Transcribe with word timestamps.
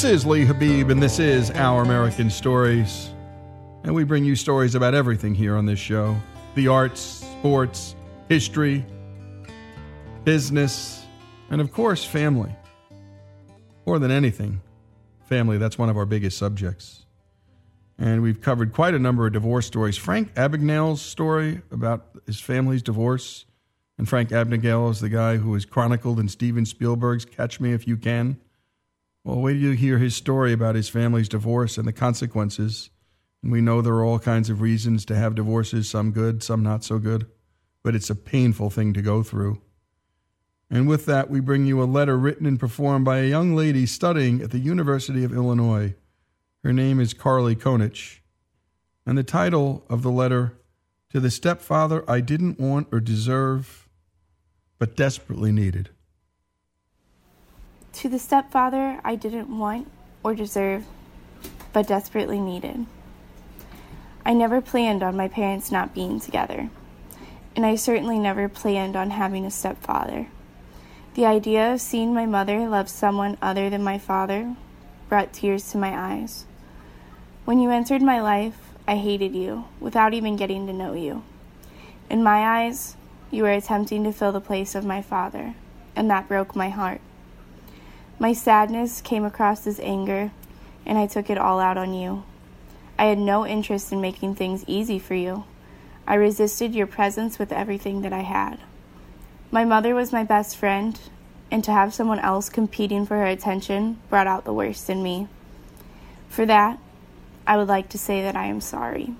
This 0.00 0.12
is 0.12 0.24
Lee 0.24 0.46
Habib, 0.46 0.88
and 0.88 1.02
this 1.02 1.18
is 1.18 1.50
Our 1.50 1.82
American 1.82 2.30
Stories. 2.30 3.10
And 3.84 3.94
we 3.94 4.02
bring 4.02 4.24
you 4.24 4.34
stories 4.34 4.74
about 4.74 4.94
everything 4.94 5.34
here 5.34 5.56
on 5.56 5.66
this 5.66 5.78
show 5.78 6.16
the 6.54 6.68
arts, 6.68 7.02
sports, 7.02 7.94
history, 8.26 8.86
business, 10.24 11.04
and 11.50 11.60
of 11.60 11.70
course, 11.70 12.02
family. 12.02 12.50
More 13.84 13.98
than 13.98 14.10
anything, 14.10 14.62
family, 15.26 15.58
that's 15.58 15.76
one 15.76 15.90
of 15.90 15.98
our 15.98 16.06
biggest 16.06 16.38
subjects. 16.38 17.04
And 17.98 18.22
we've 18.22 18.40
covered 18.40 18.72
quite 18.72 18.94
a 18.94 18.98
number 18.98 19.26
of 19.26 19.34
divorce 19.34 19.66
stories. 19.66 19.98
Frank 19.98 20.34
Abagnale's 20.34 21.02
story 21.02 21.60
about 21.70 22.06
his 22.24 22.40
family's 22.40 22.82
divorce. 22.82 23.44
And 23.98 24.08
Frank 24.08 24.30
Abagnale 24.30 24.92
is 24.92 25.00
the 25.00 25.10
guy 25.10 25.36
who 25.36 25.50
was 25.50 25.66
chronicled 25.66 26.18
in 26.18 26.28
Steven 26.28 26.64
Spielberg's 26.64 27.26
Catch 27.26 27.60
Me 27.60 27.74
If 27.74 27.86
You 27.86 27.98
Can. 27.98 28.38
Well, 29.22 29.40
wait 29.40 29.54
till 29.54 29.62
you 29.62 29.70
hear 29.72 29.98
his 29.98 30.14
story 30.14 30.52
about 30.52 30.74
his 30.74 30.88
family's 30.88 31.28
divorce 31.28 31.76
and 31.76 31.86
the 31.86 31.92
consequences. 31.92 32.90
And 33.42 33.52
we 33.52 33.60
know 33.60 33.80
there 33.80 33.94
are 33.94 34.04
all 34.04 34.18
kinds 34.18 34.48
of 34.48 34.60
reasons 34.60 35.04
to 35.06 35.16
have 35.16 35.34
divorces, 35.34 35.88
some 35.88 36.10
good, 36.10 36.42
some 36.42 36.62
not 36.62 36.84
so 36.84 36.98
good, 36.98 37.26
but 37.82 37.94
it's 37.94 38.10
a 38.10 38.14
painful 38.14 38.70
thing 38.70 38.92
to 38.94 39.02
go 39.02 39.22
through. 39.22 39.60
And 40.70 40.88
with 40.88 41.04
that, 41.06 41.28
we 41.28 41.40
bring 41.40 41.66
you 41.66 41.82
a 41.82 41.84
letter 41.84 42.16
written 42.16 42.46
and 42.46 42.58
performed 42.58 43.04
by 43.04 43.18
a 43.18 43.28
young 43.28 43.54
lady 43.54 43.86
studying 43.86 44.40
at 44.40 44.52
the 44.52 44.58
University 44.58 45.24
of 45.24 45.34
Illinois. 45.34 45.94
Her 46.62 46.72
name 46.72 47.00
is 47.00 47.12
Carly 47.12 47.56
Konich. 47.56 48.20
And 49.04 49.18
the 49.18 49.24
title 49.24 49.84
of 49.90 50.02
the 50.02 50.10
letter, 50.10 50.58
To 51.10 51.20
the 51.20 51.30
Stepfather 51.30 52.08
I 52.08 52.20
Didn't 52.20 52.60
Want 52.60 52.86
or 52.92 53.00
Deserve, 53.00 53.88
but 54.78 54.96
Desperately 54.96 55.50
Needed. 55.50 55.90
To 58.00 58.08
the 58.08 58.18
stepfather 58.18 58.98
I 59.04 59.14
didn't 59.14 59.58
want 59.58 59.86
or 60.22 60.34
deserve, 60.34 60.86
but 61.74 61.86
desperately 61.86 62.40
needed. 62.40 62.86
I 64.24 64.32
never 64.32 64.62
planned 64.62 65.02
on 65.02 65.18
my 65.18 65.28
parents 65.28 65.70
not 65.70 65.94
being 65.94 66.18
together, 66.18 66.70
and 67.54 67.66
I 67.66 67.74
certainly 67.74 68.18
never 68.18 68.48
planned 68.48 68.96
on 68.96 69.10
having 69.10 69.44
a 69.44 69.50
stepfather. 69.50 70.28
The 71.12 71.26
idea 71.26 71.74
of 71.74 71.82
seeing 71.82 72.14
my 72.14 72.24
mother 72.24 72.66
love 72.66 72.88
someone 72.88 73.36
other 73.42 73.68
than 73.68 73.84
my 73.84 73.98
father 73.98 74.56
brought 75.10 75.34
tears 75.34 75.70
to 75.72 75.76
my 75.76 75.90
eyes. 75.94 76.46
When 77.44 77.58
you 77.58 77.68
entered 77.68 78.00
my 78.00 78.22
life, 78.22 78.56
I 78.88 78.96
hated 78.96 79.34
you 79.34 79.66
without 79.78 80.14
even 80.14 80.36
getting 80.36 80.66
to 80.68 80.72
know 80.72 80.94
you. 80.94 81.22
In 82.08 82.22
my 82.22 82.62
eyes, 82.62 82.96
you 83.30 83.42
were 83.42 83.52
attempting 83.52 84.04
to 84.04 84.12
fill 84.14 84.32
the 84.32 84.40
place 84.40 84.74
of 84.74 84.86
my 84.86 85.02
father, 85.02 85.54
and 85.94 86.10
that 86.10 86.28
broke 86.28 86.56
my 86.56 86.70
heart. 86.70 87.02
My 88.20 88.34
sadness 88.34 89.00
came 89.00 89.24
across 89.24 89.66
as 89.66 89.80
anger, 89.80 90.30
and 90.84 90.98
I 90.98 91.06
took 91.06 91.30
it 91.30 91.38
all 91.38 91.58
out 91.58 91.78
on 91.78 91.94
you. 91.94 92.22
I 92.98 93.06
had 93.06 93.16
no 93.16 93.46
interest 93.46 93.92
in 93.92 94.02
making 94.02 94.34
things 94.34 94.62
easy 94.66 94.98
for 94.98 95.14
you. 95.14 95.44
I 96.06 96.16
resisted 96.16 96.74
your 96.74 96.86
presence 96.86 97.38
with 97.38 97.50
everything 97.50 98.02
that 98.02 98.12
I 98.12 98.20
had. 98.20 98.58
My 99.50 99.64
mother 99.64 99.94
was 99.94 100.12
my 100.12 100.22
best 100.22 100.58
friend, 100.58 101.00
and 101.50 101.64
to 101.64 101.72
have 101.72 101.94
someone 101.94 102.18
else 102.18 102.50
competing 102.50 103.06
for 103.06 103.16
her 103.16 103.24
attention 103.24 103.96
brought 104.10 104.26
out 104.26 104.44
the 104.44 104.52
worst 104.52 104.90
in 104.90 105.02
me. 105.02 105.26
For 106.28 106.44
that, 106.44 106.78
I 107.46 107.56
would 107.56 107.68
like 107.68 107.88
to 107.88 107.98
say 107.98 108.20
that 108.20 108.36
I 108.36 108.48
am 108.48 108.60
sorry. 108.60 109.14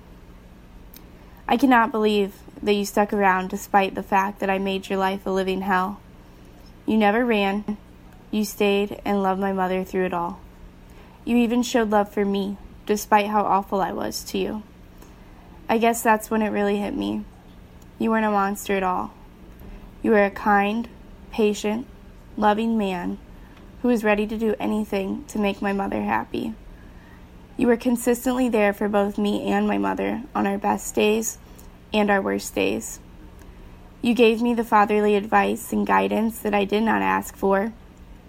I 1.47 1.57
cannot 1.57 1.91
believe 1.91 2.35
that 2.61 2.73
you 2.73 2.85
stuck 2.85 3.13
around 3.13 3.49
despite 3.49 3.95
the 3.95 4.03
fact 4.03 4.41
that 4.41 4.49
I 4.51 4.59
made 4.59 4.89
your 4.89 4.99
life 4.99 5.25
a 5.25 5.31
living 5.31 5.61
hell. 5.61 5.99
You 6.85 6.97
never 6.97 7.25
ran, 7.25 7.77
you 8.31 8.45
stayed 8.45 8.99
and 9.05 9.21
loved 9.21 9.39
my 9.39 9.53
mother 9.53 9.83
through 9.83 10.05
it 10.05 10.13
all. 10.13 10.39
You 11.25 11.37
even 11.37 11.61
showed 11.61 11.91
love 11.91 12.11
for 12.11 12.25
me, 12.25 12.57
despite 12.85 13.27
how 13.27 13.43
awful 13.43 13.81
I 13.81 13.91
was 13.91 14.23
to 14.25 14.37
you. 14.37 14.63
I 15.69 15.77
guess 15.77 16.01
that's 16.01 16.31
when 16.31 16.41
it 16.41 16.49
really 16.49 16.77
hit 16.77 16.95
me. 16.95 17.23
You 17.99 18.09
weren't 18.09 18.25
a 18.25 18.31
monster 18.31 18.75
at 18.75 18.83
all. 18.83 19.13
You 20.01 20.11
were 20.11 20.25
a 20.25 20.31
kind, 20.31 20.89
patient, 21.31 21.85
loving 22.35 22.77
man 22.77 23.19
who 23.81 23.89
was 23.89 24.03
ready 24.03 24.25
to 24.27 24.37
do 24.37 24.55
anything 24.59 25.25
to 25.25 25.39
make 25.39 25.61
my 25.61 25.73
mother 25.73 26.01
happy. 26.01 26.53
You 27.57 27.67
were 27.67 27.77
consistently 27.77 28.49
there 28.49 28.73
for 28.73 28.89
both 28.89 29.17
me 29.17 29.43
and 29.43 29.67
my 29.67 29.77
mother 29.77 30.23
on 30.33 30.47
our 30.47 30.57
best 30.57 30.95
days 30.95 31.37
and 31.93 32.09
our 32.09 32.21
worst 32.21 32.55
days. 32.55 32.99
You 34.01 34.15
gave 34.15 34.41
me 34.41 34.53
the 34.53 34.63
fatherly 34.63 35.15
advice 35.15 35.71
and 35.71 35.85
guidance 35.85 36.39
that 36.39 36.55
I 36.55 36.65
did 36.65 36.81
not 36.81 37.01
ask 37.03 37.35
for, 37.35 37.73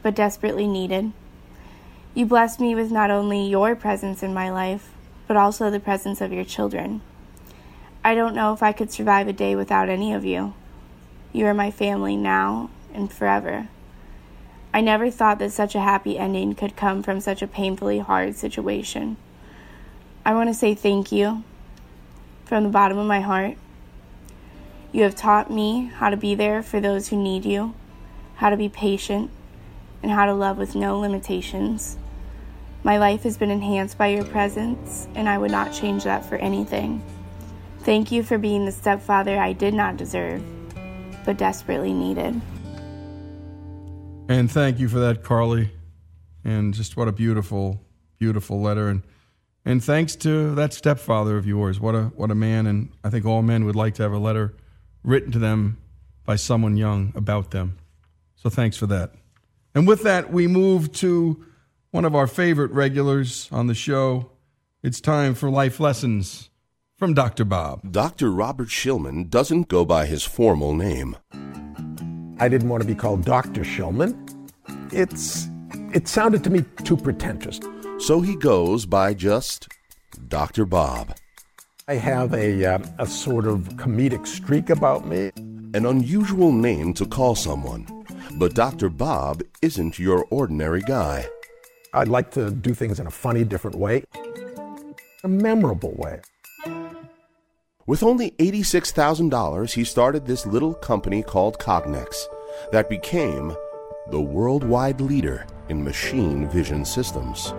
but 0.02 0.14
desperately 0.14 0.66
needed. 0.66 1.12
You 2.14 2.26
blessed 2.26 2.60
me 2.60 2.74
with 2.74 2.90
not 2.90 3.10
only 3.10 3.46
your 3.46 3.74
presence 3.74 4.22
in 4.22 4.34
my 4.34 4.50
life, 4.50 4.90
but 5.26 5.36
also 5.36 5.70
the 5.70 5.80
presence 5.80 6.20
of 6.20 6.32
your 6.32 6.44
children. 6.44 7.00
I 8.04 8.14
don't 8.14 8.34
know 8.34 8.52
if 8.52 8.62
I 8.62 8.72
could 8.72 8.92
survive 8.92 9.28
a 9.28 9.32
day 9.32 9.54
without 9.54 9.88
any 9.88 10.12
of 10.12 10.24
you. 10.24 10.54
You 11.32 11.46
are 11.46 11.54
my 11.54 11.70
family 11.70 12.16
now 12.16 12.68
and 12.92 13.10
forever. 13.10 13.68
I 14.74 14.80
never 14.80 15.10
thought 15.10 15.38
that 15.38 15.52
such 15.52 15.74
a 15.74 15.80
happy 15.80 16.18
ending 16.18 16.54
could 16.54 16.76
come 16.76 17.02
from 17.02 17.20
such 17.20 17.42
a 17.42 17.46
painfully 17.46 18.00
hard 18.00 18.36
situation. 18.36 19.16
I 20.24 20.34
want 20.34 20.50
to 20.50 20.54
say 20.54 20.74
thank 20.74 21.12
you 21.12 21.44
from 22.44 22.64
the 22.64 22.70
bottom 22.70 22.98
of 22.98 23.06
my 23.06 23.20
heart. 23.20 23.56
You 24.92 25.04
have 25.04 25.14
taught 25.14 25.50
me 25.50 25.86
how 25.86 26.10
to 26.10 26.16
be 26.16 26.34
there 26.34 26.62
for 26.62 26.80
those 26.80 27.08
who 27.08 27.16
need 27.16 27.44
you, 27.44 27.74
how 28.36 28.50
to 28.50 28.56
be 28.56 28.68
patient, 28.68 29.30
and 30.02 30.10
how 30.10 30.26
to 30.26 30.34
love 30.34 30.58
with 30.58 30.74
no 30.74 30.98
limitations. 30.98 31.96
My 32.84 32.98
life 32.98 33.22
has 33.22 33.36
been 33.36 33.50
enhanced 33.50 33.98
by 33.98 34.08
your 34.08 34.24
presence, 34.24 35.06
and 35.14 35.28
I 35.28 35.38
would 35.38 35.50
not 35.50 35.72
change 35.72 36.04
that 36.04 36.24
for 36.24 36.36
anything. 36.36 37.02
Thank 37.80 38.12
you 38.12 38.22
for 38.22 38.38
being 38.38 38.64
the 38.64 38.72
stepfather 38.72 39.38
I 39.38 39.52
did 39.52 39.74
not 39.74 39.96
deserve 39.96 40.42
but 41.24 41.36
desperately 41.36 41.92
needed. 41.92 42.40
And 44.28 44.50
thank 44.50 44.78
you 44.78 44.88
for 44.88 44.98
that, 45.00 45.22
Carly. 45.22 45.72
And 46.44 46.74
just 46.74 46.96
what 46.96 47.08
a 47.08 47.12
beautiful, 47.12 47.80
beautiful 48.18 48.60
letter. 48.60 48.88
And 48.88 49.02
and 49.64 49.82
thanks 49.82 50.16
to 50.16 50.54
that 50.56 50.72
stepfather 50.72 51.36
of 51.36 51.46
yours. 51.46 51.78
What 51.78 51.94
a 51.94 52.04
what 52.16 52.30
a 52.30 52.34
man. 52.34 52.66
And 52.66 52.90
I 53.04 53.10
think 53.10 53.24
all 53.24 53.42
men 53.42 53.64
would 53.64 53.76
like 53.76 53.94
to 53.94 54.02
have 54.02 54.12
a 54.12 54.18
letter 54.18 54.54
written 55.04 55.30
to 55.32 55.38
them 55.38 55.78
by 56.24 56.36
someone 56.36 56.76
young 56.76 57.12
about 57.14 57.50
them. 57.50 57.78
So 58.36 58.48
thanks 58.50 58.76
for 58.76 58.86
that. 58.88 59.12
And 59.74 59.86
with 59.86 60.02
that, 60.02 60.32
we 60.32 60.46
move 60.46 60.92
to 60.92 61.44
one 61.90 62.04
of 62.04 62.14
our 62.14 62.26
favorite 62.26 62.72
regulars 62.72 63.48
on 63.50 63.66
the 63.66 63.74
show. 63.74 64.30
It's 64.82 65.00
time 65.00 65.34
for 65.34 65.50
life 65.50 65.80
lessons 65.80 66.50
from 66.98 67.14
Dr. 67.14 67.44
Bob. 67.44 67.92
Dr. 67.92 68.30
Robert 68.30 68.68
Shillman 68.68 69.30
doesn't 69.30 69.68
go 69.68 69.84
by 69.84 70.06
his 70.06 70.24
formal 70.24 70.74
name. 70.74 71.16
I 72.38 72.48
didn't 72.48 72.68
want 72.68 72.82
to 72.82 72.86
be 72.86 72.94
called 72.94 73.24
Dr. 73.24 73.62
Shillman. 73.62 74.16
It's 74.92 75.48
it 75.94 76.08
sounded 76.08 76.42
to 76.44 76.50
me 76.50 76.64
too 76.84 76.96
pretentious. 76.96 77.60
So 77.98 78.20
he 78.20 78.36
goes 78.36 78.84
by 78.86 79.14
just 79.14 79.68
Dr. 80.28 80.64
Bob. 80.64 81.16
I 81.88 81.94
have 81.94 82.34
a 82.34 82.64
uh, 82.64 82.78
a 82.98 83.06
sort 83.06 83.46
of 83.46 83.60
comedic 83.76 84.26
streak 84.26 84.70
about 84.70 85.06
me. 85.06 85.30
An 85.74 85.86
unusual 85.86 86.52
name 86.52 86.94
to 86.94 87.06
call 87.06 87.34
someone. 87.34 88.01
But 88.36 88.54
Dr. 88.54 88.88
Bob 88.88 89.42
isn't 89.60 89.98
your 89.98 90.26
ordinary 90.30 90.80
guy. 90.80 91.26
I'd 91.92 92.08
like 92.08 92.30
to 92.32 92.50
do 92.50 92.74
things 92.74 92.98
in 92.98 93.06
a 93.06 93.10
funny, 93.10 93.44
different 93.44 93.76
way, 93.76 94.04
a 95.22 95.28
memorable 95.28 95.94
way. 95.96 96.20
With 97.86 98.02
only 98.02 98.30
$86,000, 98.32 99.72
he 99.72 99.84
started 99.84 100.24
this 100.24 100.46
little 100.46 100.72
company 100.72 101.22
called 101.22 101.58
Cognex 101.58 102.24
that 102.70 102.88
became 102.88 103.54
the 104.10 104.20
worldwide 104.20 105.00
leader 105.00 105.46
in 105.68 105.84
machine 105.84 106.48
vision 106.48 106.84
systems. 106.84 107.52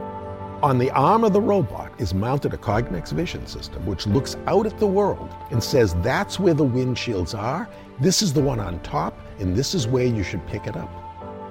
On 0.63 0.77
the 0.77 0.91
arm 0.91 1.25
of 1.25 1.33
the 1.33 1.41
robot 1.41 1.91
is 1.99 2.13
mounted 2.13 2.53
a 2.53 2.57
Cognex 2.57 3.11
vision 3.11 3.45
system, 3.45 3.85
which 3.85 4.07
looks 4.07 4.37
out 4.47 4.65
at 4.65 4.79
the 4.79 4.87
world 4.87 5.29
and 5.51 5.61
says 5.61 5.93
that's 5.95 6.39
where 6.39 6.53
the 6.53 6.65
windshields 6.65 7.37
are, 7.37 7.67
this 7.99 8.21
is 8.21 8.33
the 8.33 8.41
one 8.41 8.59
on 8.59 8.79
top, 8.79 9.19
and 9.39 9.55
this 9.55 9.75
is 9.75 9.87
where 9.87 10.05
you 10.05 10.23
should 10.23 10.45
pick 10.47 10.67
it 10.67 10.75
up. 10.75 10.89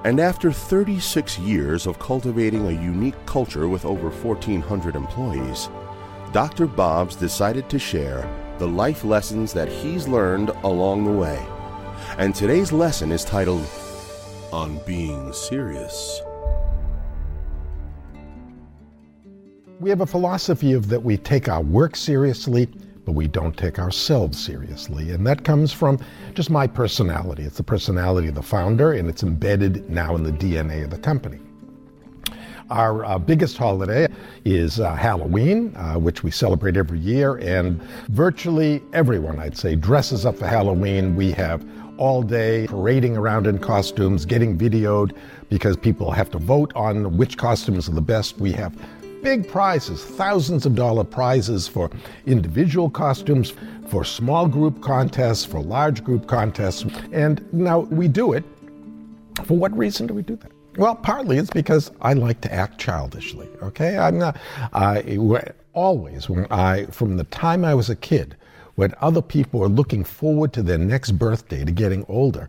And 0.04 0.18
after 0.18 0.50
36 0.50 1.38
years 1.38 1.86
of 1.86 1.98
cultivating 2.00 2.66
a 2.66 2.82
unique 2.82 3.14
culture 3.24 3.68
with 3.68 3.84
over 3.84 4.10
1,400 4.10 4.96
employees, 4.96 5.68
Dr. 6.32 6.66
Bob's 6.66 7.14
decided 7.14 7.68
to 7.70 7.78
share 7.78 8.28
the 8.58 8.66
life 8.66 9.04
lessons 9.04 9.52
that 9.52 9.68
he's 9.68 10.08
learned 10.08 10.50
along 10.64 11.04
the 11.04 11.12
way. 11.12 11.40
And 12.18 12.34
today's 12.34 12.72
lesson 12.72 13.12
is 13.12 13.24
titled 13.24 13.64
On 14.52 14.80
Being 14.84 15.32
Serious. 15.32 16.20
We 19.78 19.90
have 19.90 20.00
a 20.00 20.06
philosophy 20.06 20.72
of 20.72 20.88
that 20.88 21.02
we 21.02 21.16
take 21.16 21.48
our 21.48 21.62
work 21.62 21.96
seriously, 21.96 22.68
but 23.04 23.12
we 23.12 23.26
don't 23.26 23.56
take 23.56 23.78
ourselves 23.78 24.38
seriously. 24.38 25.10
And 25.10 25.26
that 25.26 25.44
comes 25.44 25.72
from 25.72 25.98
just 26.34 26.50
my 26.50 26.66
personality. 26.66 27.42
It's 27.42 27.56
the 27.56 27.62
personality 27.62 28.28
of 28.28 28.34
the 28.34 28.42
founder, 28.42 28.92
and 28.92 29.08
it's 29.08 29.22
embedded 29.22 29.88
now 29.90 30.14
in 30.14 30.22
the 30.22 30.32
DNA 30.32 30.84
of 30.84 30.90
the 30.90 30.98
company. 30.98 31.38
Our 32.70 33.04
uh, 33.04 33.18
biggest 33.18 33.58
holiday 33.58 34.08
is 34.44 34.80
uh, 34.80 34.94
Halloween, 34.94 35.76
uh, 35.76 35.98
which 35.98 36.22
we 36.22 36.30
celebrate 36.30 36.76
every 36.76 37.00
year, 37.00 37.36
and 37.36 37.82
virtually 38.08 38.82
everyone, 38.92 39.38
I'd 39.38 39.56
say, 39.56 39.76
dresses 39.76 40.24
up 40.24 40.36
for 40.36 40.46
Halloween. 40.46 41.14
We 41.14 41.32
have 41.32 41.66
all 41.98 42.22
day 42.22 42.66
parading 42.68 43.16
around 43.16 43.46
in 43.46 43.58
costumes, 43.58 44.24
getting 44.24 44.56
videoed 44.56 45.14
because 45.50 45.76
people 45.76 46.10
have 46.10 46.30
to 46.30 46.38
vote 46.38 46.72
on 46.74 47.16
which 47.18 47.36
costumes 47.36 47.88
are 47.88 47.92
the 47.92 48.00
best. 48.00 48.38
We 48.38 48.52
have 48.52 48.74
big 49.22 49.48
prizes, 49.48 50.04
thousands 50.04 50.66
of 50.66 50.74
dollar 50.74 51.04
prizes 51.04 51.68
for 51.68 51.90
individual 52.26 52.90
costumes, 52.90 53.54
for 53.86 54.04
small 54.04 54.46
group 54.46 54.82
contests, 54.82 55.44
for 55.44 55.60
large 55.60 56.02
group 56.04 56.26
contests. 56.26 56.84
And 57.12 57.44
now 57.52 57.80
we 57.80 58.08
do 58.08 58.32
it. 58.32 58.44
For 59.44 59.56
what 59.56 59.76
reason 59.76 60.06
do 60.06 60.14
we 60.14 60.22
do 60.22 60.36
that? 60.36 60.52
Well, 60.76 60.94
partly 60.96 61.38
it's 61.38 61.50
because 61.50 61.90
I 62.00 62.14
like 62.14 62.40
to 62.42 62.52
act 62.52 62.78
childishly. 62.78 63.48
Okay, 63.62 63.98
I'm 63.98 64.18
not. 64.18 64.38
I 64.72 65.18
always 65.74 66.28
when 66.28 66.46
I 66.50 66.86
from 66.86 67.16
the 67.16 67.24
time 67.24 67.64
I 67.64 67.74
was 67.74 67.90
a 67.90 67.96
kid, 67.96 68.36
when 68.74 68.94
other 69.00 69.22
people 69.22 69.62
are 69.62 69.68
looking 69.68 70.04
forward 70.04 70.52
to 70.54 70.62
their 70.62 70.78
next 70.78 71.12
birthday 71.12 71.64
to 71.64 71.72
getting 71.72 72.06
older, 72.08 72.48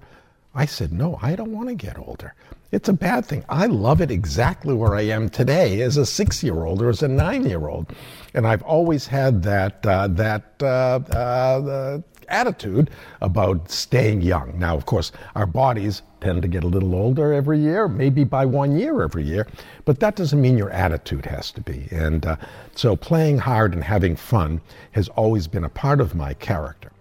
I 0.56 0.66
said, 0.66 0.94
no, 0.94 1.18
I 1.22 1.36
don't 1.36 1.52
want 1.52 1.70
to 1.70 1.76
get 1.76 1.98
older. 1.98 2.36
It's 2.72 2.90
a 2.90 2.94
bad 2.94 3.26
thing. 3.26 3.44
I 3.50 3.66
love 3.66 4.02
it 4.02 4.12
exactly 4.12 4.74
where 4.74 4.96
I 4.96 5.02
am 5.02 5.30
today 5.30 5.82
as 5.82 5.98
a 5.98 6.06
six 6.06 6.44
year 6.44 6.66
old 6.66 6.82
or 6.82 6.90
as 6.90 7.04
a 7.04 7.08
nine 7.08 7.46
year 7.46 7.68
old. 7.68 7.94
And 8.34 8.48
I've 8.48 8.64
always 8.64 9.08
had 9.08 9.44
that, 9.44 9.86
uh, 9.86 10.08
that 10.10 10.44
uh, 10.62 11.00
uh, 11.16 12.02
attitude 12.30 12.90
about 13.22 13.70
staying 13.70 14.22
young. 14.22 14.58
Now, 14.58 14.76
of 14.76 14.86
course, 14.86 15.12
our 15.36 15.46
bodies 15.46 16.02
tend 16.22 16.42
to 16.42 16.48
get 16.48 16.64
a 16.64 16.68
little 16.68 16.96
older 16.96 17.34
every 17.34 17.60
year, 17.60 17.88
maybe 17.88 18.24
by 18.24 18.46
one 18.46 18.78
year 18.78 19.02
every 19.02 19.24
year, 19.24 19.48
but 19.86 20.00
that 20.00 20.16
doesn't 20.16 20.42
mean 20.42 20.58
your 20.58 20.72
attitude 20.72 21.26
has 21.26 21.52
to 21.52 21.62
be. 21.62 21.88
And 21.92 22.26
uh, 22.26 22.38
so 22.76 22.96
playing 22.96 23.40
hard 23.40 23.74
and 23.74 23.84
having 23.84 24.16
fun 24.16 24.62
has 24.92 25.10
always 25.10 25.48
been 25.48 25.64
a 25.64 25.70
part 25.70 26.00
of 26.00 26.16
my 26.16 26.34
character. 26.36 26.92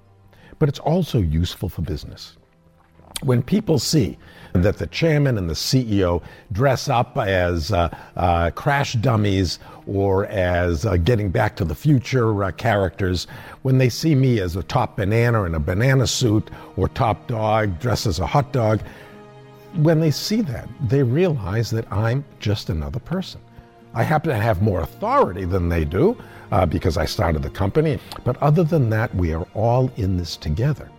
But 0.58 0.68
it's 0.68 0.80
also 0.80 1.18
useful 1.18 1.68
for 1.68 1.82
business. 1.82 2.36
When 3.22 3.42
people 3.42 3.78
see 3.78 4.18
that 4.52 4.78
the 4.78 4.86
chairman 4.88 5.38
and 5.38 5.48
the 5.48 5.54
CEO 5.54 6.22
dress 6.50 6.88
up 6.88 7.16
as 7.16 7.72
uh, 7.72 7.88
uh, 8.16 8.50
crash 8.50 8.94
dummies 8.94 9.58
or 9.86 10.26
as 10.26 10.84
uh, 10.84 10.96
getting 10.96 11.30
back 11.30 11.56
to 11.56 11.64
the 11.64 11.74
future 11.74 12.44
uh, 12.44 12.50
characters, 12.52 13.26
when 13.62 13.78
they 13.78 13.88
see 13.88 14.14
me 14.14 14.40
as 14.40 14.56
a 14.56 14.62
top 14.64 14.96
banana 14.96 15.44
in 15.44 15.54
a 15.54 15.60
banana 15.60 16.06
suit 16.06 16.50
or 16.76 16.88
top 16.88 17.26
dog 17.26 17.78
dressed 17.78 18.06
as 18.06 18.18
a 18.18 18.26
hot 18.26 18.52
dog, 18.52 18.80
when 19.76 20.00
they 20.00 20.10
see 20.10 20.42
that, 20.42 20.68
they 20.88 21.02
realize 21.02 21.70
that 21.70 21.90
I'm 21.90 22.24
just 22.40 22.68
another 22.68 23.00
person. 23.00 23.40
I 23.94 24.02
happen 24.02 24.30
to 24.30 24.36
have 24.36 24.62
more 24.62 24.80
authority 24.80 25.44
than 25.44 25.68
they 25.68 25.84
do 25.84 26.16
uh, 26.50 26.66
because 26.66 26.96
I 26.96 27.04
started 27.04 27.42
the 27.42 27.50
company, 27.50 27.98
but 28.24 28.36
other 28.42 28.64
than 28.64 28.90
that, 28.90 29.14
we 29.14 29.32
are 29.32 29.46
all 29.54 29.90
in 29.96 30.16
this 30.16 30.36
together. 30.36 30.90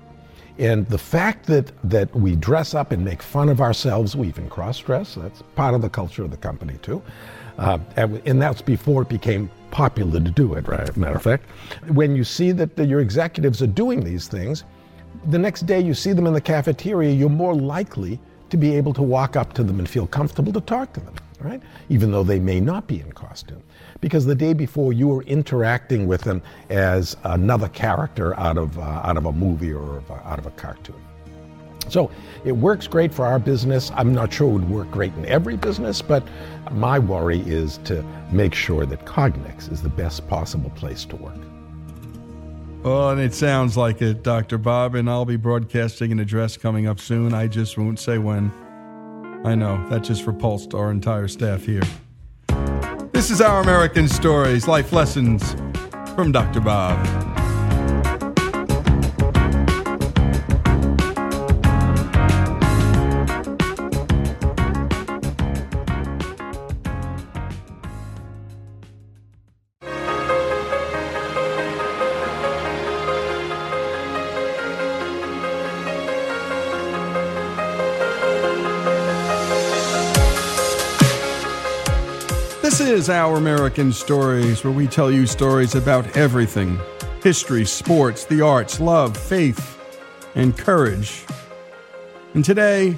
And 0.59 0.87
the 0.87 0.97
fact 0.97 1.47
that, 1.47 1.71
that 1.89 2.13
we 2.15 2.35
dress 2.35 2.73
up 2.73 2.91
and 2.91 3.03
make 3.03 3.21
fun 3.21 3.49
of 3.49 3.59
ourselves, 3.59 4.15
we 4.15 4.27
even 4.27 4.49
cross 4.49 4.79
dress, 4.79 5.15
that's 5.15 5.41
part 5.55 5.73
of 5.73 5.81
the 5.81 5.89
culture 5.89 6.23
of 6.23 6.31
the 6.31 6.37
company 6.37 6.77
too. 6.81 7.01
Uh, 7.57 7.79
and, 7.95 8.21
and, 8.25 8.41
that's 8.41 8.63
before 8.63 9.03
it 9.03 9.09
became 9.09 9.49
popular 9.69 10.19
to 10.19 10.31
do 10.31 10.55
it, 10.55 10.67
right? 10.67 10.95
Matter 10.97 11.15
of 11.15 11.21
fact. 11.21 11.45
When 11.89 12.15
you 12.15 12.23
see 12.23 12.51
that 12.51 12.75
the, 12.75 12.85
your 12.85 12.99
executives 12.99 13.61
are 13.61 13.67
doing 13.67 14.03
these 14.03 14.27
things, 14.27 14.63
the 15.27 15.37
next 15.37 15.67
day 15.67 15.79
you 15.79 15.93
see 15.93 16.13
them 16.13 16.25
in 16.25 16.33
the 16.33 16.41
cafeteria, 16.41 17.11
you're 17.11 17.29
more 17.29 17.53
likely 17.53 18.19
to 18.49 18.57
be 18.57 18.75
able 18.75 18.93
to 18.93 19.03
walk 19.03 19.35
up 19.35 19.53
to 19.53 19.63
them 19.63 19.77
and 19.77 19.87
feel 19.87 20.07
comfortable 20.07 20.51
to 20.51 20.61
talk 20.61 20.93
to 20.93 20.99
them, 20.99 21.13
right? 21.41 21.61
Even 21.89 22.11
though 22.11 22.23
they 22.23 22.39
may 22.39 22.59
not 22.59 22.87
be 22.87 22.99
in 22.99 23.11
costume 23.11 23.61
because 24.03 24.25
the 24.25 24.35
day 24.35 24.51
before 24.51 24.91
you 24.91 25.07
were 25.07 25.23
interacting 25.23 26.07
with 26.07 26.23
them 26.23 26.41
as 26.69 27.15
another 27.23 27.69
character 27.69 28.37
out 28.37 28.57
of, 28.57 28.77
uh, 28.77 28.81
out 28.81 29.15
of 29.15 29.25
a 29.25 29.31
movie 29.31 29.71
or 29.71 30.03
out 30.25 30.37
of 30.37 30.45
a 30.45 30.51
cartoon. 30.51 31.01
So 31.87 32.11
it 32.43 32.51
works 32.51 32.85
great 32.85 33.13
for 33.13 33.25
our 33.25 33.39
business. 33.39 33.93
I'm 33.95 34.13
not 34.13 34.33
sure 34.33 34.49
it 34.49 34.53
would 34.55 34.69
work 34.69 34.91
great 34.91 35.13
in 35.13 35.25
every 35.27 35.55
business, 35.55 36.01
but 36.01 36.21
my 36.69 36.99
worry 36.99 37.39
is 37.43 37.77
to 37.85 38.03
make 38.29 38.53
sure 38.53 38.85
that 38.85 39.05
Cognex 39.05 39.71
is 39.71 39.81
the 39.81 39.87
best 39.87 40.27
possible 40.27 40.69
place 40.71 41.05
to 41.05 41.15
work. 41.15 41.39
Oh, 42.83 43.07
and 43.07 43.21
it 43.21 43.33
sounds 43.33 43.77
like 43.77 44.01
it, 44.01 44.21
Dr. 44.21 44.57
Bob, 44.57 44.95
and 44.95 45.09
I'll 45.09 45.23
be 45.23 45.37
broadcasting 45.37 46.11
an 46.11 46.19
address 46.19 46.57
coming 46.57 46.87
up 46.87 46.99
soon. 46.99 47.33
I 47.33 47.47
just 47.47 47.77
won't 47.77 47.99
say 47.99 48.17
when. 48.17 48.51
I 49.45 49.55
know, 49.55 49.87
that 49.87 50.03
just 50.03 50.27
repulsed 50.27 50.73
our 50.73 50.91
entire 50.91 51.29
staff 51.29 51.63
here. 51.63 51.83
This 53.23 53.31
is 53.31 53.39
Our 53.39 53.61
American 53.61 54.09
Stories, 54.09 54.67
life 54.67 54.91
lessons 54.91 55.53
from 56.13 56.33
Dr. 56.33 56.59
Bob. 56.59 57.32
Is 82.93 83.09
Our 83.09 83.37
American 83.37 83.91
Stories, 83.91 84.63
where 84.63 84.71
we 84.71 84.85
tell 84.85 85.11
you 85.11 85.25
stories 85.25 85.73
about 85.73 86.15
everything 86.15 86.79
history, 87.23 87.65
sports, 87.65 88.25
the 88.25 88.41
arts, 88.41 88.79
love, 88.79 89.17
faith, 89.17 89.79
and 90.35 90.55
courage. 90.55 91.25
And 92.35 92.45
today, 92.45 92.95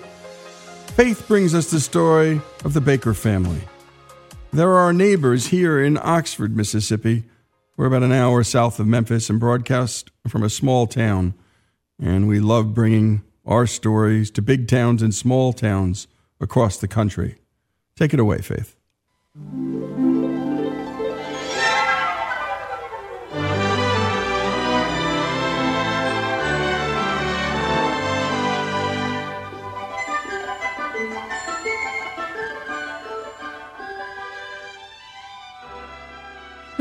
Faith 0.95 1.27
brings 1.27 1.53
us 1.53 1.71
the 1.71 1.80
story 1.80 2.42
of 2.63 2.74
the 2.74 2.81
Baker 2.81 3.13
family. 3.13 3.62
There 4.51 4.69
are 4.69 4.80
our 4.80 4.94
neighbors 4.94 5.47
here 5.47 5.81
in 5.81 5.97
Oxford, 6.01 6.56
Mississippi. 6.56 7.24
We're 7.77 7.88
about 7.88 8.03
an 8.03 8.12
hour 8.12 8.44
south 8.44 8.80
of 8.80 8.87
Memphis 8.87 9.30
and 9.30 9.40
broadcast 9.40 10.09
from 10.28 10.44
a 10.44 10.49
small 10.49 10.87
town. 10.87 11.33
And 12.02 12.28
we 12.28 12.40
love 12.40 12.73
bringing 12.73 13.23
our 13.45 13.66
stories 13.66 14.30
to 14.31 14.42
big 14.42 14.68
towns 14.68 15.02
and 15.02 15.14
small 15.16 15.54
towns 15.54 16.07
across 16.40 16.78
the 16.78 16.87
country. 16.87 17.35
Take 17.95 18.14
it 18.14 18.19
away, 18.19 18.40
Faith. 18.40 18.75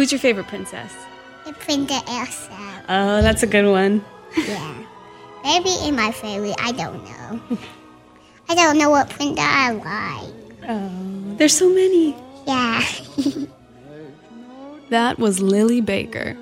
Who's 0.04 0.12
your 0.12 0.18
favorite 0.18 0.48
princess? 0.48 0.94
The 1.46 1.54
Princess 1.54 2.02
Elsa. 2.06 2.84
Oh, 2.90 3.22
that's 3.22 3.42
a 3.42 3.46
good 3.46 3.64
one. 3.64 4.04
yeah. 4.36 4.84
Maybe 5.42 5.70
in 5.82 5.96
my 5.96 6.12
favorite, 6.12 6.56
I 6.58 6.72
don't 6.72 7.02
know. 7.04 7.40
I 8.50 8.54
don't 8.54 8.76
know 8.76 8.90
what 8.90 9.08
princess 9.08 9.42
I 9.42 9.70
like. 9.70 10.68
Oh, 10.68 11.34
there's 11.38 11.56
so 11.56 11.70
many. 11.70 12.14
Yeah. 12.46 12.84
that 14.90 15.18
was 15.18 15.40
Lily 15.40 15.80
Baker. 15.80 16.36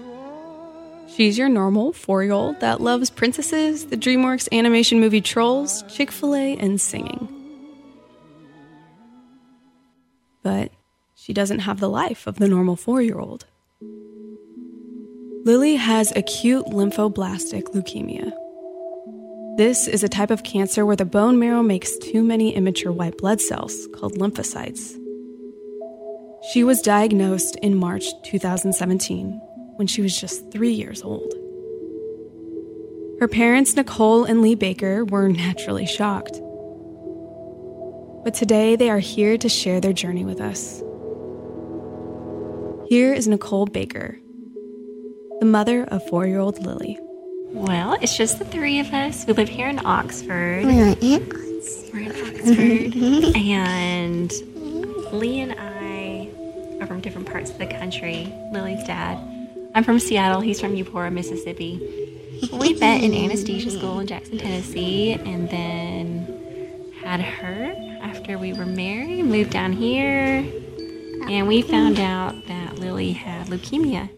She's 1.07 1.39
your 1.39 1.49
normal 1.49 1.93
four 1.93 2.25
year 2.25 2.33
old 2.33 2.59
that 2.59 2.81
loves 2.81 3.11
princesses, 3.11 3.87
the 3.87 3.97
DreamWorks 3.97 4.49
animation 4.51 4.99
movie 4.99 5.21
Trolls, 5.21 5.85
Chick 5.85 6.11
fil 6.11 6.35
A, 6.35 6.57
and 6.57 6.81
singing. 6.81 7.29
But 10.43 10.73
she 11.15 11.33
doesn't 11.33 11.61
have 11.61 11.79
the 11.79 11.89
life 11.89 12.27
of 12.27 12.41
the 12.41 12.49
normal 12.49 12.75
four 12.75 13.01
year 13.01 13.21
old. 13.21 13.47
Lily 15.45 15.75
has 15.75 16.13
acute 16.15 16.67
lymphoblastic 16.67 17.65
leukemia. 17.75 18.33
This 19.57 19.89
is 19.89 20.05
a 20.05 20.09
type 20.09 20.31
of 20.31 20.45
cancer 20.45 20.87
where 20.87 20.97
the 20.97 21.05
bone 21.05 21.39
marrow 21.39 21.63
makes 21.63 21.97
too 21.99 22.23
many 22.23 22.55
immature 22.55 22.93
white 22.93 23.19
blood 23.19 23.41
cells 23.41 23.89
called 23.95 24.15
lymphocytes. 24.15 24.97
She 26.53 26.65
was 26.65 26.81
diagnosed 26.81 27.57
in 27.57 27.75
March 27.75 28.05
2017 28.23 29.41
when 29.77 29.87
she 29.87 30.01
was 30.01 30.19
just 30.19 30.51
three 30.51 30.73
years 30.73 31.03
old. 31.03 31.35
Her 33.21 33.29
parents, 33.29 33.77
Nicole 33.77 34.25
and 34.25 34.43
Lee 34.43 34.55
Baker, 34.55 35.05
were 35.05 35.29
naturally 35.33 35.87
shocked. 35.87 36.41
But 38.25 38.35
today 38.35 38.77
they 38.77 38.91
are 38.91 39.01
here 39.01 39.37
to 39.39 39.49
share 39.49 39.81
their 39.81 39.93
journey 39.93 40.25
with 40.25 40.41
us. 40.41 40.83
Here 42.93 43.15
is 43.15 43.27
Nicole 43.27 43.65
Baker, 43.65 44.19
the 45.41 45.47
mother 45.47 45.85
of 45.85 46.07
four 46.09 46.27
year 46.27 46.41
old 46.41 46.63
Lily. 46.63 46.99
Well, 47.47 47.97
it's 48.03 48.15
just 48.15 48.39
the 48.39 48.45
three 48.45 48.81
of 48.81 48.93
us. 48.93 49.25
We 49.27 49.33
live 49.33 49.49
here 49.49 49.67
in 49.67 49.81
Oxford. 49.87 50.67
We're 50.67 50.95
in 51.01 51.23
Oxford. 51.23 51.95
We're 51.95 52.01
in 52.01 52.11
Oxford. 52.11 53.35
and 53.35 54.31
Lee 55.11 55.41
and 55.41 55.55
I 55.59 56.29
are 56.83 56.87
from 56.87 57.01
different 57.01 57.33
parts 57.33 57.51
of 57.51 57.57
the 57.57 57.67
country. 57.67 58.31
Lily's 58.53 58.85
dad. 58.85 59.17
I'm 59.75 59.85
from 59.85 59.99
Seattle. 59.99 60.43
He's 60.43 60.61
from 60.61 60.77
Eupora, 60.77 61.11
Mississippi. 61.11 61.81
We 62.53 62.75
met 62.75 63.03
in 63.03 63.15
anesthesia 63.15 63.71
school 63.71 64.01
in 64.01 64.07
Jackson, 64.07 64.37
Tennessee, 64.37 65.13
and 65.13 65.49
then 65.49 66.93
had 67.03 67.23
her 67.23 67.75
after 68.03 68.37
we 68.37 68.53
were 68.53 68.67
married. 68.67 69.25
Moved 69.25 69.49
down 69.49 69.73
here, 69.73 70.45
and 71.29 71.49
we 71.49 71.63
found 71.63 71.99
out 71.99 72.47
that 72.47 72.79
Lily 72.79 73.13
had 73.13 73.47
leukemia. 73.49 74.11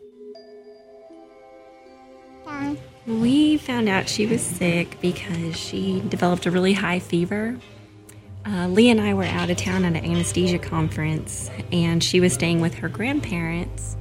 We 3.07 3.59
found 3.59 3.89
out 3.89 4.09
she 4.09 4.27
was 4.27 4.43
sick 4.43 4.99
because 5.01 5.57
she 5.57 6.01
developed 6.09 6.47
a 6.47 6.51
really 6.51 6.73
high 6.73 7.01
fever. 7.01 7.59
Uh, 8.47 8.69
Lee 8.69 8.91
and 8.91 9.01
I 9.01 9.15
were 9.15 9.25
out 9.25 9.51
of 9.51 9.57
town 9.57 9.85
at 9.85 9.95
an 9.95 10.05
anesthesia 10.05 10.59
conference, 10.59 11.51
and 11.71 12.03
she 12.03 12.21
was 12.21 12.33
staying 12.33 12.61
with 12.61 12.75
her 12.75 12.89
grandparents. 12.89 13.97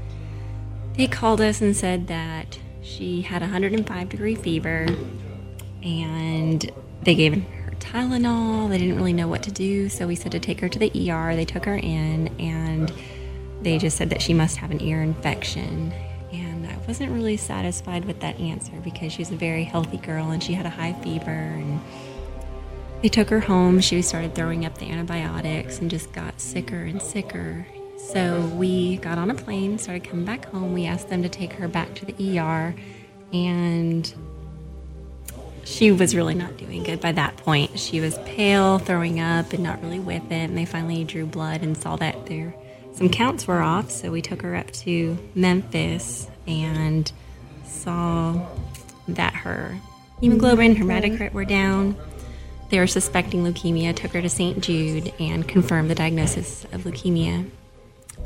They 0.96 1.08
called 1.08 1.42
us 1.42 1.60
and 1.62 1.76
said 1.76 2.08
that 2.08 2.60
she 2.82 3.22
had 3.22 3.42
a 3.42 3.46
105 3.46 4.10
degree 4.10 4.36
fever, 4.36 4.86
and 5.82 6.72
they 7.02 7.16
gave 7.16 7.42
her 7.42 7.63
Tylenol. 7.94 8.70
They 8.70 8.80
didn't 8.80 8.96
really 8.96 9.14
know 9.14 9.28
what 9.28 9.44
to 9.44 9.52
do, 9.52 9.88
so 9.88 10.08
we 10.08 10.16
said 10.16 10.32
to 10.32 10.40
take 10.40 10.60
her 10.62 10.68
to 10.68 10.80
the 10.80 11.12
ER. 11.12 11.36
They 11.36 11.46
took 11.46 11.66
her 11.66 11.76
in, 11.76 12.28
and 12.40 12.92
they 13.62 13.78
just 13.78 13.98
said 13.98 14.10
that 14.10 14.22
she 14.22 14.34
must 14.34 14.58
have 14.58 14.72
an 14.72 14.82
ear 14.82 15.04
infection. 15.04 15.94
And 16.32 16.66
I 16.66 16.76
wasn't 16.88 17.12
really 17.12 17.38
satisfied 17.38 18.06
with 18.06 18.20
that 18.22 18.40
answer 18.40 18.74
because 18.84 19.14
she's 19.14 19.30
a 19.30 19.36
very 19.36 19.64
healthy 19.64 19.98
girl 19.98 20.32
and 20.32 20.42
she 20.42 20.54
had 20.54 20.66
a 20.66 20.70
high 20.70 20.94
fever. 20.94 21.30
And 21.30 21.80
they 23.04 23.10
took 23.10 23.30
her 23.30 23.40
home. 23.40 23.80
She 23.80 24.02
started 24.02 24.34
throwing 24.34 24.66
up 24.66 24.80
the 24.80 24.90
antibiotics 24.90 25.78
and 25.78 25.92
just 25.92 26.12
got 26.12 26.42
sicker 26.42 26.82
and 26.82 27.00
sicker. 27.00 27.68
So 27.98 28.42
we 28.56 28.98
got 28.98 29.20
on 29.20 29.30
a 29.30 29.36
plane, 29.36 29.78
started 29.78 30.04
coming 30.04 30.26
back 30.26 30.46
home. 30.46 30.74
We 30.74 30.88
asked 30.88 31.10
them 31.10 31.22
to 31.22 31.30
take 31.30 31.54
her 31.54 31.68
back 31.68 31.94
to 31.96 32.06
the 32.06 32.40
ER, 32.40 32.76
and 33.32 34.14
she 35.66 35.92
was 35.92 36.16
really 36.16 36.36
not 36.36 36.58
doing 36.58 36.84
good 36.84 37.00
by 37.00 37.12
that 37.14 37.38
point. 37.38 37.80
She 37.80 38.00
was 38.00 38.18
pale, 38.26 38.80
throwing 38.80 39.20
up, 39.20 39.54
and 39.54 39.64
not 39.64 39.82
really 39.82 40.00
with 40.00 40.26
it. 40.26 40.50
And 40.50 40.58
they 40.58 40.66
finally 40.66 41.04
drew 41.04 41.26
blood 41.26 41.62
and 41.62 41.78
saw 41.78 41.96
that 41.98 42.26
there 42.26 42.54
some 42.94 43.10
counts 43.10 43.48
were 43.48 43.62
off. 43.62 43.90
So 43.92 44.12
we 44.12 44.22
took 44.22 44.42
her 44.42 44.56
up 44.56 44.72
to 44.72 45.18
Memphis 45.36 46.28
and 46.48 47.12
saw 47.66 48.48
that 49.08 49.34
her 49.34 49.78
hemoglobin, 50.22 50.76
her 50.76 50.86
hematocrit 50.86 51.34
were 51.34 51.46
down. 51.46 51.98
They 52.70 52.80
were 52.80 52.88
suspecting 52.88 53.44
leukemia. 53.44 53.96
Took 53.96 54.12
her 54.14 54.22
to 54.22 54.30
St. 54.30 54.62
Jude 54.62 55.14
and 55.20 55.48
confirmed 55.48 55.90
the 55.90 55.96
diagnosis 55.96 56.66
of 56.72 56.84
leukemia. 56.84 57.50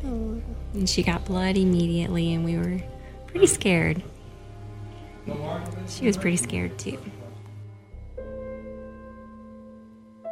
Oh. 0.06 0.42
And 0.74 0.90
she 0.90 1.02
got 1.02 1.26
blood 1.26 1.58
immediately, 1.58 2.34
and 2.34 2.46
we 2.46 2.58
were 2.58 2.82
pretty 3.28 3.48
scared. 3.48 4.04
She 5.90 6.06
was 6.06 6.18
pretty 6.18 6.38
scared 6.38 6.78
too. 6.78 7.00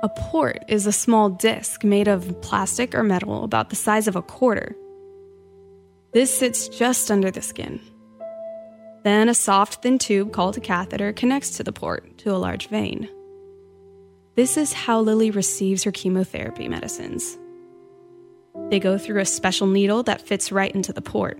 A 0.03 0.09
port 0.09 0.63
is 0.67 0.85
a 0.85 0.91
small 0.91 1.29
disc 1.29 1.83
made 1.83 2.07
of 2.07 2.41
plastic 2.41 2.93
or 2.93 3.03
metal 3.03 3.43
about 3.43 3.69
the 3.69 3.75
size 3.75 4.07
of 4.07 4.15
a 4.15 4.21
quarter. 4.21 4.75
This 6.11 6.37
sits 6.37 6.67
just 6.67 7.09
under 7.09 7.31
the 7.31 7.41
skin. 7.41 7.79
Then 9.03 9.29
a 9.29 9.33
soft, 9.33 9.83
thin 9.83 9.99
tube 9.99 10.31
called 10.31 10.57
a 10.57 10.59
catheter 10.59 11.13
connects 11.13 11.57
to 11.57 11.63
the 11.63 11.71
port 11.71 12.17
to 12.19 12.31
a 12.33 12.37
large 12.37 12.67
vein. 12.67 13.07
This 14.35 14.57
is 14.57 14.73
how 14.73 14.99
Lily 14.99 15.31
receives 15.31 15.83
her 15.83 15.91
chemotherapy 15.91 16.67
medicines. 16.67 17.37
They 18.69 18.79
go 18.79 18.97
through 18.97 19.21
a 19.21 19.25
special 19.25 19.67
needle 19.67 20.03
that 20.03 20.21
fits 20.21 20.51
right 20.51 20.73
into 20.73 20.91
the 20.91 21.01
port. 21.01 21.39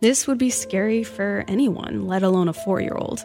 This 0.00 0.26
would 0.26 0.38
be 0.38 0.50
scary 0.50 1.02
for 1.02 1.44
anyone, 1.48 2.06
let 2.06 2.22
alone 2.22 2.48
a 2.48 2.52
four 2.52 2.80
year 2.80 2.94
old. 2.94 3.24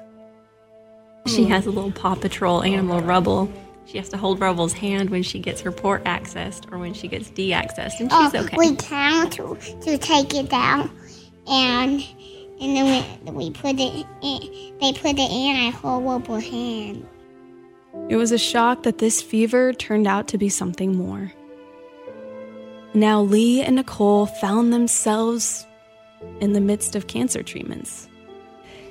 She 1.27 1.45
has 1.45 1.65
a 1.65 1.71
little 1.71 1.91
Paw 1.91 2.15
Patrol 2.15 2.63
animal 2.63 3.01
Rubble. 3.01 3.51
She 3.91 3.97
has 3.97 4.07
to 4.09 4.17
hold 4.17 4.39
Rubble's 4.39 4.71
hand 4.71 5.09
when 5.09 5.21
she 5.21 5.39
gets 5.39 5.59
her 5.61 5.71
port 5.71 6.05
accessed 6.05 6.71
or 6.71 6.77
when 6.77 6.93
she 6.93 7.09
gets 7.09 7.29
de-accessed, 7.29 7.99
and 7.99 8.09
she's 8.09 8.11
Oh, 8.11 8.31
okay. 8.33 8.55
we 8.57 8.73
count 8.77 9.33
to, 9.33 9.57
to 9.81 9.97
take 9.97 10.33
it 10.33 10.49
down, 10.49 10.89
and 11.45 12.01
and 12.61 12.77
then 12.77 13.05
we, 13.25 13.31
we 13.31 13.49
put 13.51 13.75
it. 13.77 14.05
In, 14.21 14.77
they 14.79 14.93
put 14.93 15.19
it 15.19 15.31
in. 15.31 15.55
I 15.57 15.71
hold 15.71 16.07
up 16.07 16.27
her 16.27 16.39
hand. 16.39 17.05
It 18.07 18.15
was 18.15 18.31
a 18.31 18.37
shock 18.37 18.83
that 18.83 18.99
this 18.99 19.21
fever 19.21 19.73
turned 19.73 20.07
out 20.07 20.29
to 20.29 20.37
be 20.37 20.47
something 20.47 20.95
more. 20.95 21.33
Now, 22.93 23.21
Lee 23.21 23.61
and 23.61 23.75
Nicole 23.75 24.25
found 24.25 24.71
themselves 24.71 25.65
in 26.39 26.53
the 26.53 26.61
midst 26.61 26.95
of 26.95 27.07
cancer 27.07 27.43
treatments. 27.43 28.07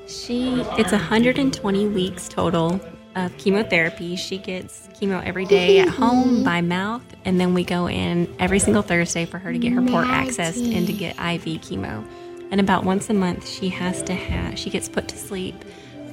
She 0.07 0.61
it's 0.76 0.92
120 0.92 1.87
weeks 1.87 2.28
total 2.28 2.80
of 3.17 3.37
chemotherapy. 3.38 4.17
She 4.17 4.38
gets 4.38 4.88
chemo 4.88 5.25
every 5.25 5.45
day 5.45 5.81
at 5.81 5.88
home 5.88 6.45
by 6.45 6.61
mouth, 6.61 7.02
and 7.25 7.40
then 7.40 7.55
we 7.55 7.64
go 7.64 7.88
in 7.88 8.33
every 8.38 8.59
single 8.59 8.83
Thursday 8.83 9.25
for 9.25 9.38
her 9.38 9.52
to 9.52 9.59
get 9.59 9.73
her 9.73 9.83
port 9.83 10.07
accessed 10.07 10.75
and 10.75 10.87
to 10.87 10.93
get 10.93 11.17
IV 11.17 11.61
chemo. 11.61 12.07
And 12.50 12.61
about 12.61 12.85
once 12.85 13.11
a 13.11 13.14
month, 13.14 13.49
she 13.49 13.69
has 13.69 14.02
to 14.05 14.14
have 14.14 14.59
she 14.59 14.71
gets 14.71 14.88
put 14.88 15.09
to 15.09 15.17
sleep 15.17 15.64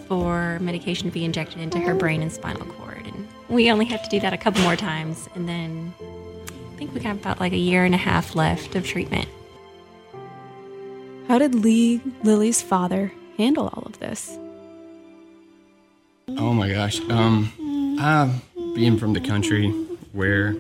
for 0.08 0.58
medication 0.60 1.08
to 1.08 1.14
be 1.14 1.26
injected 1.26 1.60
into 1.60 1.80
her 1.80 1.94
brain 1.94 2.22
and 2.22 2.32
spinal 2.32 2.66
cord. 2.66 3.06
And 3.06 3.28
we 3.50 3.72
only 3.72 3.86
have 3.86 4.04
to 4.04 4.10
do 4.10 4.20
that 4.22 4.34
a 4.34 4.38
couple 4.38 4.62
more 4.62 4.76
times, 4.76 5.28
and 5.36 5.48
then 5.48 5.94
I 6.00 6.78
think 6.78 6.94
we 6.94 7.00
got 7.00 7.16
about 7.16 7.40
like 7.40 7.54
a 7.54 7.58
year 7.58 7.86
and 7.86 7.96
a 7.96 7.98
half 7.98 8.36
left 8.36 8.76
of 8.76 8.86
treatment. 8.86 9.28
How 11.28 11.38
did 11.40 11.56
Lee, 11.56 12.02
Lily's 12.24 12.62
father, 12.62 13.12
handle 13.38 13.68
all 13.74 13.84
of 13.86 14.00
this? 14.00 14.38
Oh 16.36 16.52
my 16.52 16.70
gosh. 16.70 17.00
Um, 17.10 17.96
I, 18.00 18.30
being 18.76 18.98
from 18.98 19.14
the 19.14 19.22
country 19.22 19.72
where 20.12 20.58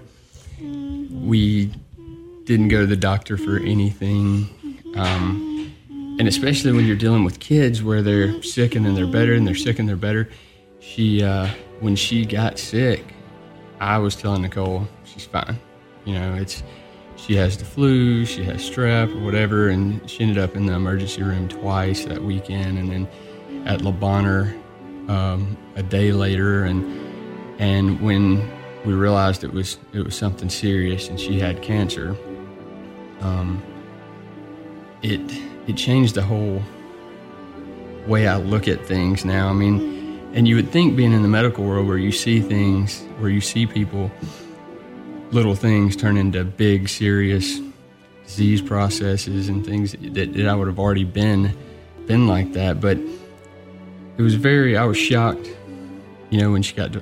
we 0.60 1.72
didn't 2.46 2.70
go 2.70 2.82
to 2.82 2.88
the 2.88 2.96
doctor 2.96 3.38
for 3.38 3.58
anything, 3.60 4.48
um, 4.96 5.76
and 5.90 6.26
especially 6.28 6.72
when 6.72 6.86
you're 6.86 6.96
dealing 6.96 7.26
with 7.26 7.42
kids 7.42 7.84
where 7.84 8.02
they're 8.02 8.42
sick 8.44 8.76
and 8.76 8.86
then 8.86 8.96
they're 8.96 9.06
better 9.06 9.34
and 9.34 9.46
they're 9.46 9.56
sick 9.56 9.78
and 9.78 9.90
they're 9.90 9.98
better. 9.98 10.30
She, 10.80 11.22
uh, 11.22 11.50
when 11.82 11.98
she 11.98 12.26
got 12.26 12.58
sick, 12.58 13.04
I 13.82 13.98
was 13.98 14.16
telling 14.16 14.44
Nicole 14.44 14.88
she's 15.04 15.26
fine. 15.26 15.60
You 16.06 16.14
know, 16.14 16.36
it's 16.36 16.64
she 17.18 17.36
has 17.36 17.58
the 17.58 17.66
flu, 17.66 18.26
she 18.26 18.44
has 18.46 18.68
strep 18.68 19.14
or 19.14 19.24
whatever, 19.24 19.68
and 19.68 20.10
she 20.10 20.22
ended 20.22 20.38
up 20.38 20.56
in 20.56 20.66
the 20.66 20.74
emergency 20.74 21.24
room 21.24 21.50
twice 21.50 22.06
that 22.06 22.24
weekend, 22.24 22.78
and 22.78 22.90
then 22.90 23.08
at 23.66 23.82
Le 23.82 23.92
Bonheur 23.92 24.56
um, 25.08 25.58
a 25.76 25.84
day 25.84 26.12
later, 26.12 26.64
and 26.64 26.84
and 27.60 28.00
when 28.02 28.50
we 28.86 28.94
realized 28.94 29.44
it 29.44 29.54
was 29.54 29.78
it 29.94 30.04
was 30.04 30.16
something 30.16 30.50
serious 30.50 31.10
and 31.10 31.20
she 31.20 31.40
had 31.40 31.62
cancer, 31.62 32.16
um, 33.22 33.62
it 35.02 35.22
it 35.68 35.76
changed 35.76 36.16
the 36.16 36.22
whole 36.22 36.62
way 38.08 38.28
I 38.28 38.38
look 38.38 38.68
at 38.68 38.86
things 38.86 39.26
now. 39.26 39.50
I 39.50 39.54
mean, 39.54 40.22
and 40.34 40.48
you 40.48 40.56
would 40.56 40.72
think 40.72 40.96
being 40.96 41.14
in 41.14 41.22
the 41.22 41.28
medical 41.28 41.66
world 41.66 41.88
where 41.88 41.98
you 41.98 42.12
see 42.12 42.40
things, 42.40 43.02
where 43.20 43.30
you 43.30 43.42
see 43.42 43.66
people, 43.66 44.12
little 45.32 45.56
things 45.56 45.96
turn 45.96 46.16
into 46.18 46.44
big, 46.46 46.88
serious 46.88 47.60
disease 48.26 48.62
processes 48.62 49.50
and 49.50 49.66
things 49.66 49.94
that, 49.94 50.34
that 50.34 50.48
I 50.48 50.54
would 50.56 50.68
have 50.68 50.80
already 50.80 51.04
been 51.04 51.56
been 52.06 52.28
like 52.28 52.54
that. 52.54 52.80
But 52.80 52.98
it 54.18 54.22
was 54.22 54.36
very, 54.36 54.76
I 54.78 54.86
was 54.86 54.98
shocked, 54.98 55.50
you 56.30 56.40
know, 56.40 56.52
when 56.52 56.64
she 56.64 56.76
got 56.76 56.96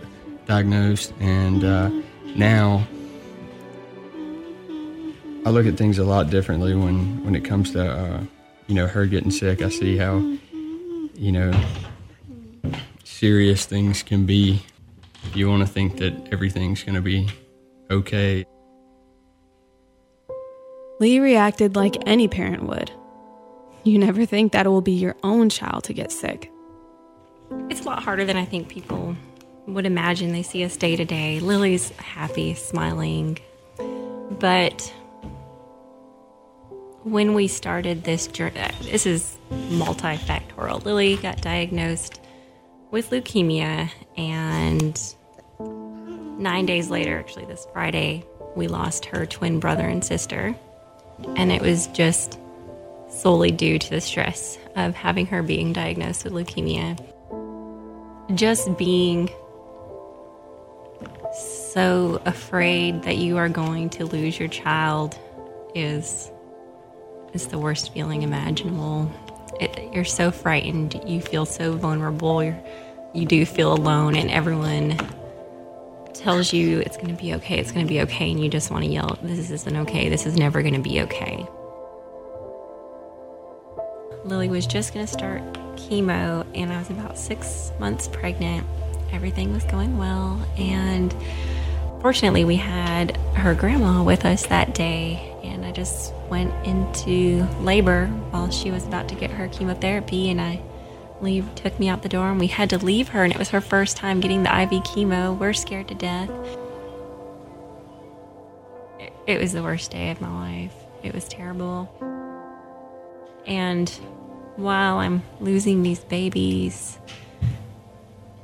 diagnosed, 0.46 1.14
and 1.20 1.64
uh, 1.64 1.90
now 2.36 2.86
I 5.46 5.52
look 5.52 5.68
at 5.68 5.78
things 5.78 6.00
a 6.00 6.04
lot 6.04 6.32
differently 6.32 6.76
when 6.76 7.24
when 7.24 7.36
it 7.36 7.46
comes 7.46 7.72
to 7.72 7.92
uh, 7.92 8.24
you 8.68 8.74
know 8.74 8.88
her 8.88 9.06
getting 9.06 9.32
sick. 9.32 9.62
I 9.62 9.70
see 9.70 9.96
how 9.96 10.18
you 11.14 11.32
know 11.32 11.54
serious 13.04 13.66
things 13.66 14.02
can 14.02 14.26
be. 14.26 14.64
You 15.34 15.50
want 15.50 15.66
to 15.66 15.72
think 15.72 15.98
that 15.98 16.14
everything's 16.32 16.84
going 16.84 16.96
to 16.96 17.02
be 17.02 17.28
okay. 17.92 18.46
Lee 21.00 21.20
reacted 21.20 21.76
like 21.76 21.96
any 22.08 22.28
parent 22.28 22.64
would. 22.64 22.92
You 23.84 24.00
never 24.00 24.26
think 24.26 24.52
that 24.54 24.66
it 24.66 24.70
will 24.70 24.82
be 24.82 24.94
your 24.94 25.16
own 25.24 25.50
child 25.50 25.84
to 25.86 25.94
get 25.94 26.12
sick. 26.12 26.52
It's 27.70 27.82
a 27.82 27.84
lot 27.84 28.04
harder 28.04 28.25
than 28.25 28.38
I 28.38 28.46
think 28.46 28.70
people 28.70 29.16
would 29.68 29.86
imagine. 29.86 30.32
They 30.32 30.44
see 30.44 30.64
us 30.64 30.78
day 30.78 30.96
to 30.96 31.06
day. 31.06 31.40
Lily's 31.40 31.90
happy, 31.98 32.54
smiling. 32.54 33.40
But 34.40 34.94
when 37.04 37.34
we 37.34 37.48
started 37.48 38.04
this 38.04 38.28
journey, 38.28 38.60
this 38.82 39.06
is 39.06 39.38
multifactorial. 39.52 40.84
Lily 40.84 41.18
got 41.18 41.42
diagnosed 41.42 42.20
with 42.92 43.10
leukemia, 43.12 43.90
and 44.18 45.16
nine 46.42 46.66
days 46.66 46.90
later, 46.90 47.20
actually, 47.20 47.46
this 47.46 47.68
Friday, 47.74 48.25
we 48.56 48.68
lost 48.68 49.06
her 49.06 49.25
twin 49.25 49.60
brother 49.60 49.88
and 49.88 50.04
sister. 50.04 50.56
And 51.36 51.52
it 51.52 51.62
was 51.62 51.88
just 51.88 52.40
solely 53.10 53.52
due 53.52 53.80
to 53.80 53.90
the 53.90 54.02
stress 54.02 54.58
of 54.75 54.96
having 54.96 55.25
her 55.28 55.44
being 55.44 55.74
diagnosed 55.74 56.24
with 56.24 56.34
leukemia. 56.34 57.00
Just 58.36 58.77
being 58.77 59.30
so 61.34 62.22
afraid 62.25 63.04
that 63.04 63.18
you 63.18 63.38
are 63.38 63.48
going 63.48 63.89
to 63.92 64.06
lose 64.06 64.38
your 64.38 64.50
child 64.50 65.18
is 65.74 66.32
is 67.34 67.48
the 67.48 67.58
worst 67.58 67.94
feeling 67.94 68.24
imaginable. 68.24 69.12
It, 69.60 69.94
you're 69.94 70.04
so 70.06 70.32
frightened. 70.32 71.01
You 71.06 71.22
feel 71.22 71.46
so 71.46 71.77
vulnerable. 71.77 72.44
You're, 72.44 72.62
you 73.13 73.25
do 73.25 73.46
feel 73.46 73.72
alone, 73.72 74.15
and 74.15 74.30
everyone 74.30 74.98
tells 76.13 76.51
you 76.51 76.80
it's 76.80 76.98
going 76.98 77.15
to 77.15 77.22
be 77.22 77.34
okay. 77.36 77.58
It's 77.58 77.72
going 77.72 77.86
to 77.86 77.89
be 77.89 78.01
okay, 78.01 78.32
and 78.32 78.42
you 78.42 78.50
just 78.50 78.70
want 78.70 78.84
to 78.84 78.89
yell, 78.89 79.18
"This 79.22 79.50
isn't 79.50 79.77
okay. 79.77 80.10
This 80.10 80.25
is 80.25 80.36
never 80.38 80.62
going 80.62 80.74
to 80.74 80.82
be 80.82 81.01
okay." 81.01 81.48
Lily 84.25 84.50
was 84.50 84.68
just 84.68 84.94
going 84.94 85.06
to 85.06 85.12
start 85.12 85.42
chemo, 85.75 86.46
and 86.53 86.72
I 86.72 86.77
was 86.77 86.89
about 86.89 87.17
six 87.17 87.72
months 87.79 88.08
pregnant. 88.08 88.65
Everything 89.12 89.53
was 89.53 89.63
going 89.65 89.98
well, 89.98 90.46
and 90.58 91.15
fortunately, 92.01 92.44
we 92.44 92.55
had 92.55 93.17
her 93.36 93.53
grandma 93.53 94.03
with 94.03 94.25
us 94.25 94.46
that 94.48 94.74
day, 94.74 95.34
and 95.44 95.65
I 95.65 95.72
just 95.72 96.13
went 96.29 96.53
into 96.65 97.46
labor 97.62 98.08
while 98.32 98.50
she 98.50 98.72
was 98.72 98.86
about 98.86 99.08
to 99.10 99.15
get 99.15 99.32
her 99.32 99.48
chemotherapy, 99.48 100.29
and 100.29 100.41
I 100.41 100.62
leave 101.22 101.53
took 101.55 101.79
me 101.79 101.88
out 101.88 102.01
the 102.01 102.10
door, 102.10 102.29
and 102.29 102.39
we 102.39 102.48
had 102.48 102.70
to 102.72 102.77
leave 102.77 103.10
her, 103.10 103.24
and 103.24 103.32
it 103.34 103.39
was 103.39 103.50
her 103.50 103.62
first 103.62 103.98
time 103.98 104.20
getting 104.20 104.44
the 104.44 104.62
IV 104.62 104.84
chemo. 104.84 105.38
We're 105.38 105.53
scared 105.53 105.88
to 105.89 105.96
death. 105.96 106.29
It, 109.00 109.13
it 109.27 109.39
was 109.39 109.53
the 109.53 109.63
worst 109.63 109.91
day 109.91 110.12
of 110.12 110.22
my 110.22 110.29
life. 110.29 110.74
It 111.03 111.13
was 111.13 111.27
terrible. 111.27 111.89
And 113.46 113.91
while 114.56 114.98
I'm 114.98 115.24
losing 115.40 115.84
these 115.84 116.00
babies, 116.00 116.98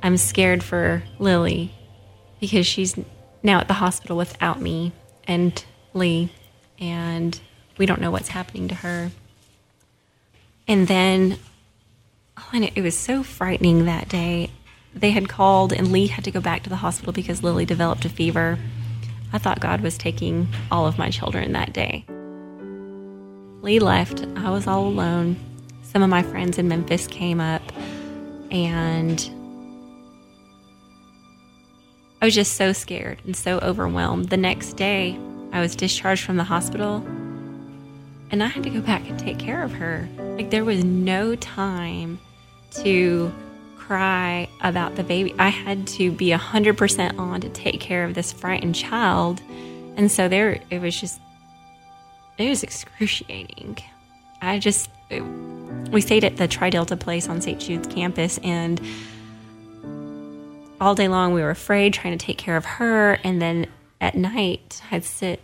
I'm 0.02 0.16
scared 0.16 0.62
for 0.62 1.02
Lily 1.18 1.72
because 2.40 2.66
she's 2.66 2.98
now 3.42 3.60
at 3.60 3.68
the 3.68 3.74
hospital 3.74 4.16
without 4.16 4.60
me 4.60 4.92
and 5.26 5.64
Lee, 5.94 6.32
and 6.78 7.38
we 7.78 7.86
don't 7.86 8.00
know 8.00 8.10
what's 8.10 8.28
happening 8.28 8.68
to 8.68 8.74
her. 8.76 9.10
And 10.66 10.88
then, 10.88 11.38
oh, 12.36 12.48
and 12.52 12.64
it, 12.64 12.72
it 12.76 12.82
was 12.82 12.96
so 12.96 13.22
frightening 13.22 13.84
that 13.84 14.08
day. 14.08 14.50
They 14.94 15.10
had 15.10 15.28
called, 15.28 15.72
and 15.72 15.92
Lee 15.92 16.08
had 16.08 16.24
to 16.24 16.30
go 16.30 16.40
back 16.40 16.62
to 16.64 16.70
the 16.70 16.76
hospital 16.76 17.12
because 17.12 17.42
Lily 17.42 17.64
developed 17.64 18.04
a 18.04 18.08
fever. 18.08 18.58
I 19.32 19.38
thought 19.38 19.60
God 19.60 19.80
was 19.80 19.96
taking 19.96 20.48
all 20.70 20.86
of 20.86 20.98
my 20.98 21.10
children 21.10 21.52
that 21.52 21.72
day. 21.72 22.04
Lee 23.62 23.78
left. 23.78 24.26
I 24.36 24.50
was 24.50 24.66
all 24.66 24.86
alone. 24.86 25.36
Some 25.92 26.02
of 26.02 26.08
my 26.08 26.22
friends 26.22 26.56
in 26.56 26.68
Memphis 26.68 27.06
came 27.06 27.38
up, 27.38 27.60
and 28.50 29.30
I 32.22 32.24
was 32.24 32.34
just 32.34 32.54
so 32.54 32.72
scared 32.72 33.20
and 33.26 33.36
so 33.36 33.58
overwhelmed. 33.58 34.30
The 34.30 34.38
next 34.38 34.78
day, 34.78 35.18
I 35.52 35.60
was 35.60 35.76
discharged 35.76 36.24
from 36.24 36.38
the 36.38 36.44
hospital, 36.44 37.04
and 38.30 38.42
I 38.42 38.46
had 38.46 38.62
to 38.62 38.70
go 38.70 38.80
back 38.80 39.06
and 39.06 39.18
take 39.18 39.38
care 39.38 39.62
of 39.62 39.70
her. 39.74 40.08
Like, 40.18 40.48
there 40.48 40.64
was 40.64 40.82
no 40.82 41.36
time 41.36 42.18
to 42.76 43.30
cry 43.76 44.48
about 44.62 44.96
the 44.96 45.02
baby. 45.02 45.34
I 45.38 45.50
had 45.50 45.86
to 45.88 46.10
be 46.10 46.28
100% 46.30 47.18
on 47.18 47.42
to 47.42 47.50
take 47.50 47.80
care 47.80 48.04
of 48.04 48.14
this 48.14 48.32
frightened 48.32 48.74
child. 48.76 49.42
And 49.98 50.10
so 50.10 50.26
there, 50.26 50.58
it 50.70 50.80
was 50.80 50.98
just, 50.98 51.20
it 52.38 52.48
was 52.48 52.62
excruciating. 52.62 53.76
I 54.40 54.58
just, 54.58 54.88
it, 55.10 55.22
we 55.90 56.00
stayed 56.00 56.24
at 56.24 56.36
the 56.36 56.48
Tri 56.48 56.70
Delta 56.70 56.96
place 56.96 57.28
on 57.28 57.40
St. 57.40 57.60
Jude's 57.60 57.86
campus, 57.88 58.38
and 58.38 58.80
all 60.82 60.96
day 60.96 61.06
long 61.06 61.32
we 61.32 61.42
were 61.42 61.50
afraid, 61.50 61.94
trying 61.94 62.18
to 62.18 62.26
take 62.26 62.38
care 62.38 62.56
of 62.56 62.64
her. 62.64 63.12
And 63.22 63.40
then 63.40 63.66
at 64.00 64.16
night, 64.16 64.82
I'd 64.90 65.04
sit 65.04 65.40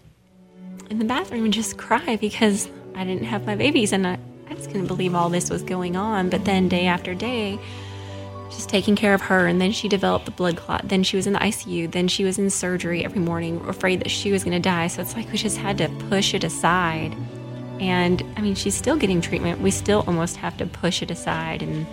in 0.91 0.99
the 0.99 1.05
bathroom 1.05 1.45
and 1.45 1.53
just 1.53 1.79
cry 1.79 2.17
because 2.17 2.69
I 2.97 3.05
didn't 3.05 3.25
have 3.25 3.47
my 3.47 3.55
babies. 3.55 3.93
And 3.93 4.07
I, 4.07 4.19
I 4.51 4.55
just 4.55 4.71
couldn't 4.71 4.88
believe 4.88 5.14
all 5.14 5.29
this 5.29 5.49
was 5.49 5.62
going 5.62 5.95
on. 5.95 6.29
But 6.29 6.45
then, 6.45 6.69
day 6.69 6.87
after 6.87 7.14
day, 7.14 7.59
just 8.51 8.69
taking 8.69 8.97
care 8.97 9.14
of 9.14 9.21
her. 9.23 9.47
And 9.47 9.61
then 9.61 9.71
she 9.71 9.88
developed 9.88 10.25
the 10.25 10.33
blood 10.33 10.57
clot. 10.57 10.88
Then 10.88 11.05
she 11.05 11.17
was 11.17 11.29
in 11.29 11.35
the 11.35 11.38
ICU. 11.38 11.93
Then 11.93 12.09
she 12.09 12.25
was 12.25 12.38
in 12.38 12.51
surgery 12.51 13.05
every 13.05 13.21
morning, 13.21 13.61
afraid 13.69 14.01
that 14.01 14.11
she 14.11 14.33
was 14.33 14.43
going 14.43 14.61
to 14.61 14.61
die. 14.61 14.88
So 14.88 15.03
it's 15.03 15.14
like 15.14 15.31
we 15.31 15.38
just 15.38 15.59
had 15.59 15.79
to 15.79 15.88
push 16.09 16.35
it 16.35 16.43
aside. 16.43 17.14
And 17.81 18.23
I 18.37 18.41
mean, 18.41 18.55
she's 18.55 18.75
still 18.75 18.97
getting 18.97 19.21
treatment. 19.21 19.61
We 19.61 19.71
still 19.71 20.05
almost 20.07 20.37
have 20.37 20.57
to 20.59 20.67
push 20.67 21.03
it 21.03 21.11
aside. 21.11 21.62
And 21.62 21.87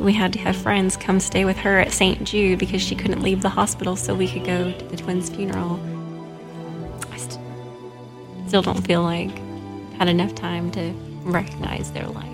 we 0.00 0.12
had 0.12 0.32
to 0.32 0.38
have 0.38 0.56
friends 0.56 0.96
come 0.96 1.20
stay 1.20 1.44
with 1.44 1.58
her 1.58 1.78
at 1.78 1.92
St. 1.92 2.24
Jude 2.24 2.58
because 2.58 2.82
she 2.82 2.94
couldn't 2.94 3.22
leave 3.22 3.42
the 3.42 3.48
hospital 3.48 3.96
so 3.96 4.14
we 4.14 4.28
could 4.28 4.44
go 4.44 4.72
to 4.72 4.84
the 4.86 4.96
twins' 4.96 5.30
funeral. 5.30 5.78
I 7.12 7.16
st- 7.16 7.40
still 8.48 8.62
don't 8.62 8.84
feel 8.86 9.02
like 9.02 9.30
I 9.30 9.96
had 9.98 10.08
enough 10.08 10.34
time 10.34 10.70
to 10.72 10.92
recognize 11.22 11.92
their 11.92 12.06
life. 12.06 12.32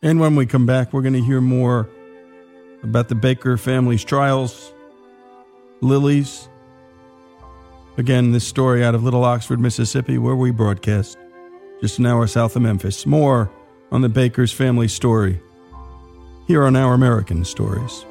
And 0.00 0.20
when 0.20 0.36
we 0.36 0.46
come 0.46 0.64
back, 0.64 0.92
we're 0.92 1.02
going 1.02 1.14
to 1.14 1.22
hear 1.22 1.40
more 1.40 1.88
about 2.82 3.08
the 3.08 3.16
Baker 3.16 3.56
family's 3.56 4.04
trials, 4.04 4.72
Lily's. 5.80 6.48
Again, 7.98 8.30
this 8.30 8.46
story 8.46 8.84
out 8.84 8.94
of 8.94 9.02
Little 9.02 9.24
Oxford, 9.24 9.58
Mississippi, 9.58 10.18
where 10.18 10.36
we 10.36 10.52
broadcast 10.52 11.18
just 11.80 11.98
an 11.98 12.06
hour 12.06 12.28
south 12.28 12.54
of 12.54 12.62
Memphis. 12.62 13.04
More 13.04 13.50
on 13.90 14.02
the 14.02 14.08
Baker's 14.08 14.52
family 14.52 14.86
story 14.86 15.40
here 16.46 16.64
on 16.64 16.76
Our 16.76 16.94
American 16.94 17.44
Stories. 17.44 18.04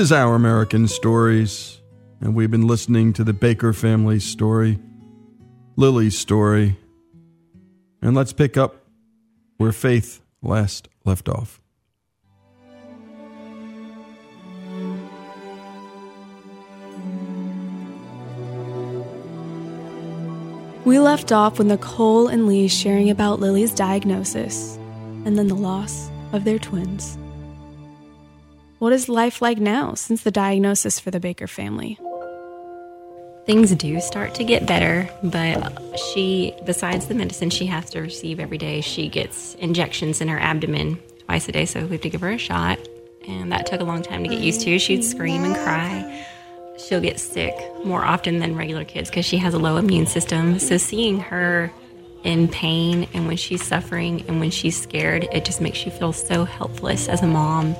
Is 0.00 0.12
Our 0.12 0.34
American 0.34 0.88
Stories, 0.88 1.78
and 2.22 2.34
we've 2.34 2.50
been 2.50 2.66
listening 2.66 3.12
to 3.12 3.22
the 3.22 3.34
Baker 3.34 3.74
family's 3.74 4.24
story, 4.24 4.78
Lily's 5.76 6.16
story, 6.16 6.78
and 8.00 8.16
let's 8.16 8.32
pick 8.32 8.56
up 8.56 8.86
where 9.58 9.72
Faith 9.72 10.22
last 10.40 10.88
left 11.04 11.28
off. 11.28 11.60
We 20.86 20.98
left 20.98 21.30
off 21.30 21.58
with 21.58 21.66
Nicole 21.66 22.28
and 22.28 22.46
Lee 22.46 22.68
sharing 22.68 23.10
about 23.10 23.38
Lily's 23.38 23.74
diagnosis 23.74 24.76
and 25.26 25.36
then 25.36 25.48
the 25.48 25.54
loss 25.54 26.10
of 26.32 26.44
their 26.44 26.58
twins. 26.58 27.18
What 28.80 28.94
is 28.94 29.10
life 29.10 29.42
like 29.42 29.58
now 29.58 29.92
since 29.92 30.22
the 30.22 30.30
diagnosis 30.30 30.98
for 30.98 31.10
the 31.10 31.20
Baker 31.20 31.46
family? 31.46 31.98
Things 33.44 33.74
do 33.74 34.00
start 34.00 34.34
to 34.36 34.42
get 34.42 34.64
better, 34.64 35.06
but 35.22 35.98
she, 35.98 36.54
besides 36.64 37.06
the 37.06 37.14
medicine 37.14 37.50
she 37.50 37.66
has 37.66 37.90
to 37.90 38.00
receive 38.00 38.40
every 38.40 38.56
day, 38.56 38.80
she 38.80 39.10
gets 39.10 39.54
injections 39.56 40.22
in 40.22 40.28
her 40.28 40.38
abdomen 40.38 40.98
twice 41.26 41.46
a 41.46 41.52
day, 41.52 41.66
so 41.66 41.82
we 41.82 41.90
have 41.90 42.00
to 42.00 42.08
give 42.08 42.22
her 42.22 42.30
a 42.30 42.38
shot. 42.38 42.78
And 43.28 43.52
that 43.52 43.66
took 43.66 43.82
a 43.82 43.84
long 43.84 44.00
time 44.00 44.22
to 44.22 44.30
get 44.30 44.40
used 44.40 44.62
to. 44.62 44.78
She'd 44.78 45.04
scream 45.04 45.44
and 45.44 45.54
cry. 45.56 46.26
She'll 46.78 47.02
get 47.02 47.20
sick 47.20 47.54
more 47.84 48.02
often 48.02 48.38
than 48.38 48.56
regular 48.56 48.86
kids 48.86 49.10
because 49.10 49.26
she 49.26 49.36
has 49.36 49.52
a 49.52 49.58
low 49.58 49.76
immune 49.76 50.06
system. 50.06 50.58
So 50.58 50.78
seeing 50.78 51.20
her 51.20 51.70
in 52.24 52.48
pain 52.48 53.06
and 53.12 53.26
when 53.26 53.36
she's 53.36 53.62
suffering 53.62 54.24
and 54.26 54.40
when 54.40 54.50
she's 54.50 54.80
scared, 54.80 55.28
it 55.34 55.44
just 55.44 55.60
makes 55.60 55.84
you 55.84 55.92
feel 55.92 56.14
so 56.14 56.46
helpless 56.46 57.10
as 57.10 57.20
a 57.20 57.26
mom. 57.26 57.76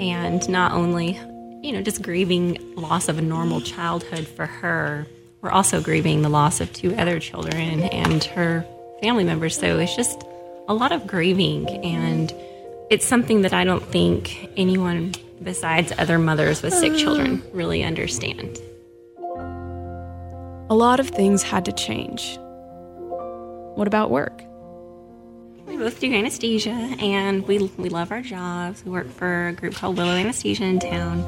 And 0.00 0.48
not 0.48 0.72
only, 0.72 1.20
you 1.62 1.72
know, 1.72 1.82
just 1.82 2.02
grieving 2.02 2.74
loss 2.74 3.08
of 3.08 3.18
a 3.18 3.22
normal 3.22 3.60
childhood 3.60 4.26
for 4.26 4.46
her, 4.46 5.06
we're 5.42 5.50
also 5.50 5.80
grieving 5.80 6.22
the 6.22 6.28
loss 6.28 6.60
of 6.60 6.72
two 6.72 6.94
other 6.96 7.20
children 7.20 7.82
and 7.82 8.24
her 8.24 8.66
family 9.02 9.24
members. 9.24 9.58
So 9.58 9.78
it's 9.78 9.94
just 9.94 10.24
a 10.68 10.74
lot 10.74 10.92
of 10.92 11.06
grieving, 11.06 11.68
and 11.84 12.32
it's 12.90 13.04
something 13.04 13.42
that 13.42 13.52
I 13.52 13.64
don't 13.64 13.84
think 13.84 14.50
anyone 14.56 15.14
besides 15.42 15.92
other 15.98 16.18
mothers 16.18 16.62
with 16.62 16.74
sick 16.74 16.94
children 16.96 17.38
mm. 17.38 17.50
really 17.52 17.82
understand. 17.82 18.58
A 20.68 20.74
lot 20.74 21.00
of 21.00 21.08
things 21.08 21.42
had 21.42 21.64
to 21.64 21.72
change. 21.72 22.38
What 23.74 23.86
about 23.86 24.10
work? 24.10 24.42
Both 25.80 25.98
do 25.98 26.12
anesthesia 26.12 26.72
and 27.00 27.48
we, 27.48 27.58
we 27.78 27.88
love 27.88 28.12
our 28.12 28.20
jobs. 28.20 28.84
We 28.84 28.90
work 28.90 29.08
for 29.08 29.48
a 29.48 29.52
group 29.54 29.74
called 29.74 29.96
Willow 29.96 30.12
Anesthesia 30.12 30.64
in 30.64 30.78
town. 30.78 31.26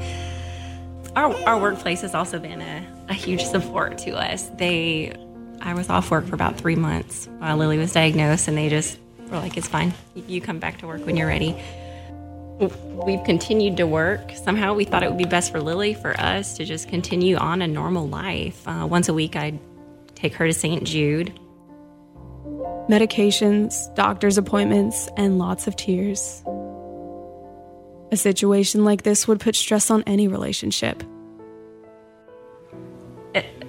Our, 1.15 1.33
our 1.47 1.59
workplace 1.59 2.01
has 2.01 2.13
also 2.13 2.37
been 2.37 2.61
a, 2.61 2.87
a 3.09 3.15
huge 3.15 3.43
support 3.43 3.97
to 3.99 4.11
us. 4.11 4.49
They, 4.49 5.17
I 5.59 5.73
was 5.73 5.89
off 5.89 6.11
work 6.11 6.27
for 6.27 6.35
about 6.35 6.55
three 6.59 6.75
months 6.75 7.27
while 7.39 7.57
Lily 7.57 7.79
was 7.79 7.93
diagnosed, 7.93 8.47
and 8.47 8.55
they 8.55 8.69
just 8.69 8.99
were 9.31 9.39
like, 9.39 9.57
it's 9.57 9.67
fine. 9.67 9.91
You 10.13 10.39
come 10.39 10.59
back 10.59 10.77
to 10.81 10.85
work 10.85 11.03
when 11.03 11.17
you're 11.17 11.25
ready. 11.25 11.59
We've 12.59 13.23
continued 13.23 13.77
to 13.77 13.87
work. 13.87 14.33
Somehow 14.35 14.75
we 14.75 14.85
thought 14.85 15.01
it 15.01 15.09
would 15.09 15.17
be 15.17 15.25
best 15.25 15.51
for 15.51 15.61
Lily, 15.61 15.95
for 15.95 16.15
us 16.19 16.57
to 16.57 16.63
just 16.63 16.89
continue 16.89 17.37
on 17.37 17.63
a 17.63 17.67
normal 17.67 18.07
life. 18.07 18.67
Uh, 18.67 18.85
once 18.87 19.09
a 19.09 19.15
week, 19.15 19.35
I'd 19.35 19.57
take 20.13 20.35
her 20.35 20.45
to 20.45 20.53
St. 20.53 20.83
Jude. 20.83 21.39
Medications, 22.89 23.93
doctor's 23.95 24.37
appointments, 24.37 25.07
and 25.15 25.39
lots 25.39 25.67
of 25.67 25.75
tears. 25.75 26.43
A 28.11 28.17
situation 28.17 28.83
like 28.83 29.03
this 29.03 29.27
would 29.27 29.39
put 29.39 29.55
stress 29.55 29.89
on 29.89 30.03
any 30.05 30.27
relationship. 30.27 31.01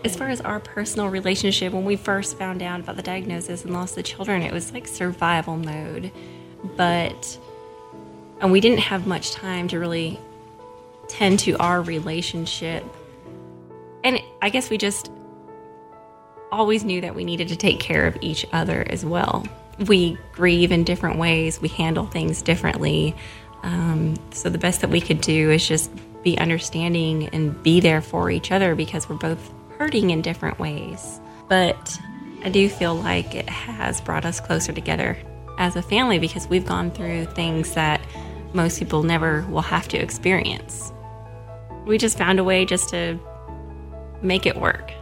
As 0.04 0.16
far 0.16 0.28
as 0.28 0.42
our 0.42 0.60
personal 0.60 1.08
relationship, 1.08 1.72
when 1.72 1.84
we 1.86 1.96
first 1.96 2.36
found 2.36 2.60
out 2.60 2.80
about 2.80 2.96
the 2.96 3.02
diagnosis 3.02 3.64
and 3.64 3.72
lost 3.72 3.94
the 3.94 4.02
children, 4.02 4.42
it 4.42 4.52
was 4.52 4.72
like 4.72 4.86
survival 4.86 5.56
mode. 5.56 6.10
But, 6.76 7.38
and 8.40 8.52
we 8.52 8.60
didn't 8.60 8.80
have 8.80 9.06
much 9.06 9.30
time 9.30 9.68
to 9.68 9.78
really 9.78 10.20
tend 11.08 11.38
to 11.40 11.56
our 11.58 11.80
relationship. 11.80 12.84
And 14.02 14.20
I 14.42 14.50
guess 14.50 14.68
we 14.68 14.76
just 14.76 15.10
always 16.54 16.84
knew 16.84 17.00
that 17.00 17.14
we 17.14 17.24
needed 17.24 17.48
to 17.48 17.56
take 17.56 17.80
care 17.80 18.06
of 18.06 18.16
each 18.20 18.46
other 18.52 18.86
as 18.88 19.04
well. 19.04 19.46
We 19.88 20.16
grieve 20.32 20.72
in 20.72 20.84
different 20.84 21.18
ways, 21.18 21.60
we 21.60 21.68
handle 21.68 22.06
things 22.06 22.42
differently. 22.42 23.14
Um, 23.62 24.14
so 24.30 24.48
the 24.48 24.58
best 24.58 24.80
that 24.82 24.90
we 24.90 25.00
could 25.00 25.20
do 25.20 25.50
is 25.50 25.66
just 25.66 25.90
be 26.22 26.38
understanding 26.38 27.28
and 27.28 27.60
be 27.62 27.80
there 27.80 28.00
for 28.00 28.30
each 28.30 28.52
other 28.52 28.74
because 28.74 29.08
we're 29.08 29.16
both 29.16 29.52
hurting 29.78 30.10
in 30.10 30.22
different 30.22 30.58
ways. 30.58 31.20
But 31.48 31.98
I 32.44 32.50
do 32.50 32.68
feel 32.68 32.94
like 32.94 33.34
it 33.34 33.48
has 33.48 34.00
brought 34.00 34.24
us 34.24 34.40
closer 34.40 34.72
together 34.72 35.18
as 35.58 35.76
a 35.76 35.82
family 35.82 36.18
because 36.18 36.46
we've 36.48 36.66
gone 36.66 36.90
through 36.90 37.26
things 37.26 37.74
that 37.74 38.00
most 38.52 38.78
people 38.78 39.02
never 39.02 39.42
will 39.50 39.62
have 39.62 39.88
to 39.88 39.98
experience. 39.98 40.92
We 41.86 41.98
just 41.98 42.16
found 42.16 42.38
a 42.38 42.44
way 42.44 42.64
just 42.64 42.88
to 42.90 43.18
make 44.22 44.46
it 44.46 44.56
work. 44.56 44.92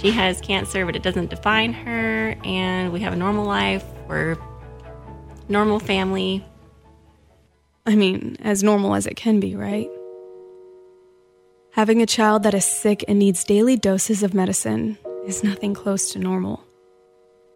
She 0.00 0.10
has 0.10 0.40
cancer, 0.40 0.84
but 0.84 0.96
it 0.96 1.02
doesn't 1.02 1.30
define 1.30 1.72
her, 1.72 2.36
and 2.44 2.92
we 2.92 3.00
have 3.00 3.12
a 3.12 3.16
normal 3.16 3.44
life. 3.46 3.84
We're 4.08 4.36
normal 5.48 5.78
family. 5.78 6.44
I 7.86 7.94
mean, 7.94 8.36
as 8.40 8.62
normal 8.62 8.94
as 8.94 9.06
it 9.06 9.16
can 9.16 9.38
be, 9.38 9.54
right? 9.54 9.88
Having 11.72 12.02
a 12.02 12.06
child 12.06 12.42
that 12.42 12.54
is 12.54 12.64
sick 12.64 13.04
and 13.08 13.18
needs 13.18 13.44
daily 13.44 13.76
doses 13.76 14.22
of 14.22 14.34
medicine 14.34 14.98
is 15.26 15.42
nothing 15.44 15.72
close 15.74 16.12
to 16.12 16.18
normal. 16.18 16.64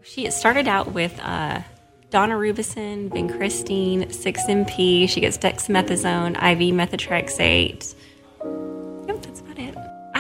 She 0.03 0.31
started 0.31 0.69
out 0.69 0.93
with 0.93 1.19
uh, 1.21 1.63
daunorubicin, 2.11 3.11
vincristine, 3.11 4.07
6-MP. 4.07 5.09
She 5.09 5.21
gets 5.21 5.37
dexamethasone, 5.37 6.37
IV 6.37 6.75
methotrexate. 6.75 7.96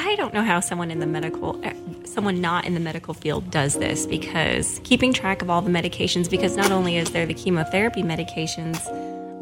I 0.07 0.14
don't 0.14 0.33
know 0.33 0.45
how 0.45 0.61
someone 0.61 0.92
in 0.92 1.01
the 1.01 1.07
medical, 1.07 1.61
uh, 1.66 1.73
someone 2.05 2.40
not 2.40 2.64
in 2.64 2.75
the 2.75 2.81
medical 2.81 3.12
field 3.12 3.51
does 3.51 3.75
this 3.75 4.07
because 4.07 4.81
keeping 4.85 5.12
track 5.12 5.42
of 5.42 5.51
all 5.51 5.62
the 5.62 5.71
medications, 5.71 6.31
because 6.31 6.57
not 6.57 6.71
only 6.71 6.97
is 6.97 7.11
there 7.11 7.27
the 7.27 7.35
chemotherapy 7.35 8.05
medications, 8.05 8.79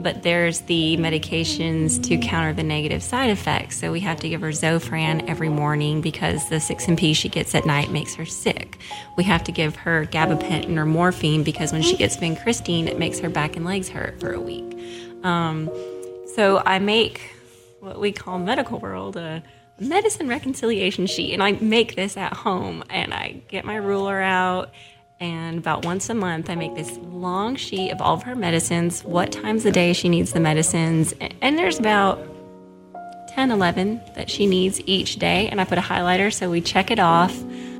but 0.02 0.22
there's 0.22 0.62
the 0.62 0.96
medications 0.96 2.02
to 2.04 2.16
counter 2.16 2.54
the 2.54 2.62
negative 2.62 3.02
side 3.02 3.28
effects. 3.28 3.76
So 3.76 3.92
we 3.92 4.00
have 4.00 4.18
to 4.20 4.28
give 4.30 4.40
her 4.40 4.48
Zofran 4.48 5.28
every 5.28 5.50
morning 5.50 6.00
because 6.00 6.48
the 6.48 6.56
6-MP 6.56 7.14
she 7.14 7.28
gets 7.28 7.54
at 7.54 7.66
night 7.66 7.90
makes 7.90 8.14
her 8.14 8.24
sick. 8.24 8.78
We 9.18 9.24
have 9.24 9.44
to 9.44 9.52
give 9.52 9.76
her 9.76 10.06
gabapentin 10.06 10.78
or 10.78 10.86
morphine 10.86 11.42
because 11.42 11.72
when 11.72 11.82
she 11.82 11.94
gets 11.94 12.16
vincristine, 12.16 12.86
it 12.86 12.98
makes 12.98 13.18
her 13.18 13.28
back 13.28 13.56
and 13.56 13.66
legs 13.66 13.90
hurt 13.90 14.18
for 14.18 14.32
a 14.32 14.40
week. 14.40 14.78
Um, 15.24 15.70
so 16.34 16.62
I 16.64 16.78
make 16.78 17.20
what 17.80 18.00
we 18.00 18.12
call 18.12 18.38
medical 18.38 18.78
world 18.78 19.18
a 19.18 19.42
medicine 19.78 20.28
reconciliation 20.28 21.06
sheet, 21.06 21.32
and 21.32 21.42
I 21.42 21.52
make 21.52 21.96
this 21.96 22.16
at 22.16 22.32
home, 22.32 22.84
and 22.90 23.12
I 23.12 23.42
get 23.48 23.64
my 23.64 23.76
ruler 23.76 24.20
out 24.20 24.72
and 25.20 25.58
about 25.58 25.84
once 25.84 26.10
a 26.10 26.14
month, 26.14 26.50
I 26.50 26.54
make 26.54 26.74
this 26.74 26.98
long 26.98 27.56
sheet 27.56 27.90
of 27.90 28.00
all 28.00 28.14
of 28.14 28.24
her 28.24 28.34
medicines, 28.34 29.02
what 29.04 29.32
times 29.32 29.64
a 29.64 29.70
day 29.70 29.92
she 29.92 30.08
needs 30.08 30.32
the 30.32 30.40
medicines. 30.40 31.14
And 31.40 31.56
there's 31.56 31.78
about 31.78 32.18
10, 33.28 33.50
11 33.50 34.00
that 34.16 34.28
she 34.28 34.46
needs 34.46 34.80
each 34.86 35.16
day. 35.16 35.48
And 35.48 35.60
I 35.60 35.64
put 35.64 35.78
a 35.78 35.82
highlighter 35.82 36.32
so 36.32 36.50
we 36.50 36.60
check 36.60 36.90
it 36.90 36.98
off. 36.98 37.34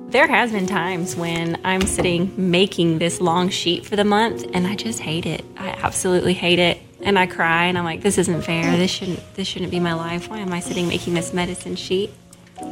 There 0.08 0.28
has 0.28 0.52
been 0.52 0.66
times 0.66 1.16
when 1.16 1.60
I'm 1.64 1.82
sitting 1.82 2.32
making 2.50 2.98
this 2.98 3.20
long 3.20 3.48
sheet 3.48 3.84
for 3.84 3.96
the 3.96 4.04
month 4.04 4.46
and 4.54 4.66
I 4.66 4.76
just 4.76 5.00
hate 5.00 5.26
it. 5.26 5.44
I 5.56 5.68
absolutely 5.68 6.34
hate 6.34 6.60
it. 6.60 6.80
And 7.04 7.18
I 7.18 7.26
cry 7.26 7.66
and 7.66 7.76
I'm 7.76 7.84
like, 7.84 8.00
this 8.00 8.18
isn't 8.18 8.42
fair. 8.42 8.76
This 8.76 8.90
shouldn't 8.90 9.34
this 9.34 9.46
shouldn't 9.46 9.70
be 9.70 9.80
my 9.80 9.94
life. 9.94 10.28
Why 10.28 10.38
am 10.38 10.52
I 10.52 10.60
sitting 10.60 10.88
making 10.88 11.14
this 11.14 11.32
medicine 11.32 11.76
sheet? 11.76 12.10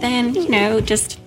Then, 0.00 0.34
you 0.34 0.48
know, 0.48 0.80
just 0.80 1.18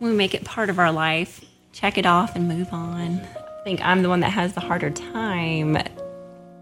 we 0.00 0.12
make 0.12 0.34
it 0.34 0.44
part 0.44 0.68
of 0.68 0.78
our 0.78 0.92
life 0.92 1.42
check 1.76 1.98
it 1.98 2.06
off 2.06 2.34
and 2.34 2.48
move 2.48 2.72
on. 2.72 3.20
I 3.20 3.62
think 3.64 3.84
I'm 3.84 4.02
the 4.02 4.08
one 4.08 4.20
that 4.20 4.30
has 4.30 4.54
the 4.54 4.60
harder 4.60 4.90
time 4.90 5.76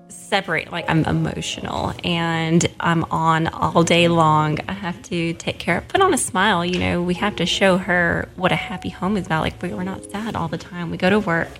separate 0.09 0.73
like 0.73 0.85
I'm 0.91 1.05
emotional 1.05 1.93
and 2.03 2.67
I'm 2.81 3.05
on 3.13 3.47
all 3.47 3.85
day 3.85 4.09
long. 4.09 4.59
I 4.69 4.73
have 4.73 5.01
to 5.05 5.33
take 5.35 5.61
care 5.61 5.79
of 5.79 5.87
put 5.87 6.01
on 6.01 6.13
a 6.13 6.19
smile, 6.19 6.65
you 6.65 6.81
know, 6.81 7.01
we 7.01 7.15
have 7.15 7.37
to 7.37 7.47
show 7.47 7.79
her 7.79 8.29
what 8.35 8.51
a 8.51 8.57
happy 8.57 8.89
home 8.89 9.17
is 9.17 9.27
about. 9.27 9.43
Like 9.43 9.63
we're 9.63 9.85
not 9.85 10.11
sad 10.11 10.35
all 10.35 10.49
the 10.49 10.59
time. 10.59 10.91
We 10.91 10.97
go 10.97 11.11
to 11.11 11.21
work. 11.21 11.51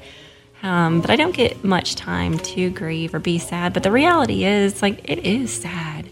Um, 0.65 1.03
but 1.03 1.11
I 1.11 1.17
don't 1.17 1.35
get 1.35 1.63
much 1.63 1.95
time 1.95 2.39
to 2.39 2.71
grieve 2.71 3.15
or 3.15 3.19
be 3.19 3.39
sad. 3.39 3.75
But 3.75 3.83
the 3.83 3.93
reality 3.93 4.45
is, 4.45 4.81
like, 4.81 5.09
it 5.09 5.19
is 5.21 5.53
sad. 5.53 6.11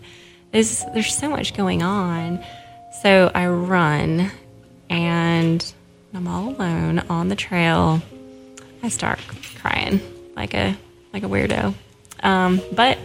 There's, 0.53 0.85
there's 0.93 1.17
so 1.17 1.31
much 1.31 1.55
going 1.55 1.83
on. 1.83 2.45
So 3.03 3.31
I 3.35 3.47
run 3.47 4.31
and 4.91 5.75
I'm 6.13 6.29
all 6.29 6.51
alone 6.51 6.99
on 7.09 7.29
the 7.29 7.35
trail. 7.35 8.03
I 8.83 8.91
start 8.91 9.19
crying 9.57 10.01
like 10.37 10.53
a 10.53 10.77
like 11.15 11.23
a 11.23 11.27
weirdo. 11.27 11.75
Um, 12.23 12.61
but 12.73 12.99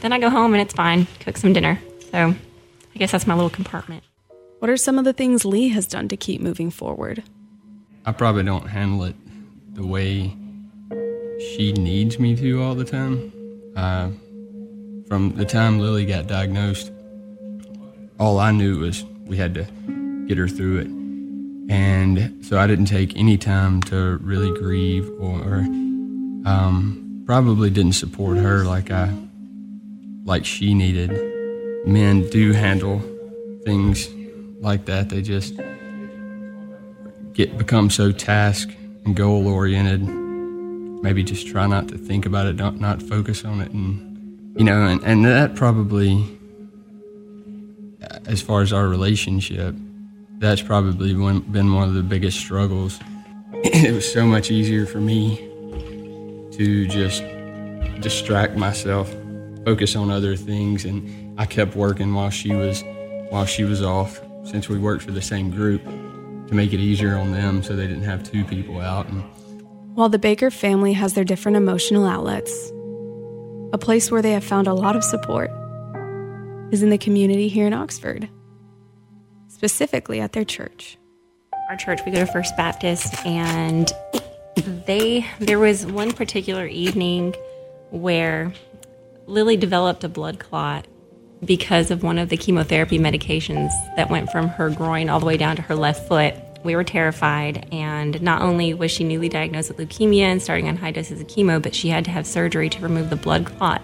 then 0.00 0.12
I 0.12 0.20
go 0.20 0.30
home 0.30 0.54
and 0.54 0.62
it's 0.62 0.74
fine. 0.74 1.06
Cook 1.20 1.36
some 1.36 1.52
dinner. 1.52 1.80
So 2.12 2.18
I 2.94 2.98
guess 2.98 3.10
that's 3.10 3.26
my 3.26 3.34
little 3.34 3.50
compartment. 3.50 4.04
What 4.60 4.70
are 4.70 4.76
some 4.76 4.98
of 4.98 5.04
the 5.04 5.12
things 5.12 5.44
Lee 5.44 5.68
has 5.70 5.86
done 5.86 6.08
to 6.08 6.16
keep 6.16 6.40
moving 6.40 6.70
forward? 6.70 7.24
I 8.06 8.12
probably 8.12 8.44
don't 8.44 8.68
handle 8.68 9.04
it 9.04 9.16
the 9.74 9.84
way 9.84 10.36
she 11.38 11.72
needs 11.72 12.18
me 12.18 12.36
to 12.36 12.62
all 12.62 12.74
the 12.74 12.84
time. 12.84 13.32
Uh, 13.76 14.10
from 15.08 15.34
the 15.36 15.44
time 15.44 15.78
Lily 15.78 16.06
got 16.06 16.26
diagnosed, 16.26 16.92
all 18.18 18.38
I 18.38 18.50
knew 18.50 18.78
was 18.80 19.04
we 19.26 19.36
had 19.36 19.54
to 19.54 19.64
get 20.26 20.38
her 20.38 20.48
through 20.48 20.78
it. 20.78 20.86
And 21.72 22.44
so 22.44 22.58
I 22.58 22.66
didn't 22.66 22.86
take 22.86 23.16
any 23.16 23.38
time 23.38 23.82
to 23.84 24.18
really 24.18 24.50
grieve 24.58 25.08
or 25.18 25.58
um, 26.44 27.22
probably 27.26 27.70
didn't 27.70 27.92
support 27.92 28.36
her 28.36 28.64
like 28.64 28.90
I 28.90 29.12
like 30.24 30.44
she 30.44 30.74
needed. 30.74 31.10
Men 31.86 32.28
do 32.30 32.52
handle 32.52 33.00
things 33.64 34.08
like 34.60 34.84
that. 34.86 35.08
They 35.08 35.22
just 35.22 35.56
get 37.32 37.56
become 37.58 37.90
so 37.90 38.12
task 38.12 38.70
and 39.04 39.16
goal 39.16 39.48
oriented. 39.48 40.21
Maybe 41.02 41.22
just 41.22 41.46
try 41.48 41.66
not 41.66 41.88
to 41.88 41.98
think 41.98 42.26
about 42.26 42.46
it, 42.46 42.56
not 42.56 42.78
not 42.78 43.02
focus 43.02 43.44
on 43.44 43.60
it, 43.60 43.72
and 43.72 44.56
you 44.56 44.64
know, 44.64 44.86
and, 44.86 45.02
and 45.02 45.24
that 45.24 45.54
probably, 45.54 46.24
as 48.26 48.42
far 48.42 48.62
as 48.62 48.72
our 48.72 48.86
relationship, 48.86 49.74
that's 50.38 50.60
probably 50.60 51.14
one, 51.14 51.40
been 51.40 51.74
one 51.74 51.88
of 51.88 51.94
the 51.94 52.02
biggest 52.02 52.38
struggles. 52.38 53.00
it 53.52 53.94
was 53.94 54.10
so 54.10 54.26
much 54.26 54.50
easier 54.50 54.86
for 54.86 54.98
me 54.98 55.36
to 56.52 56.86
just 56.86 57.22
distract 58.00 58.56
myself, 58.56 59.14
focus 59.64 59.96
on 59.96 60.10
other 60.10 60.36
things, 60.36 60.84
and 60.84 61.40
I 61.40 61.46
kept 61.46 61.74
working 61.76 62.12
while 62.12 62.30
she 62.30 62.54
was 62.54 62.82
while 63.30 63.46
she 63.46 63.64
was 63.64 63.82
off, 63.82 64.20
since 64.44 64.68
we 64.68 64.78
worked 64.78 65.02
for 65.02 65.12
the 65.12 65.22
same 65.22 65.50
group, 65.50 65.82
to 65.84 66.54
make 66.54 66.74
it 66.74 66.80
easier 66.80 67.16
on 67.16 67.32
them, 67.32 67.62
so 67.62 67.74
they 67.74 67.86
didn't 67.86 68.02
have 68.02 68.22
two 68.22 68.44
people 68.44 68.80
out. 68.80 69.08
And 69.08 69.24
While 69.94 70.08
the 70.08 70.18
Baker 70.18 70.50
family 70.50 70.94
has 70.94 71.12
their 71.12 71.22
different 71.22 71.58
emotional 71.58 72.06
outlets, 72.06 72.72
a 73.74 73.78
place 73.78 74.10
where 74.10 74.22
they 74.22 74.32
have 74.32 74.42
found 74.42 74.66
a 74.66 74.72
lot 74.72 74.96
of 74.96 75.04
support 75.04 75.50
is 76.70 76.82
in 76.82 76.88
the 76.88 76.96
community 76.96 77.48
here 77.48 77.66
in 77.66 77.74
Oxford, 77.74 78.26
specifically 79.48 80.18
at 80.18 80.32
their 80.32 80.46
church. 80.46 80.96
Our 81.68 81.76
church, 81.76 82.00
we 82.06 82.12
go 82.12 82.20
to 82.20 82.26
First 82.26 82.56
Baptist, 82.56 83.14
and 83.26 83.92
they 84.86 85.26
there 85.40 85.58
was 85.58 85.84
one 85.84 86.12
particular 86.12 86.66
evening 86.66 87.34
where 87.90 88.54
Lily 89.26 89.58
developed 89.58 90.04
a 90.04 90.08
blood 90.08 90.38
clot 90.38 90.86
because 91.44 91.90
of 91.90 92.02
one 92.02 92.16
of 92.16 92.30
the 92.30 92.38
chemotherapy 92.38 92.98
medications 92.98 93.70
that 93.96 94.08
went 94.08 94.32
from 94.32 94.48
her 94.48 94.70
groin 94.70 95.10
all 95.10 95.20
the 95.20 95.26
way 95.26 95.36
down 95.36 95.56
to 95.56 95.62
her 95.62 95.74
left 95.74 96.08
foot. 96.08 96.34
We 96.64 96.76
were 96.76 96.84
terrified, 96.84 97.68
and 97.72 98.20
not 98.22 98.42
only 98.42 98.72
was 98.74 98.90
she 98.90 99.04
newly 99.04 99.28
diagnosed 99.28 99.68
with 99.68 99.78
leukemia 99.78 100.22
and 100.22 100.40
starting 100.40 100.68
on 100.68 100.76
high 100.76 100.92
doses 100.92 101.20
of 101.20 101.26
chemo, 101.26 101.60
but 101.60 101.74
she 101.74 101.88
had 101.88 102.04
to 102.04 102.10
have 102.10 102.26
surgery 102.26 102.68
to 102.70 102.80
remove 102.80 103.10
the 103.10 103.16
blood 103.16 103.46
clot. 103.46 103.82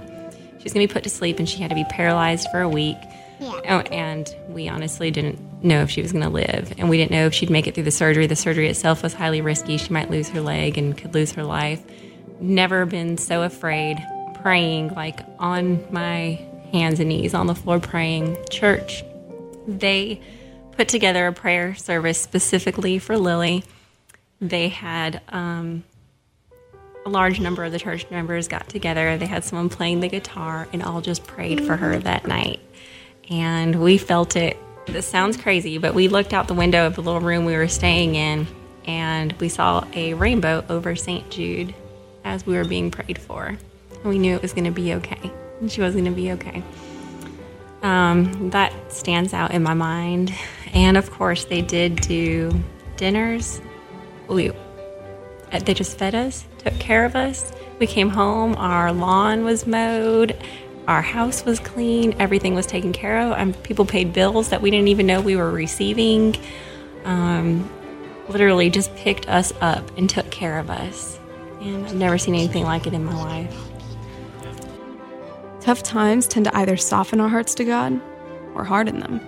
She 0.59 0.64
was 0.64 0.73
going 0.73 0.87
to 0.87 0.93
be 0.93 0.93
put 0.93 1.05
to 1.05 1.11
sleep, 1.11 1.38
and 1.38 1.49
she 1.49 1.59
had 1.59 1.71
to 1.71 1.75
be 1.75 1.85
paralyzed 1.85 2.49
for 2.51 2.61
a 2.61 2.69
week. 2.69 2.97
Yeah. 3.41 3.61
Oh, 3.69 3.81
and 3.93 4.35
we 4.49 4.69
honestly 4.69 5.11
didn't 5.11 5.38
know 5.62 5.83
if 5.83 5.91
she 5.91 6.03
was 6.03 6.12
going 6.12 6.25
to 6.25 6.31
live, 6.31 6.73
and 6.79 6.88
we 6.88 6.97
didn't 6.97 7.12
know 7.12 7.27
if 7.27 7.35
she'd 7.35 7.51
make 7.51 7.67
it 7.67 7.75
through 7.75 7.85
the 7.85 7.91
surgery. 7.91 8.27
The 8.27 8.37
surgery 8.37 8.69
itself 8.69 9.03
was 9.03 9.14
highly 9.14 9.41
risky. 9.41 9.77
She 9.77 9.93
might 9.93 10.11
lose 10.11 10.29
her 10.31 10.41
leg 10.41 10.79
and 10.79 10.97
could 10.97 11.14
lose 11.14 11.33
her 11.33 11.45
life. 11.45 11.83
Never 12.41 12.87
been 12.87 13.19
so 13.19 13.43
afraid. 13.43 14.05
Praying 14.43 14.95
like 14.95 15.21
on 15.41 15.85
my 15.93 16.41
hands 16.73 17.01
and 17.01 17.09
knees 17.09 17.35
on 17.35 17.47
the 17.49 17.55
floor, 17.55 17.81
praying. 17.81 18.37
Church, 18.51 19.05
they 19.67 20.21
put 20.79 20.87
together 20.87 21.27
a 21.27 21.33
prayer 21.33 21.75
service 21.75 22.21
specifically 22.21 23.01
for 23.01 23.19
Lily. 23.19 23.64
They 24.41 24.69
had 24.69 25.21
um, 25.29 25.83
a 27.05 27.09
large 27.09 27.41
number 27.41 27.64
of 27.64 27.73
the 27.73 27.81
church 27.81 28.09
members 28.12 28.47
got 28.47 28.69
together. 28.69 29.19
They 29.19 29.27
had 29.27 29.43
someone 29.43 29.71
playing 29.71 29.99
the 29.99 30.09
guitar 30.09 30.69
and 30.73 30.81
all 30.81 31.01
just 31.01 31.27
prayed 31.27 31.67
for 31.67 31.77
her 31.77 31.99
that 31.99 32.29
night. 32.29 32.61
And 33.29 33.83
we 33.83 33.99
felt 33.99 34.37
it. 34.37 34.57
This 34.87 35.05
sounds 35.05 35.37
crazy, 35.37 35.79
but 35.79 35.97
we 35.97 36.07
looked 36.07 36.33
out 36.33 36.47
the 36.47 36.55
window 36.55 36.87
of 36.87 36.95
the 36.95 37.03
little 37.03 37.21
room 37.21 37.45
we 37.45 37.57
were 37.57 37.67
staying 37.67 38.14
in 38.14 38.47
and 38.87 39.33
we 39.41 39.49
saw 39.49 39.85
a 39.95 40.14
rainbow 40.14 40.64
over 40.69 40.95
St. 40.95 41.29
Jude 41.29 41.75
as 42.23 42.47
we 42.47 42.55
were 42.55 42.64
being 42.64 42.93
prayed 42.93 43.19
for. 43.19 43.47
And 43.47 44.05
we 44.05 44.21
knew 44.21 44.37
it 44.37 44.43
was 44.43 44.53
going 44.53 44.67
to 44.67 44.71
be 44.71 44.95
okay. 44.95 45.33
And 45.59 45.73
she 45.73 45.81
was 45.81 45.95
going 45.95 46.05
to 46.05 46.12
be 46.12 46.31
okay. 46.31 46.62
Um, 47.83 48.51
that 48.51 48.73
stands 48.93 49.35
out 49.35 49.53
in 49.53 49.64
my 49.64 49.75
mind. 49.75 50.33
And 50.73 50.97
of 50.97 51.11
course, 51.11 51.45
they 51.45 51.63
did 51.63 51.97
do 51.97 52.53
dinners. 52.97 53.61
We, 54.29 54.51
uh, 54.51 55.59
they 55.61 55.75
just 55.75 55.99
fed 55.99 56.15
us, 56.15 56.45
took 56.59 56.75
care 56.75 57.05
of 57.05 57.17
us. 57.17 57.53
We 57.79 57.87
came 57.87 58.09
home, 58.09 58.55
our 58.57 58.93
lawn 58.93 59.45
was 59.45 59.67
mowed, 59.67 60.37
our 60.89 61.03
house 61.03 61.45
was 61.45 61.61
clean, 61.61 62.15
everything 62.19 62.55
was 62.55 62.67
taken 62.67 62.93
care 62.93 63.21
of, 63.21 63.33
and 63.39 63.61
people 63.63 63.85
paid 63.85 64.13
bills 64.13 64.49
that 64.49 64.63
we 64.63 64.71
didn't 64.71 64.89
even 64.89 65.07
know 65.07 65.21
we 65.21 65.37
were 65.37 65.51
receiving. 65.51 66.37
Um, 67.05 67.71
literally 68.29 68.69
just 68.69 68.95
picked 68.97 69.29
us 69.29 69.53
up 69.61 69.97
and 69.97 70.09
took 70.09 70.31
care 70.31 70.59
of 70.59 70.71
us. 70.71 71.19
And 71.61 71.87
I've 71.87 71.95
never 71.95 72.19
seen 72.19 72.35
anything 72.35 72.65
like 72.65 72.87
it 72.87 72.95
in 72.95 73.05
my 73.05 73.15
life. 73.15 73.57
Tough 75.61 75.83
times 75.83 76.27
tend 76.27 76.45
to 76.47 76.57
either 76.57 76.77
soften 76.77 77.21
our 77.21 77.29
hearts 77.29 77.55
to 77.57 77.65
God 77.65 78.01
or 78.55 78.65
harden 78.65 79.01
them. 79.01 79.21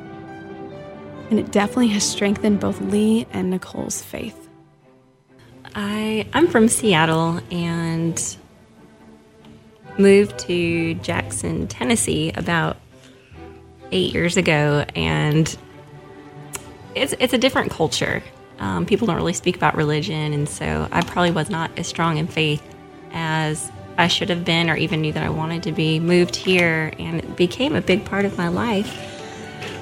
And 1.31 1.39
it 1.39 1.53
definitely 1.53 1.89
has 1.89 2.05
strengthened 2.05 2.61
both 2.61 2.81
Lee 2.81 3.27
and 3.33 3.51
Nicole's 3.51 4.03
faith. 4.03 4.49
I 5.75 6.27
I'm 6.33 6.49
from 6.49 6.69
Seattle 6.69 7.41
and 7.51 8.37
moved 9.97 10.39
to 10.41 10.95
Jackson, 10.95 11.69
Tennessee 11.69 12.33
about 12.33 12.77
eight 13.93 14.13
years 14.13 14.37
ago, 14.37 14.85
and 14.97 15.57
it's 16.95 17.15
it's 17.21 17.33
a 17.33 17.39
different 17.39 17.71
culture. 17.71 18.23
Um, 18.59 18.85
people 18.85 19.07
don't 19.07 19.17
really 19.17 19.33
speak 19.33 19.57
about 19.57 19.77
religion, 19.77 20.33
and 20.33 20.49
so 20.49 20.89
I 20.91 21.03
probably 21.03 21.31
was 21.31 21.49
not 21.49 21.71
as 21.79 21.87
strong 21.87 22.19
in 22.19 22.27
faith 22.27 22.63
as 23.13 23.71
I 23.97 24.09
should 24.09 24.29
have 24.31 24.45
been, 24.45 24.69
or 24.69 24.77
even 24.77 25.01
knew 25.01 25.13
that 25.13 25.23
I 25.23 25.31
wanted 25.31 25.63
to 25.65 25.73
be. 25.73 26.01
Moved 26.01 26.35
here, 26.35 26.93
and 26.99 27.19
it 27.19 27.37
became 27.37 27.77
a 27.77 27.81
big 27.81 28.05
part 28.05 28.25
of 28.25 28.37
my 28.37 28.49
life. 28.49 29.20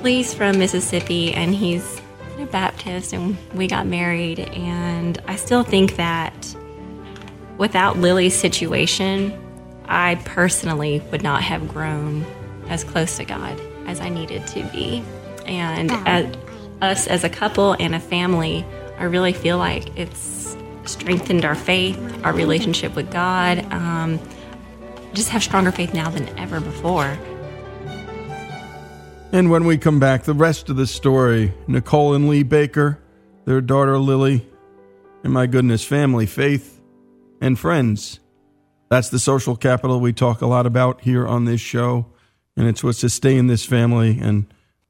Lee's 0.02 0.34
from 0.34 0.58
Mississippi, 0.58 1.32
and 1.32 1.54
he's 1.54 2.00
a 2.38 2.46
Baptist, 2.46 3.12
and 3.12 3.36
we 3.54 3.66
got 3.66 3.86
married. 3.86 4.40
And 4.40 5.20
I 5.26 5.36
still 5.36 5.62
think 5.62 5.96
that 5.96 6.56
without 7.56 7.98
Lily's 7.98 8.36
situation, 8.36 9.36
I 9.86 10.16
personally 10.24 11.02
would 11.10 11.22
not 11.22 11.42
have 11.42 11.68
grown 11.68 12.24
as 12.68 12.84
close 12.84 13.16
to 13.16 13.24
God 13.24 13.60
as 13.86 14.00
I 14.00 14.08
needed 14.08 14.46
to 14.48 14.62
be. 14.64 15.02
And 15.46 15.90
as, 16.06 16.36
us 16.82 17.06
as 17.06 17.24
a 17.24 17.30
couple 17.30 17.72
and 17.72 17.94
a 17.94 18.00
family, 18.00 18.64
I 18.98 19.04
really 19.04 19.32
feel 19.32 19.58
like 19.58 19.96
it's 19.98 20.56
strengthened 20.84 21.44
our 21.44 21.54
faith, 21.54 21.98
our 22.24 22.32
relationship 22.32 22.94
with 22.94 23.10
God. 23.10 23.58
Um, 23.72 24.20
just 25.14 25.30
have 25.30 25.42
stronger 25.42 25.72
faith 25.72 25.94
now 25.94 26.10
than 26.10 26.28
ever 26.38 26.60
before. 26.60 27.18
And 29.30 29.50
when 29.50 29.64
we 29.64 29.76
come 29.76 30.00
back, 30.00 30.24
the 30.24 30.32
rest 30.32 30.70
of 30.70 30.76
the 30.76 30.86
story 30.86 31.52
Nicole 31.66 32.14
and 32.14 32.30
Lee 32.30 32.42
Baker, 32.42 32.98
their 33.44 33.60
daughter 33.60 33.98
Lily, 33.98 34.48
and 35.22 35.32
my 35.32 35.46
goodness, 35.46 35.84
family, 35.84 36.24
faith, 36.24 36.80
and 37.40 37.58
friends. 37.58 38.20
That's 38.88 39.10
the 39.10 39.18
social 39.18 39.54
capital 39.54 40.00
we 40.00 40.14
talk 40.14 40.40
a 40.40 40.46
lot 40.46 40.64
about 40.64 41.02
here 41.02 41.26
on 41.26 41.44
this 41.44 41.60
show. 41.60 42.06
And 42.56 42.66
it's 42.66 42.82
what 42.82 42.96
sustained 42.96 43.50
this 43.50 43.66
family. 43.66 44.18
And 44.18 44.46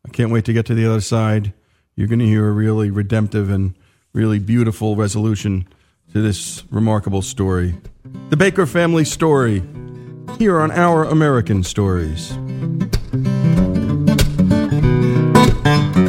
I 0.07 0.11
can't 0.11 0.31
wait 0.31 0.44
to 0.44 0.53
get 0.53 0.66
to 0.66 0.74
the 0.74 0.87
other 0.87 1.01
side. 1.01 1.53
You're 1.96 2.07
going 2.07 2.20
to 2.20 2.27
hear 2.27 2.46
a 2.48 2.53
really 2.53 2.90
redemptive 2.90 3.51
and 3.51 3.74
really 4.12 4.38
beautiful 4.38 4.94
resolution 4.94 5.66
to 6.12 6.22
this 6.22 6.62
remarkable 6.70 7.22
story. 7.22 7.74
The 8.31 8.37
Baker 8.37 8.66
family 8.66 9.05
story 9.05 9.64
here 10.38 10.61
on 10.61 10.70
Our 10.70 11.05
American 11.05 11.64
Stories. 11.64 12.38
And 15.69 16.08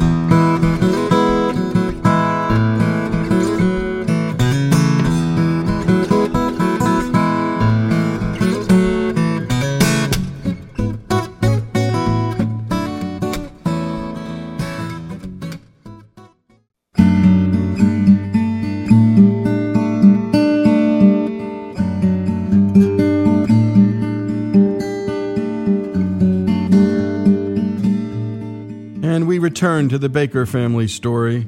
the 30.00 30.10
Baker 30.10 30.46
family 30.46 30.88
story, 30.88 31.48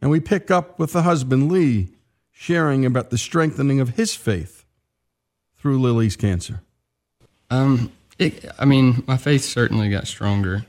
and 0.00 0.10
we 0.10 0.20
pick 0.20 0.50
up 0.50 0.78
with 0.78 0.92
the 0.92 1.02
husband, 1.02 1.50
Lee, 1.50 1.88
sharing 2.30 2.84
about 2.84 3.10
the 3.10 3.18
strengthening 3.18 3.80
of 3.80 3.90
his 3.90 4.14
faith 4.14 4.64
through 5.56 5.80
Lily's 5.80 6.16
cancer. 6.16 6.60
Um, 7.50 7.92
it, 8.18 8.44
I 8.58 8.64
mean, 8.64 9.02
my 9.06 9.16
faith 9.16 9.44
certainly 9.44 9.88
got 9.88 10.06
stronger. 10.06 10.66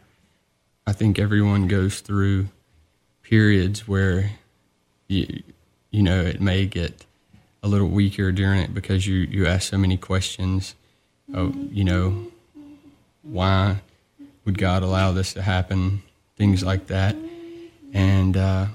I 0.88 0.94
think 0.94 1.20
everyone 1.20 1.68
goes 1.68 2.00
through 2.00 2.48
periods 3.24 3.88
where 3.88 4.32
you, 5.08 5.44
you 5.92 6.04
know, 6.04 6.22
it 6.22 6.40
may 6.40 6.66
get 6.66 7.06
a 7.64 7.68
little 7.68 7.90
weaker 7.90 8.32
during 8.32 8.62
it 8.62 8.74
because 8.74 9.08
you, 9.08 9.16
you 9.16 9.48
ask 9.48 9.70
so 9.70 9.78
many 9.78 9.98
questions. 9.98 10.76
Of, 11.34 11.56
you 11.74 11.84
know, 11.84 12.28
why 13.24 13.82
would 14.46 14.58
God 14.60 14.84
allow 14.84 15.12
this 15.12 15.34
to 15.34 15.42
happen? 15.42 16.04
Things 16.38 16.64
like 16.64 16.88
that. 16.88 17.16
And, 17.94 18.36
uh, 18.36 18.68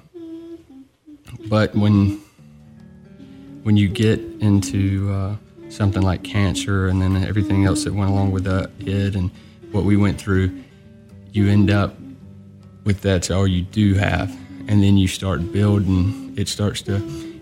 but 1.49 1.75
when, 1.75 2.21
when 3.63 3.77
you 3.77 3.89
get 3.89 4.19
into, 4.41 5.11
uh, 5.13 5.37
something 5.71 6.03
like 6.03 6.23
cancer 6.23 6.89
and 6.89 7.01
then 7.01 7.17
everything 7.25 7.65
else 7.65 7.85
that 7.85 7.95
went 7.95 8.11
along 8.11 8.33
with 8.33 8.47
uh, 8.47 8.67
it 8.81 9.15
and 9.15 9.31
what 9.71 9.85
we 9.85 9.97
went 9.97 10.21
through, 10.21 10.53
you 11.33 11.49
end 11.49 11.71
up 11.71 11.95
with 12.85 13.01
that's 13.01 13.31
all 13.31 13.47
you 13.47 13.63
do 13.63 13.95
have. 13.95 14.31
And 14.69 14.83
then 14.83 14.97
you 14.97 15.09
start 15.09 15.53
building, 15.53 16.35
it 16.37 16.49
starts 16.49 16.83
to, 16.83 16.99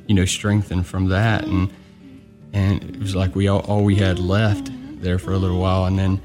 you 0.07 0.15
know, 0.15 0.25
strengthen 0.25 0.83
from 0.83 1.09
that. 1.09 1.45
And, 1.45 1.71
and 2.53 2.83
it 2.83 2.99
was 3.01 3.15
like 3.15 3.35
we 3.35 3.49
all, 3.49 3.61
all 3.61 3.83
we 3.83 3.97
had 3.97 4.19
left 4.19 4.71
there 5.01 5.19
for 5.19 5.33
a 5.33 5.39
little 5.39 5.59
while. 5.59 5.87
And 5.87 5.99
then, 5.99 6.21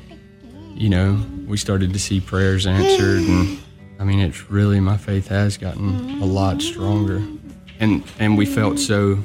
you 0.75 0.89
know, 0.89 1.23
we 1.47 1.58
started 1.58 1.93
to 1.93 1.99
see 1.99 2.19
prayers 2.19 2.65
answered, 2.65 3.21
and 3.21 3.60
I 3.99 4.03
mean, 4.03 4.19
it's 4.19 4.49
really 4.49 4.79
my 4.79 4.97
faith 4.97 5.27
has 5.27 5.58
gotten 5.58 6.21
a 6.21 6.25
lot 6.25 6.62
stronger, 6.62 7.23
and 7.79 8.03
and 8.19 8.38
we 8.38 8.45
felt 8.45 8.79
so, 8.79 9.19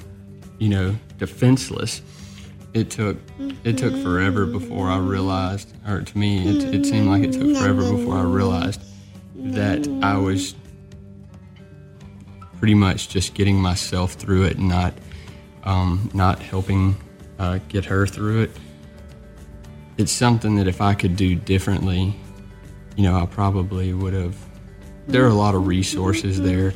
you 0.58 0.68
know, 0.68 0.96
defenseless. 1.18 2.02
It 2.74 2.90
took 2.90 3.16
it 3.64 3.78
took 3.78 3.94
forever 4.02 4.46
before 4.46 4.88
I 4.88 4.98
realized, 4.98 5.72
or 5.86 6.02
to 6.02 6.18
me, 6.18 6.46
it, 6.46 6.74
it 6.74 6.86
seemed 6.86 7.08
like 7.08 7.22
it 7.22 7.32
took 7.32 7.56
forever 7.56 7.90
before 7.90 8.16
I 8.16 8.22
realized 8.22 8.82
that 9.36 9.88
I 10.02 10.16
was 10.18 10.54
pretty 12.58 12.74
much 12.74 13.08
just 13.08 13.34
getting 13.34 13.56
myself 13.56 14.12
through 14.12 14.44
it, 14.44 14.58
and 14.58 14.68
not 14.68 14.94
um, 15.64 16.10
not 16.14 16.38
helping 16.40 16.96
uh, 17.38 17.58
get 17.68 17.84
her 17.86 18.06
through 18.06 18.42
it. 18.42 18.50
It's 19.96 20.12
something 20.12 20.56
that 20.56 20.68
if 20.68 20.80
I 20.80 20.94
could 20.94 21.16
do 21.16 21.34
differently, 21.34 22.14
you 22.96 23.02
know, 23.02 23.16
I 23.16 23.26
probably 23.26 23.92
would 23.92 24.14
have. 24.14 24.36
There 25.08 25.24
are 25.24 25.28
a 25.28 25.34
lot 25.34 25.54
of 25.54 25.66
resources 25.66 26.38
there 26.38 26.74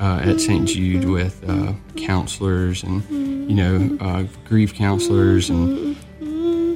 uh, 0.00 0.20
at 0.24 0.40
St. 0.40 0.66
Jude 0.66 1.04
with 1.04 1.48
uh, 1.48 1.74
counselors 1.96 2.82
and, 2.82 3.08
you 3.48 3.54
know, 3.54 3.96
uh, 4.00 4.24
grief 4.44 4.74
counselors, 4.74 5.48
and 5.48 5.96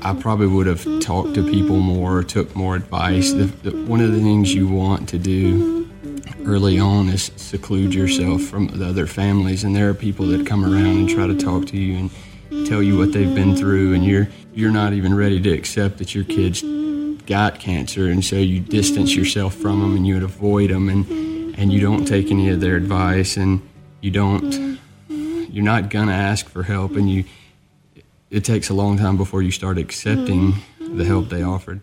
I 0.04 0.14
probably 0.14 0.46
would 0.46 0.68
have 0.68 0.84
talked 1.00 1.34
to 1.34 1.50
people 1.50 1.80
more, 1.80 2.22
took 2.22 2.54
more 2.54 2.76
advice. 2.76 3.32
The, 3.32 3.46
the, 3.46 3.84
one 3.84 4.00
of 4.00 4.12
the 4.12 4.20
things 4.20 4.54
you 4.54 4.68
want 4.68 5.08
to 5.08 5.18
do 5.18 5.90
early 6.46 6.78
on 6.78 7.08
is 7.08 7.32
seclude 7.34 7.92
yourself 7.92 8.42
from 8.42 8.68
the 8.68 8.86
other 8.86 9.08
families, 9.08 9.64
and 9.64 9.74
there 9.74 9.88
are 9.88 9.94
people 9.94 10.26
that 10.26 10.46
come 10.46 10.64
around 10.64 10.86
and 10.86 11.08
try 11.08 11.26
to 11.26 11.36
talk 11.36 11.66
to 11.66 11.76
you 11.76 11.98
and 12.50 12.66
tell 12.68 12.80
you 12.80 12.96
what 12.96 13.12
they've 13.12 13.34
been 13.34 13.56
through, 13.56 13.94
and 13.94 14.04
you're 14.04 14.28
you're 14.54 14.70
not 14.70 14.92
even 14.92 15.16
ready 15.16 15.40
to 15.40 15.50
accept 15.50 15.98
that 15.98 16.14
your 16.14 16.24
kids 16.24 16.62
got 17.26 17.58
cancer, 17.58 18.08
and 18.08 18.24
so 18.24 18.36
you 18.36 18.60
distance 18.60 19.14
yourself 19.14 19.54
from 19.54 19.80
them 19.80 19.96
and 19.96 20.06
you 20.06 20.14
would 20.14 20.22
avoid 20.22 20.70
them, 20.70 20.88
and 20.88 21.54
and 21.58 21.72
you 21.72 21.80
don't 21.80 22.04
take 22.04 22.30
any 22.30 22.48
of 22.48 22.60
their 22.60 22.76
advice, 22.76 23.36
and 23.36 23.60
you 24.00 24.10
don't 24.10 24.78
you're 25.08 25.64
not 25.64 25.90
gonna 25.90 26.12
ask 26.12 26.48
for 26.48 26.62
help, 26.62 26.96
and 26.96 27.10
you 27.10 27.24
it 28.30 28.44
takes 28.44 28.70
a 28.70 28.74
long 28.74 28.96
time 28.96 29.16
before 29.16 29.42
you 29.42 29.50
start 29.50 29.78
accepting 29.78 30.54
the 30.80 31.04
help 31.04 31.28
they 31.28 31.42
offered. 31.42 31.82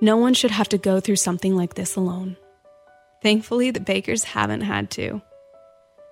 No 0.00 0.16
one 0.16 0.34
should 0.34 0.50
have 0.50 0.68
to 0.68 0.78
go 0.78 1.00
through 1.00 1.16
something 1.16 1.56
like 1.56 1.74
this 1.74 1.96
alone. 1.96 2.36
Thankfully, 3.22 3.70
the 3.70 3.80
Bakers 3.80 4.22
haven't 4.22 4.60
had 4.60 4.90
to. 4.92 5.20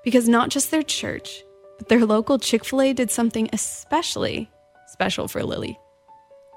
Because 0.03 0.29
not 0.29 0.49
just 0.49 0.71
their 0.71 0.83
church, 0.83 1.45
but 1.79 1.89
their 1.89 2.05
local 2.05 2.39
Chick 2.39 2.65
fil 2.65 2.81
A 2.81 2.93
did 2.93 3.11
something 3.11 3.49
especially 3.53 4.51
special 4.89 5.29
for 5.29 5.43
Lily 5.45 5.79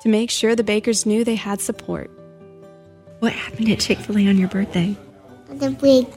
to 0.02 0.10
make 0.10 0.30
sure 0.30 0.56
the 0.56 0.64
Bakers 0.64 1.06
knew 1.06 1.24
they 1.24 1.36
had 1.36 1.62
support. 1.62 2.10
What 3.20 3.34
happened 3.34 3.70
at 3.70 3.80
Chick 3.80 3.98
fil 4.00 4.18
A 4.18 4.28
on 4.28 4.38
your 4.38 4.48
birthday? 4.48 4.96
The 5.50 5.72
big 5.72 6.08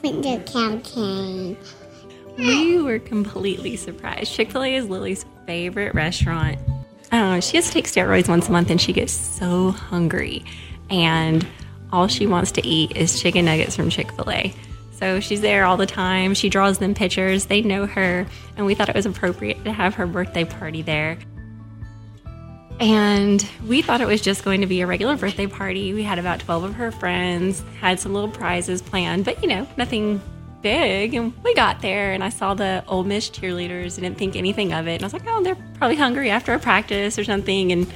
printer 0.00 0.42
cow 0.50 0.78
came. 0.84 1.56
We 2.36 2.80
were 2.82 2.98
completely 2.98 3.76
surprised. 3.76 4.32
Chick 4.32 4.50
fil 4.50 4.62
A 4.62 4.74
is 4.74 4.88
Lily's 4.88 5.24
favorite 5.46 5.94
restaurant. 5.94 6.58
I 7.12 7.18
don't 7.18 7.34
know, 7.34 7.40
she 7.40 7.56
has 7.56 7.66
to 7.66 7.72
take 7.72 7.86
steroids 7.86 8.28
once 8.28 8.48
a 8.48 8.52
month 8.52 8.70
and 8.70 8.80
she 8.80 8.92
gets 8.92 9.12
so 9.12 9.70
hungry. 9.70 10.44
And 10.90 11.46
all 11.92 12.08
she 12.08 12.26
wants 12.26 12.52
to 12.52 12.66
eat 12.66 12.96
is 12.96 13.20
chicken 13.20 13.44
nuggets 13.46 13.74
from 13.74 13.90
Chick 13.90 14.12
fil 14.12 14.30
A. 14.30 14.54
So 14.92 15.18
she's 15.18 15.40
there 15.40 15.64
all 15.64 15.78
the 15.78 15.86
time. 15.86 16.34
She 16.34 16.50
draws 16.50 16.78
them 16.78 16.94
pictures. 16.94 17.46
They 17.46 17.62
know 17.62 17.86
her. 17.86 18.26
And 18.56 18.66
we 18.66 18.74
thought 18.74 18.90
it 18.90 18.94
was 18.94 19.06
appropriate 19.06 19.64
to 19.64 19.72
have 19.72 19.94
her 19.94 20.06
birthday 20.06 20.44
party 20.44 20.82
there. 20.82 21.18
And 22.80 23.46
we 23.68 23.82
thought 23.82 24.00
it 24.00 24.06
was 24.06 24.22
just 24.22 24.42
going 24.42 24.62
to 24.62 24.66
be 24.66 24.80
a 24.80 24.86
regular 24.86 25.14
birthday 25.14 25.46
party. 25.46 25.92
We 25.92 26.02
had 26.02 26.18
about 26.18 26.40
12 26.40 26.64
of 26.64 26.74
her 26.76 26.90
friends, 26.90 27.62
had 27.78 28.00
some 28.00 28.14
little 28.14 28.30
prizes 28.30 28.80
planned, 28.80 29.26
but 29.26 29.42
you 29.42 29.48
know, 29.48 29.68
nothing 29.76 30.20
big. 30.62 31.12
And 31.12 31.34
we 31.44 31.54
got 31.54 31.82
there 31.82 32.12
and 32.12 32.24
I 32.24 32.30
saw 32.30 32.54
the 32.54 32.82
Ole 32.88 33.04
Miss 33.04 33.28
cheerleaders 33.28 33.96
and 33.96 34.04
didn't 34.04 34.16
think 34.16 34.34
anything 34.34 34.72
of 34.72 34.88
it. 34.88 34.94
And 34.94 35.02
I 35.02 35.06
was 35.06 35.12
like, 35.12 35.26
oh, 35.26 35.42
they're 35.42 35.56
probably 35.74 35.96
hungry 35.96 36.30
after 36.30 36.54
a 36.54 36.58
practice 36.58 37.18
or 37.18 37.24
something. 37.24 37.70
And, 37.70 37.86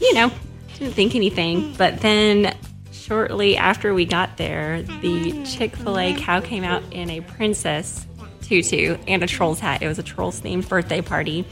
you 0.00 0.14
know, 0.14 0.30
didn't 0.78 0.94
think 0.94 1.16
anything. 1.16 1.74
But 1.76 2.00
then 2.00 2.56
shortly 2.92 3.56
after 3.56 3.92
we 3.92 4.04
got 4.04 4.36
there, 4.36 4.82
the 4.82 5.44
Chick 5.44 5.74
fil 5.74 5.98
A 5.98 6.14
cow 6.14 6.40
came 6.40 6.62
out 6.62 6.82
in 6.92 7.10
a 7.10 7.22
princess 7.22 8.06
tutu 8.42 8.98
and 9.08 9.24
a 9.24 9.26
troll's 9.26 9.58
hat. 9.58 9.82
It 9.82 9.88
was 9.88 9.98
a 9.98 10.04
trolls 10.04 10.40
themed 10.40 10.68
birthday 10.68 11.00
party. 11.00 11.44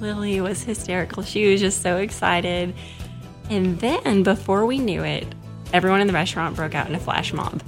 Lily 0.00 0.40
was 0.40 0.62
hysterical. 0.62 1.22
She 1.22 1.50
was 1.50 1.60
just 1.60 1.82
so 1.82 1.96
excited. 1.96 2.74
And 3.50 3.78
then 3.80 4.22
before 4.22 4.66
we 4.66 4.78
knew 4.78 5.02
it, 5.04 5.26
everyone 5.72 6.00
in 6.00 6.06
the 6.06 6.12
restaurant 6.12 6.56
broke 6.56 6.74
out 6.74 6.88
in 6.88 6.94
a 6.94 7.00
flash 7.00 7.32
mob. 7.32 7.62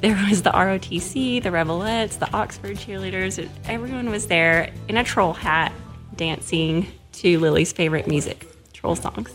There 0.00 0.18
was 0.28 0.42
the 0.42 0.50
ROTC, 0.50 1.42
the 1.42 1.48
Rebelettes, 1.48 2.18
the 2.18 2.30
Oxford 2.34 2.76
cheerleaders. 2.76 3.48
Everyone 3.66 4.10
was 4.10 4.26
there 4.26 4.70
in 4.88 4.96
a 4.98 5.04
troll 5.04 5.32
hat 5.32 5.72
dancing 6.16 6.86
to 7.12 7.38
Lily's 7.38 7.72
favorite 7.72 8.06
music, 8.06 8.46
troll 8.74 8.96
songs. 8.96 9.30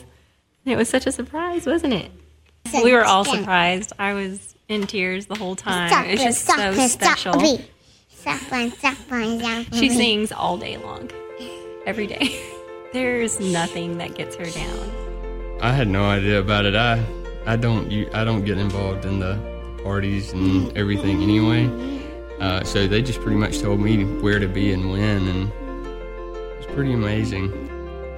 And 0.66 0.74
it 0.74 0.78
was 0.78 0.88
such 0.88 1.08
a 1.08 1.12
surprise, 1.12 1.66
wasn't 1.66 1.94
it? 1.94 2.12
We 2.84 2.94
were 2.94 3.04
all 3.04 3.26
surprised. 3.26 3.94
I 3.98 4.14
was 4.14 4.54
in 4.68 4.86
tears 4.86 5.26
the 5.26 5.36
whole 5.36 5.56
time. 5.56 5.92
It 6.06 6.12
was 6.12 6.22
just 6.22 6.46
so 6.46 6.74
special. 6.88 7.40
She 9.74 9.90
sings 9.90 10.32
all 10.32 10.58
day 10.58 10.78
long, 10.78 11.10
every 11.90 12.06
day. 12.06 12.40
There's 12.94 13.40
nothing 13.40 13.98
that 13.98 14.14
gets 14.14 14.36
her 14.36 14.46
down. 14.46 15.58
I 15.60 15.74
had 15.74 15.88
no 15.88 16.06
idea 16.06 16.40
about 16.40 16.66
it. 16.66 16.76
I 16.76 17.04
I 17.48 17.56
don't 17.56 17.90
you 17.90 18.08
I 18.14 18.24
don't 18.24 18.46
get 18.46 18.60
involved 18.60 19.06
in 19.06 19.20
the 19.20 19.38
parties 19.84 20.32
and 20.32 20.76
everything 20.78 21.24
anyway. 21.24 21.66
Uh, 22.40 22.64
so 22.64 22.88
they 22.88 23.02
just 23.02 23.20
pretty 23.22 23.38
much 23.38 23.60
told 23.60 23.80
me 23.80 24.06
where 24.22 24.40
to 24.40 24.48
be 24.48 24.72
and 24.72 24.92
when, 24.92 25.28
and 25.28 25.52
it 25.52 26.58
was 26.58 26.68
pretty 26.68 26.94
amazing. 26.94 27.52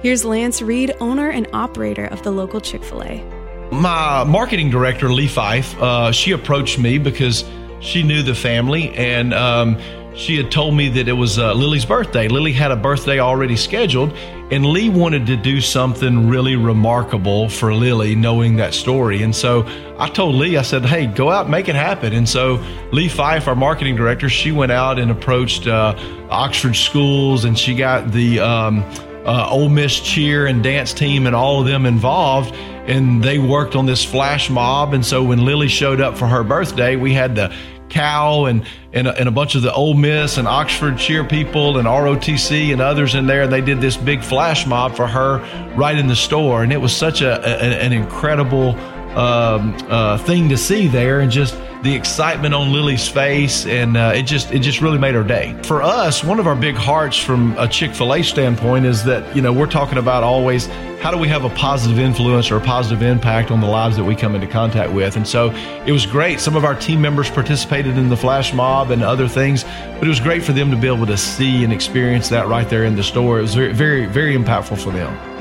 Here's 0.02 0.24
Lance 0.24 0.60
Reed, 0.60 0.94
owner 1.00 1.30
and 1.30 1.48
operator 1.54 2.04
of 2.06 2.22
the 2.22 2.30
local 2.30 2.60
Chick 2.60 2.84
fil 2.84 3.02
A. 3.02 3.24
My 3.72 4.22
marketing 4.24 4.68
director, 4.68 5.10
Lee 5.10 5.28
Fife, 5.28 5.80
uh, 5.80 6.12
she 6.12 6.32
approached 6.32 6.78
me 6.78 6.98
because 6.98 7.44
she 7.80 8.02
knew 8.02 8.22
the 8.22 8.34
family 8.34 8.90
and 8.90 9.32
um, 9.32 9.76
she 10.14 10.36
had 10.36 10.50
told 10.50 10.74
me 10.74 10.88
that 10.90 11.08
it 11.08 11.12
was 11.12 11.38
uh, 11.38 11.54
Lily's 11.54 11.84
birthday. 11.84 12.28
Lily 12.28 12.52
had 12.52 12.70
a 12.70 12.76
birthday 12.76 13.18
already 13.18 13.56
scheduled, 13.56 14.12
and 14.50 14.66
Lee 14.66 14.88
wanted 14.88 15.26
to 15.26 15.36
do 15.36 15.60
something 15.60 16.28
really 16.28 16.56
remarkable 16.56 17.48
for 17.48 17.72
Lily, 17.72 18.14
knowing 18.14 18.56
that 18.56 18.74
story. 18.74 19.22
And 19.22 19.34
so 19.34 19.66
I 19.98 20.08
told 20.08 20.34
Lee, 20.34 20.56
I 20.56 20.62
said, 20.62 20.84
hey, 20.84 21.06
go 21.06 21.30
out 21.30 21.48
make 21.48 21.68
it 21.68 21.74
happen. 21.74 22.12
And 22.12 22.28
so 22.28 22.62
Lee 22.92 23.08
Fife, 23.08 23.48
our 23.48 23.56
marketing 23.56 23.96
director, 23.96 24.28
she 24.28 24.52
went 24.52 24.72
out 24.72 24.98
and 24.98 25.10
approached 25.10 25.66
uh, 25.66 25.96
Oxford 26.30 26.76
schools, 26.76 27.44
and 27.44 27.58
she 27.58 27.74
got 27.74 28.12
the 28.12 28.40
um, 28.40 28.84
uh, 29.24 29.48
Ole 29.50 29.68
Miss 29.68 29.98
cheer 30.00 30.46
and 30.46 30.62
dance 30.62 30.92
team 30.92 31.26
and 31.26 31.34
all 31.34 31.60
of 31.60 31.66
them 31.66 31.86
involved 31.86 32.54
and 32.86 33.22
they 33.22 33.38
worked 33.38 33.76
on 33.76 33.86
this 33.86 34.04
flash 34.04 34.50
mob. 34.50 34.92
And 34.92 35.04
so 35.06 35.22
when 35.22 35.44
Lily 35.44 35.68
showed 35.68 36.00
up 36.00 36.18
for 36.18 36.26
her 36.26 36.42
birthday, 36.42 36.96
we 36.96 37.14
had 37.14 37.36
the 37.36 37.54
cow 37.92 38.46
and 38.46 38.66
and 38.92 39.06
a, 39.06 39.18
and 39.18 39.28
a 39.28 39.32
bunch 39.32 39.54
of 39.54 39.62
the 39.62 39.72
Ole 39.72 39.94
Miss 39.94 40.36
and 40.36 40.48
Oxford 40.48 40.98
cheer 40.98 41.24
people 41.24 41.78
and 41.78 41.86
ROTC 41.86 42.72
and 42.72 42.80
others 42.80 43.14
in 43.14 43.26
there. 43.26 43.42
And 43.42 43.52
they 43.52 43.60
did 43.60 43.80
this 43.80 43.96
big 43.96 44.22
flash 44.22 44.66
mob 44.66 44.96
for 44.96 45.06
her 45.06 45.38
right 45.76 45.96
in 45.96 46.08
the 46.08 46.16
store, 46.16 46.62
and 46.62 46.72
it 46.72 46.78
was 46.78 46.94
such 46.94 47.22
a, 47.22 47.40
a 47.40 47.82
an 47.82 47.92
incredible 47.92 48.76
um, 49.16 49.76
uh, 49.88 50.18
thing 50.18 50.48
to 50.48 50.56
see 50.56 50.88
there, 50.88 51.20
and 51.20 51.30
just 51.30 51.56
the 51.82 51.94
excitement 51.94 52.54
on 52.54 52.72
Lily's 52.72 53.08
face, 53.08 53.66
and 53.66 53.96
uh, 53.96 54.12
it 54.14 54.22
just 54.22 54.52
it 54.52 54.60
just 54.60 54.80
really 54.80 54.98
made 54.98 55.14
her 55.14 55.24
day. 55.24 55.58
For 55.64 55.82
us, 55.82 56.22
one 56.22 56.38
of 56.38 56.46
our 56.46 56.54
big 56.54 56.76
hearts 56.76 57.18
from 57.18 57.56
a 57.58 57.66
Chick 57.66 57.92
Fil 57.92 58.14
A 58.14 58.22
standpoint 58.22 58.86
is 58.86 59.04
that 59.04 59.34
you 59.34 59.42
know 59.42 59.52
we're 59.52 59.66
talking 59.66 59.98
about 59.98 60.22
always 60.22 60.66
how 61.00 61.10
do 61.10 61.18
we 61.18 61.26
have 61.26 61.44
a 61.44 61.50
positive 61.50 61.98
influence 61.98 62.52
or 62.52 62.56
a 62.56 62.60
positive 62.60 63.02
impact 63.02 63.50
on 63.50 63.60
the 63.60 63.66
lives 63.66 63.96
that 63.96 64.04
we 64.04 64.14
come 64.14 64.36
into 64.36 64.46
contact 64.46 64.92
with, 64.92 65.16
and 65.16 65.26
so 65.26 65.50
it 65.84 65.92
was 65.92 66.06
great. 66.06 66.38
Some 66.38 66.54
of 66.54 66.64
our 66.64 66.76
team 66.76 67.00
members 67.00 67.28
participated 67.28 67.98
in 67.98 68.08
the 68.08 68.16
flash 68.16 68.52
mob 68.54 68.92
and 68.92 69.02
other 69.02 69.26
things, 69.26 69.64
but 69.64 70.04
it 70.04 70.08
was 70.08 70.20
great 70.20 70.44
for 70.44 70.52
them 70.52 70.70
to 70.70 70.76
be 70.76 70.86
able 70.86 71.06
to 71.06 71.16
see 71.16 71.64
and 71.64 71.72
experience 71.72 72.28
that 72.28 72.46
right 72.46 72.68
there 72.68 72.84
in 72.84 72.94
the 72.94 73.02
store. 73.02 73.40
It 73.40 73.42
was 73.42 73.54
very 73.56 73.72
very 73.72 74.06
very 74.06 74.36
impactful 74.36 74.82
for 74.82 74.92
them. 74.92 75.31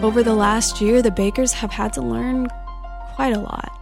Over 0.00 0.22
the 0.22 0.34
last 0.34 0.80
year, 0.80 1.02
the 1.02 1.10
Bakers 1.10 1.52
have 1.54 1.72
had 1.72 1.92
to 1.94 2.00
learn 2.00 2.46
quite 3.16 3.34
a 3.34 3.40
lot. 3.40 3.72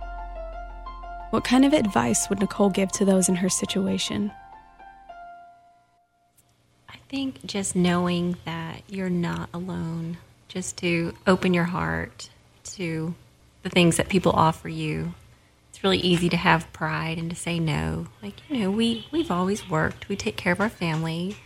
What 1.29 1.45
kind 1.45 1.63
of 1.63 1.75
advice 1.75 2.31
would 2.31 2.41
Nicole 2.41 2.71
give 2.71 2.91
to 2.93 3.05
those 3.05 3.29
in 3.29 3.35
her 3.35 3.51
situation? 3.51 4.33
I 6.89 6.97
think 7.11 7.45
just 7.45 7.77
knowing 7.77 8.39
that 8.47 8.81
you're 8.89 9.11
not 9.11 9.51
alone, 9.53 10.17
just 10.49 10.79
to 10.79 11.15
open 11.27 11.53
your 11.53 11.65
heart 11.65 12.31
to 12.65 13.15
the 13.63 13.69
things 13.69 13.99
that 13.99 14.09
people 14.09 14.33
offer 14.33 14.71
you. 14.71 15.13
It's 15.69 15.85
really 15.85 15.99
easy 15.99 16.31
to 16.31 16.37
have 16.39 16.73
pride 16.73 17.19
and 17.19 17.29
to 17.29 17.37
say 17.37 17.59
no. 17.59 18.07
Like, 18.23 18.37
you 18.49 18.61
know, 18.61 18.71
we, 18.71 19.07
we've 19.13 19.31
always 19.31 19.69
worked, 19.69 20.09
we 20.09 20.17
take 20.17 20.39
care 20.39 20.55
of 20.55 20.63
our 20.63 20.71
family. 20.71 21.37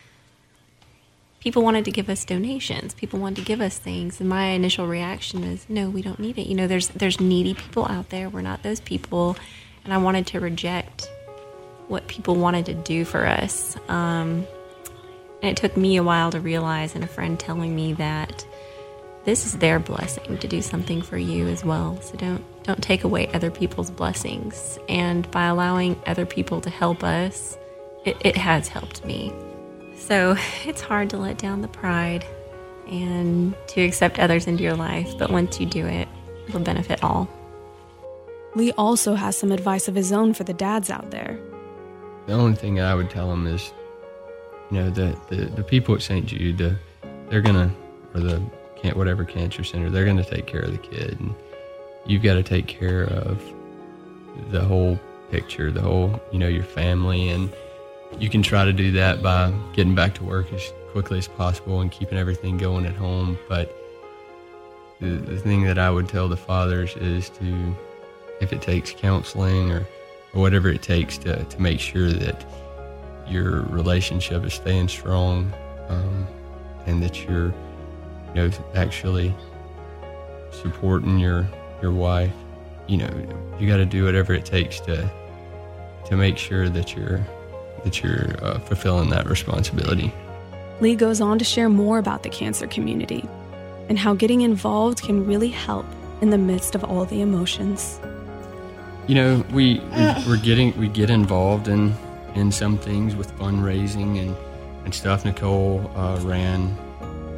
People 1.41 1.63
wanted 1.63 1.87
to 1.87 1.91
give 1.91 2.09
us 2.09 2.25
donations. 2.25 2.95
People 2.95 3.19
wanted 3.19 3.37
to 3.37 3.45
give 3.45 3.61
us 3.61 3.77
things, 3.79 4.21
and 4.21 4.29
my 4.29 4.47
initial 4.47 4.87
reaction 4.87 5.51
was, 5.51 5.67
"No, 5.69 5.91
we 5.91 6.03
don't 6.03 6.21
need 6.21 6.39
it." 6.39 6.47
You 6.47 6.55
know, 6.55 6.67
there's 6.67 6.89
there's 6.89 7.21
needy 7.21 7.55
people 7.55 7.87
out 7.87 8.11
there. 8.11 8.29
We're 8.29 8.43
not 8.43 8.63
those 8.63 8.81
people, 8.81 9.37
and 9.85 9.93
I 9.93 9.99
wanted 9.99 10.29
to 10.29 10.41
reject 10.41 11.11
what 11.89 12.07
people 12.07 12.37
wanted 12.37 12.67
to 12.67 12.75
do 12.75 13.05
for 13.05 13.27
us. 13.27 13.77
Um, 13.89 14.47
and 15.43 15.51
it 15.51 15.57
took 15.57 15.77
me 15.77 15.97
a 15.97 16.03
while 16.03 16.31
to 16.31 16.41
realize, 16.41 16.95
and 16.95 17.03
a 17.03 17.09
friend 17.09 17.41
telling 17.41 17.75
me 17.75 17.95
that 17.95 18.45
this 19.25 19.45
is 19.47 19.55
their 19.59 19.79
blessing 19.79 20.39
to 20.39 20.49
do 20.49 20.63
something 20.63 21.03
for 21.03 21.19
you 21.19 21.47
as 21.49 21.65
well. 21.65 22.01
So 22.03 22.17
don't 22.17 22.45
don't 22.63 22.83
take 22.83 23.05
away 23.05 23.29
other 23.33 23.51
people's 23.51 23.91
blessings. 23.91 24.79
And 24.89 25.31
by 25.31 25.47
allowing 25.47 26.01
other 26.07 26.27
people 26.27 26.61
to 26.61 26.71
help 26.71 27.03
us, 27.03 27.57
it, 28.05 28.17
it 28.21 28.37
has 28.37 28.69
helped 28.69 29.05
me. 29.05 29.33
So 30.11 30.35
it's 30.65 30.81
hard 30.81 31.09
to 31.11 31.19
let 31.19 31.39
down 31.39 31.63
the 31.63 31.69
pride 31.69 32.27
and 32.89 33.55
to 33.69 33.81
accept 33.81 34.19
others 34.19 34.49
into 34.49 34.65
your 34.65 34.75
life, 34.75 35.17
but 35.17 35.31
once 35.31 35.61
you 35.61 35.67
do 35.67 35.87
it, 35.87 36.09
it'll 36.49 36.59
benefit 36.59 37.05
all. 37.05 37.29
Lee 38.57 38.73
also 38.73 39.15
has 39.15 39.39
some 39.39 39.53
advice 39.53 39.87
of 39.87 39.95
his 39.95 40.11
own 40.11 40.35
for 40.35 40.43
the 40.43 40.53
dads 40.53 40.91
out 40.91 41.13
there. 41.13 41.39
The 42.27 42.33
only 42.33 42.57
thing 42.57 42.81
I 42.81 42.93
would 42.93 43.09
tell 43.09 43.31
them 43.31 43.47
is, 43.47 43.73
you 44.73 44.79
know, 44.79 44.91
the, 44.91 45.17
the, 45.29 45.45
the 45.45 45.63
people 45.63 45.95
at 45.95 46.03
St. 46.03 46.27
Jude, 46.27 46.59
the, 46.59 46.77
they're 47.29 47.41
going 47.41 47.55
to, 47.55 47.71
or 48.13 48.21
the 48.21 48.43
can't 48.83 48.97
whatever 48.97 49.25
cancer 49.25 49.63
center, 49.63 49.91
they're 49.91 50.05
going 50.05 50.17
to 50.17 50.25
take 50.25 50.49
care 50.49 50.63
of 50.63 50.73
the 50.73 50.79
kid. 50.79 51.21
And 51.21 51.33
you've 52.05 52.25
got 52.25 52.35
to 52.35 52.43
take 52.43 52.67
care 52.67 53.05
of 53.05 53.41
the 54.51 54.65
whole 54.65 54.99
picture, 55.31 55.71
the 55.71 55.83
whole, 55.83 56.21
you 56.33 56.41
know, 56.41 56.49
your 56.49 56.65
family. 56.65 57.29
And 57.29 57.53
you 58.19 58.29
can 58.29 58.43
try 58.43 58.65
to 58.65 58.73
do 58.73 58.93
that 58.93 59.23
by 59.23 59.53
getting 59.73 59.95
back 59.95 60.15
to 60.15 60.25
work 60.25 60.53
as 60.53 60.73
quickly 60.93 61.19
as 61.19 61.29
possible 61.29 61.81
and 61.81 61.91
keeping 61.91 62.19
everything 62.19 62.57
going 62.57 62.87
at 62.87 62.95
home. 62.95 63.39
But 63.49 63.75
the, 65.01 65.11
the 65.11 65.39
thing 65.39 65.63
that 65.65 65.79
I 65.79 65.91
would 65.91 66.09
tell 66.09 66.29
the 66.29 66.37
fathers 66.37 66.97
is 66.97 67.31
to, 67.31 67.77
if 68.41 68.53
it 68.53 68.61
takes 68.63 68.91
counseling 68.91 69.71
or, 69.71 69.87
or 70.35 70.41
whatever 70.41 70.69
it 70.69 70.83
takes 70.83 71.17
to, 71.19 71.45
to 71.45 71.63
make 71.63 71.81
sure 71.81 72.11
that 72.11 72.45
your 73.29 73.63
relationship 73.63 74.45
is 74.45 74.55
staying 74.55 74.89
strong 74.89 75.53
um, 75.89 76.27
and 76.87 77.03
that 77.03 77.25
you're 77.25 77.55
you 78.35 78.35
know 78.35 78.51
actually 78.75 79.35
supporting 80.51 81.19
your 81.19 81.49
your 81.81 81.93
wife 81.93 82.33
you 82.89 82.97
know 82.97 83.11
you 83.59 83.69
got 83.69 83.77
to 83.77 83.87
do 83.87 84.05
whatever 84.05 84.33
it 84.33 84.45
takes 84.45 84.81
to 84.81 85.09
to 86.05 86.17
make 86.17 86.37
sure 86.37 86.69
that 86.69 86.97
you're 86.97 87.25
that 87.85 88.03
you're 88.03 88.35
uh, 88.43 88.59
fulfilling 88.61 89.11
that 89.11 89.27
responsibility 89.27 90.13
Lee 90.81 90.97
goes 90.97 91.21
on 91.21 91.39
to 91.39 91.45
share 91.45 91.69
more 91.69 91.99
about 91.99 92.23
the 92.23 92.31
cancer 92.31 92.67
community 92.67 93.29
and 93.89 93.99
how 93.99 94.15
getting 94.15 94.41
involved 94.41 95.03
can 95.03 95.27
really 95.27 95.49
help 95.49 95.85
in 96.23 96.31
the 96.31 96.39
midst 96.39 96.75
of 96.75 96.83
all 96.85 97.05
the 97.05 97.21
emotions. 97.21 98.01
You 99.07 99.15
know, 99.15 99.45
we, 99.53 99.81
we 99.81 100.15
we're 100.27 100.41
getting 100.43 100.77
we 100.79 100.89
get 100.89 101.11
involved 101.11 101.69
in 101.69 101.95
in 102.35 102.51
some 102.53 102.79
things 102.79 103.15
with 103.15 103.33
fundraising 103.39 104.21
and 104.21 104.37
and 104.85 104.95
stuff. 104.95 105.25
Nicole 105.25 105.91
uh, 105.97 106.19
ran 106.23 106.69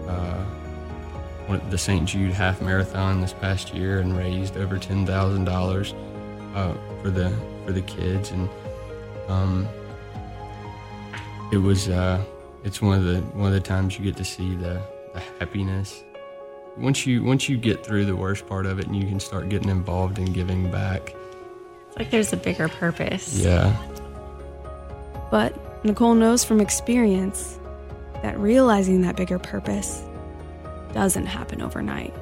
uh, 0.09 0.45
the 1.71 1.79
St. 1.79 2.07
Jude 2.07 2.33
Half 2.33 2.61
Marathon 2.61 3.21
this 3.21 3.33
past 3.33 3.75
year 3.75 4.01
and 4.01 4.17
raised 4.17 4.57
over 4.57 4.79
ten 4.79 5.07
thousand 5.07 5.49
uh, 5.49 5.51
dollars 5.51 5.95
for 7.03 7.11
the 7.11 7.33
for 7.65 7.73
the 7.73 7.83
kids, 7.83 8.31
and 8.31 8.49
um, 9.29 9.67
it 11.53 11.59
was 11.59 11.89
uh, 11.89 12.25
it's 12.65 12.83
one 12.83 12.99
of 12.99 13.05
the 13.05 13.21
one 13.37 13.49
of 13.49 13.53
the 13.53 13.61
times 13.61 13.99
you 13.99 14.05
get 14.05 14.17
to 14.17 14.25
see 14.25 14.55
the, 14.57 14.83
the 15.15 15.21
happiness. 15.39 16.03
Once 16.79 17.07
you 17.07 17.23
once 17.23 17.49
you 17.49 17.59
get 17.59 17.85
through 17.85 18.07
the 18.07 18.17
worst 18.17 18.49
part 18.49 18.67
of 18.67 18.81
it, 18.81 18.87
and 18.87 18.97
you 18.97 19.07
can 19.07 19.21
start 19.21 19.49
getting 19.51 19.69
involved 19.69 20.19
and 20.19 20.33
giving 20.33 20.71
back. 20.71 21.15
It's 21.89 21.99
like 21.99 22.11
there's 22.11 22.33
a 22.33 22.39
bigger 22.39 22.69
purpose. 22.69 23.39
Yeah. 23.39 23.77
But 25.31 25.85
Nicole 25.85 26.15
knows 26.15 26.43
from 26.43 26.61
experience 26.61 27.59
that 28.23 28.39
realizing 28.39 29.03
that 29.03 29.17
bigger 29.17 29.39
purpose 29.39 30.03
doesn't 30.95 31.27
happen 31.27 31.61
overnight. 31.61 32.15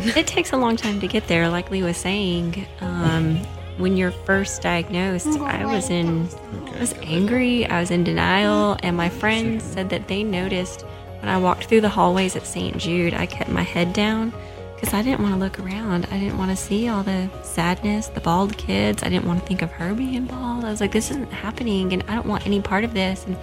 It 0.00 0.26
takes 0.26 0.52
a 0.52 0.56
long 0.56 0.76
time 0.76 1.00
to 1.00 1.08
get 1.08 1.26
there, 1.26 1.48
like 1.48 1.70
Lee 1.70 1.82
was 1.82 1.96
saying. 1.96 2.66
Um, 2.80 3.40
when 3.80 3.96
you're 3.96 4.10
first 4.10 4.62
diagnosed, 4.62 5.26
mm-hmm. 5.26 5.44
I 5.44 5.64
was 5.64 5.90
in, 5.90 6.28
I 6.74 6.80
was 6.80 6.94
angry, 7.02 7.66
I 7.66 7.80
was 7.80 7.90
in 7.90 8.04
denial, 8.04 8.74
mm-hmm. 8.74 8.86
and 8.86 8.96
my 8.96 9.08
friends 9.08 9.64
said 9.64 9.90
that 9.90 10.08
they 10.08 10.22
noticed 10.22 10.82
when 11.20 11.28
I 11.28 11.36
walked 11.36 11.64
through 11.64 11.82
the 11.82 11.88
hallways 11.88 12.36
at 12.36 12.46
St. 12.46 12.76
Jude, 12.78 13.14
I 13.14 13.26
kept 13.26 13.50
my 13.50 13.62
head 13.62 13.92
down 13.92 14.32
because 14.74 14.94
I 14.94 15.02
didn't 15.02 15.20
want 15.20 15.34
to 15.34 15.38
look 15.38 15.60
around. 15.60 16.06
I 16.10 16.18
didn't 16.18 16.38
want 16.38 16.50
to 16.50 16.56
see 16.56 16.88
all 16.88 17.02
the 17.02 17.28
sadness, 17.42 18.06
the 18.08 18.20
bald 18.20 18.56
kids. 18.56 19.02
I 19.02 19.10
didn't 19.10 19.26
want 19.26 19.40
to 19.40 19.46
think 19.46 19.60
of 19.60 19.70
her 19.72 19.92
being 19.92 20.24
bald. 20.24 20.64
I 20.64 20.70
was 20.70 20.80
like, 20.80 20.92
this 20.92 21.10
isn't 21.10 21.30
happening, 21.30 21.92
and 21.92 22.02
I 22.08 22.14
don't 22.14 22.26
want 22.26 22.46
any 22.46 22.62
part 22.62 22.84
of 22.84 22.94
this. 22.94 23.26
And 23.26 23.36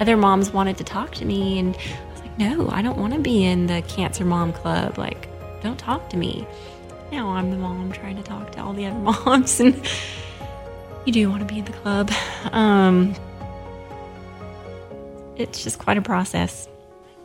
other 0.00 0.16
moms 0.16 0.50
wanted 0.50 0.78
to 0.78 0.84
talk 0.84 1.12
to 1.16 1.26
me, 1.26 1.58
and 1.58 1.76
I 1.76 2.12
was 2.12 2.20
like, 2.22 2.38
no, 2.38 2.70
I 2.70 2.80
don't 2.80 2.96
want 2.96 3.12
to 3.12 3.20
be 3.20 3.44
in 3.44 3.66
the 3.66 3.82
cancer 3.82 4.24
mom 4.24 4.54
club. 4.54 4.96
Like, 4.96 5.28
don't 5.62 5.78
talk 5.78 6.08
to 6.10 6.16
me. 6.16 6.46
Now 7.12 7.30
I'm 7.30 7.50
the 7.50 7.56
mom 7.56 7.92
trying 7.92 8.16
to 8.16 8.22
talk 8.22 8.52
to 8.52 8.62
all 8.62 8.72
the 8.72 8.86
other 8.86 8.98
moms, 9.26 9.60
and 9.60 9.74
you 11.06 11.12
do 11.12 11.28
want 11.30 11.46
to 11.46 11.52
be 11.52 11.58
in 11.60 11.64
the 11.64 11.72
club. 11.72 12.10
Um, 12.52 13.14
it's 15.36 15.62
just 15.62 15.78
quite 15.78 15.96
a 15.96 16.02
process. 16.02 16.68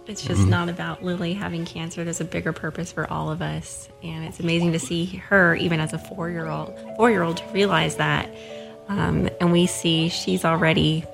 It's 0.05 0.21
just 0.21 0.41
Mhm. 0.41 0.49
not 0.49 0.69
about 0.69 1.03
Lily 1.03 1.33
having 1.33 1.65
cancer. 1.65 2.03
There's 2.03 2.19
a 2.21 2.25
bigger 2.25 2.51
purpose 2.53 2.91
for 2.91 3.09
all 3.11 3.29
of 3.31 3.41
us, 3.41 3.87
and 4.03 4.25
it's 4.25 4.39
amazing 4.39 4.73
to 4.73 4.79
see 4.79 5.05
her, 5.29 5.55
even 5.55 5.79
as 5.79 5.93
a 5.93 5.97
four-year-old, 5.97 6.73
four-year-old, 6.97 7.37
to 7.37 7.43
realize 7.53 7.95
that. 7.95 8.29
Um, 8.89 9.29
and 9.39 9.51
we 9.53 9.65
see 9.65 10.09
she's 10.09 10.43
already 10.43 11.05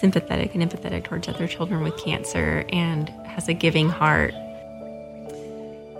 sympathetic 0.00 0.54
and 0.56 0.62
empathetic 0.68 1.04
towards 1.04 1.28
other 1.28 1.46
children 1.46 1.82
with 1.84 1.96
cancer, 1.98 2.64
and 2.70 3.08
has 3.26 3.48
a 3.48 3.54
giving 3.54 3.88
heart. 3.88 4.34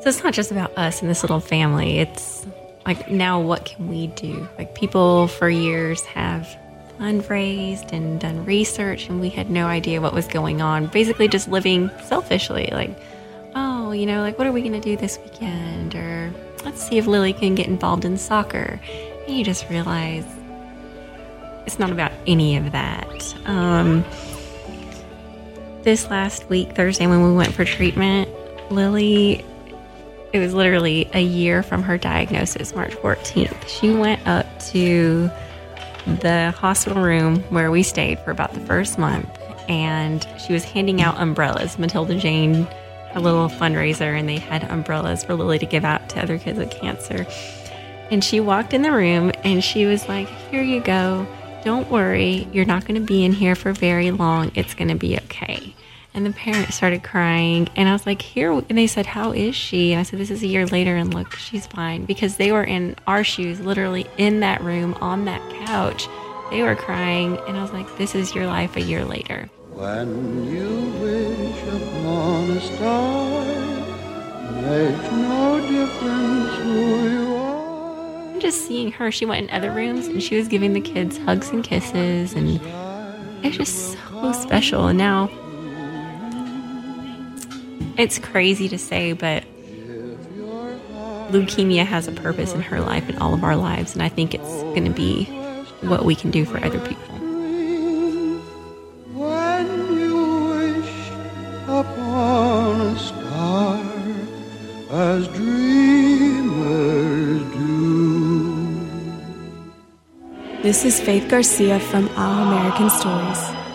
So 0.07 0.11
it's 0.11 0.23
not 0.23 0.35
just 0.35 0.53
about 0.53 0.79
us 0.79 1.01
and 1.01 1.11
this 1.11 1.25
little 1.25 1.41
family. 1.41 1.99
It's 1.99 2.47
like 2.87 3.11
now, 3.11 3.41
what 3.41 3.65
can 3.65 3.89
we 3.89 4.07
do? 4.07 4.49
Like 4.57 4.73
people 4.73 5.27
for 5.27 5.49
years 5.49 6.05
have 6.05 6.47
fundraised 7.01 7.91
and 7.91 8.21
done 8.21 8.45
research, 8.45 9.09
and 9.09 9.21
we 9.21 9.31
had 9.31 9.51
no 9.51 9.67
idea 9.67 10.01
what 10.01 10.15
was 10.15 10.29
going 10.29 10.63
on. 10.63 10.87
Basically, 10.87 11.27
just 11.27 11.49
living 11.49 11.91
selfishly. 12.05 12.69
Like, 12.71 12.97
oh, 13.57 13.91
you 13.91 14.07
know, 14.07 14.21
like 14.21 14.39
what 14.39 14.47
are 14.47 14.53
we 14.53 14.61
going 14.61 14.75
to 14.75 14.81
do 14.81 14.97
this 14.97 15.19
weekend? 15.25 15.97
Or 15.97 16.33
let's 16.65 16.81
see 16.81 16.99
if 16.99 17.09
Lily 17.09 17.33
can 17.33 17.57
get 17.57 17.67
involved 17.67 18.05
in 18.05 18.17
soccer. 18.17 18.81
And 19.27 19.37
you 19.37 19.43
just 19.43 19.69
realize 19.69 20.25
it's 21.67 21.81
not 21.81 21.91
about 21.91 22.13
any 22.29 22.57
of 22.57 22.71
that. 22.71 23.35
Um, 23.45 24.05
this 25.83 26.09
last 26.11 26.49
week, 26.49 26.77
Thursday, 26.77 27.09
when 27.09 27.25
we 27.25 27.35
went 27.35 27.53
for 27.53 27.65
treatment, 27.65 28.29
Lily, 28.71 29.45
it 30.33 30.39
was 30.39 30.55
literally 30.55 31.09
a 31.15 31.23
year 31.23 31.63
from 31.63 31.83
her 31.83 31.97
diagnosis, 31.99 32.75
March 32.75 32.93
14th. 32.97 33.69
She 33.69 33.93
went 33.93 34.27
up 34.27 34.47
to 34.71 35.31
the 36.07 36.55
hospital 36.57 37.03
room 37.03 37.41
where 37.51 37.71
we 37.71 37.83
stayed 37.83 38.19
for 38.21 38.31
about 38.31 38.55
the 38.55 38.61
first 38.61 38.99
month, 38.99 39.29
and 39.69 40.27
she 40.39 40.53
was 40.53 40.65
handing 40.65 41.01
out 41.01 41.21
umbrellas. 41.21 41.79
Matilda 41.79 42.19
Jane, 42.19 42.67
a 43.15 43.21
little 43.21 43.49
fundraiser, 43.49 44.19
and 44.19 44.29
they 44.29 44.39
had 44.39 44.65
umbrellas 44.65 45.25
for 45.25 45.35
Lily 45.35 45.59
to 45.59 45.67
give 45.67 45.85
out 45.85 46.09
to 46.11 46.23
other 46.23 46.39
kids 46.39 46.59
with 46.59 46.71
cancer. 46.71 47.27
And 48.11 48.23
she 48.23 48.39
walked 48.39 48.73
in 48.73 48.83
the 48.83 48.93
room 48.93 49.33
and 49.43 49.65
she 49.65 49.85
was 49.87 50.09
like, 50.09 50.29
Here 50.51 50.63
you 50.63 50.81
go. 50.81 51.27
Don't 51.65 51.91
worry. 51.91 52.47
You're 52.53 52.65
not 52.65 52.87
going 52.87 53.01
to 53.01 53.05
be 53.05 53.25
in 53.25 53.33
here 53.33 53.57
for 53.57 53.73
very 53.73 54.13
long. 54.13 54.53
It's 54.55 54.75
going 54.75 54.89
to 54.89 54.95
be 54.95 55.17
okay. 55.17 55.75
And 56.17 56.25
the 56.25 56.33
parents 56.33 56.75
started 56.75 57.03
crying. 57.03 57.69
And 57.77 57.91
I 57.91 57.93
was 57.93 58.07
like, 58.07 58.23
Here. 58.23 58.51
And 58.51 58.79
they 58.79 58.87
said, 58.87 59.05
How 59.05 59.33
is 59.33 59.55
she? 59.55 59.93
And 59.93 60.01
I 60.01 60.03
said, 60.03 60.19
This 60.19 60.31
is 60.31 60.43
a 60.43 60.47
year 60.47 60.67
later. 60.67 60.97
And 60.97 61.13
look, 61.13 61.37
she's 61.37 61.67
fine. 61.67 62.07
Because 62.07 62.39
they 62.39 62.53
were 62.53 62.65
in 62.65 62.97
our 63.07 63.23
shoes, 63.23 63.61
literally 63.61 64.07
in 64.17 64.41
that 64.41 64.63
room 64.63 64.95
on 65.03 65.27
that 65.27 65.43
couch. 65.67 66.09
They 66.51 66.63
were 66.63 66.75
crying. 66.75 67.37
And 67.47 67.59
I 67.59 67.63
was 67.63 67.73
like, 67.73 67.99
This 67.99 68.15
is 68.15 68.35
your 68.35 68.47
life 68.47 68.77
a 68.77 68.81
year 68.81 69.05
later. 69.05 69.51
When 69.75 70.47
you 70.51 70.87
wish 71.03 71.63
upon 71.65 72.51
a 72.51 72.61
star, 72.63 73.45
makes 74.63 75.13
no 75.13 75.61
difference 75.69 76.57
who 76.57 77.11
you 77.11 77.35
are. 77.35 78.33
And 78.33 78.41
just 78.41 78.67
seeing 78.67 78.91
her, 78.93 79.13
she 79.13 79.27
went 79.27 79.51
in 79.51 79.55
other 79.55 79.71
rooms 79.71 80.07
and 80.07 80.23
she 80.23 80.39
was 80.39 80.49
giving 80.49 80.73
the 80.73 80.81
kids 80.81 81.19
hugs 81.19 81.51
and 81.51 81.63
kisses. 81.63 82.33
And 82.33 82.59
it's 83.45 83.59
just 83.59 83.99
so 84.09 84.33
special. 84.33 84.87
And 84.87 84.97
now 84.97 85.29
it's 87.97 88.19
crazy 88.19 88.69
to 88.69 88.79
say, 88.79 89.13
but 89.13 89.45
leukemia 91.31 91.85
has 91.85 92.09
a 92.09 92.13
purpose 92.13 92.53
in 92.53 92.63
her 92.63 92.81
life 92.81 93.09
and 93.09 93.19
all 93.19 93.35
of 93.35 93.43
our 93.43 93.57
lives, 93.57 93.95
and 93.95 94.03
I 94.03 94.09
think 94.09 94.35
it's 94.35 94.63
going 94.63 94.85
to 94.85 94.91
be 94.91 95.25
what 95.83 96.05
we 96.05 96.15
can 96.15 96.31
do 96.31 96.45
for 96.45 96.63
other 96.65 96.81
people. 96.81 97.17
This 110.63 110.85
is 110.85 111.01
Faith 111.01 111.29
Garcia 111.29 111.79
from 111.79 112.09
Our 112.17 112.43
American 112.43 112.91
Stories. 112.91 113.66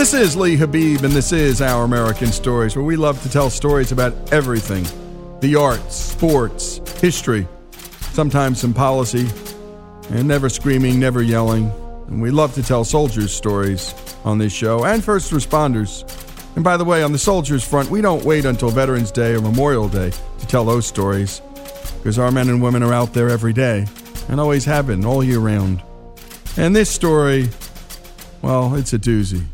This 0.00 0.14
is 0.14 0.34
Lee 0.34 0.56
Habib, 0.56 1.04
and 1.04 1.12
this 1.12 1.30
is 1.30 1.60
Our 1.60 1.84
American 1.84 2.28
Stories, 2.28 2.74
where 2.74 2.86
we 2.86 2.96
love 2.96 3.22
to 3.22 3.28
tell 3.28 3.50
stories 3.50 3.92
about 3.92 4.32
everything 4.32 4.86
the 5.40 5.56
arts, 5.56 5.94
sports, 5.94 6.78
history, 7.02 7.46
sometimes 8.12 8.58
some 8.58 8.72
policy, 8.72 9.28
and 10.08 10.26
never 10.26 10.48
screaming, 10.48 10.98
never 10.98 11.20
yelling. 11.20 11.70
And 12.06 12.22
we 12.22 12.30
love 12.30 12.54
to 12.54 12.62
tell 12.62 12.82
soldiers' 12.82 13.30
stories 13.30 13.94
on 14.24 14.38
this 14.38 14.54
show 14.54 14.86
and 14.86 15.04
first 15.04 15.32
responders. 15.32 16.02
And 16.54 16.64
by 16.64 16.78
the 16.78 16.84
way, 16.86 17.02
on 17.02 17.12
the 17.12 17.18
soldiers' 17.18 17.62
front, 17.62 17.90
we 17.90 18.00
don't 18.00 18.24
wait 18.24 18.46
until 18.46 18.70
Veterans 18.70 19.10
Day 19.10 19.34
or 19.34 19.42
Memorial 19.42 19.90
Day 19.90 20.12
to 20.38 20.46
tell 20.46 20.64
those 20.64 20.86
stories, 20.86 21.42
because 21.98 22.18
our 22.18 22.30
men 22.30 22.48
and 22.48 22.62
women 22.62 22.82
are 22.82 22.94
out 22.94 23.12
there 23.12 23.28
every 23.28 23.52
day 23.52 23.86
and 24.30 24.40
always 24.40 24.64
have 24.64 24.86
been 24.86 25.04
all 25.04 25.22
year 25.22 25.40
round. 25.40 25.82
And 26.56 26.74
this 26.74 26.88
story, 26.88 27.50
well, 28.40 28.74
it's 28.76 28.94
a 28.94 28.98
doozy. 28.98 29.44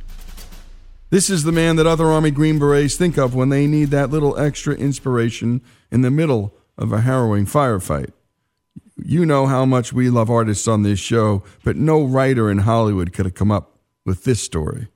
This 1.09 1.31
is 1.31 1.45
the 1.45 1.53
man 1.53 1.77
that 1.77 1.87
other 1.87 2.07
Army 2.07 2.33
Green 2.33 2.59
Berets 2.59 2.97
think 2.97 3.17
of 3.17 3.33
when 3.33 3.49
they 3.49 3.69
need 3.69 3.91
that 3.91 4.11
little 4.11 4.37
extra 4.39 4.75
inspiration 4.75 5.63
in 5.89 6.01
the 6.01 6.11
middle 6.11 6.53
of 6.77 6.93
a 6.93 7.03
harrowing 7.03 7.47
firefight. 7.47 8.11
You 8.97 9.25
know 9.25 9.47
how 9.47 9.65
much 9.65 9.93
we 9.93 10.11
love 10.11 10.29
artists 10.31 10.67
on 10.67 10.83
this 10.83 10.99
show, 10.99 11.45
but 11.63 11.77
no 11.77 12.03
writer 12.03 12.51
in 12.51 12.59
Hollywood 12.59 13.13
could 13.13 13.25
have 13.25 13.35
come 13.35 13.53
up 13.53 13.79
with 14.05 14.25
this 14.25 14.43
story. 14.43 14.89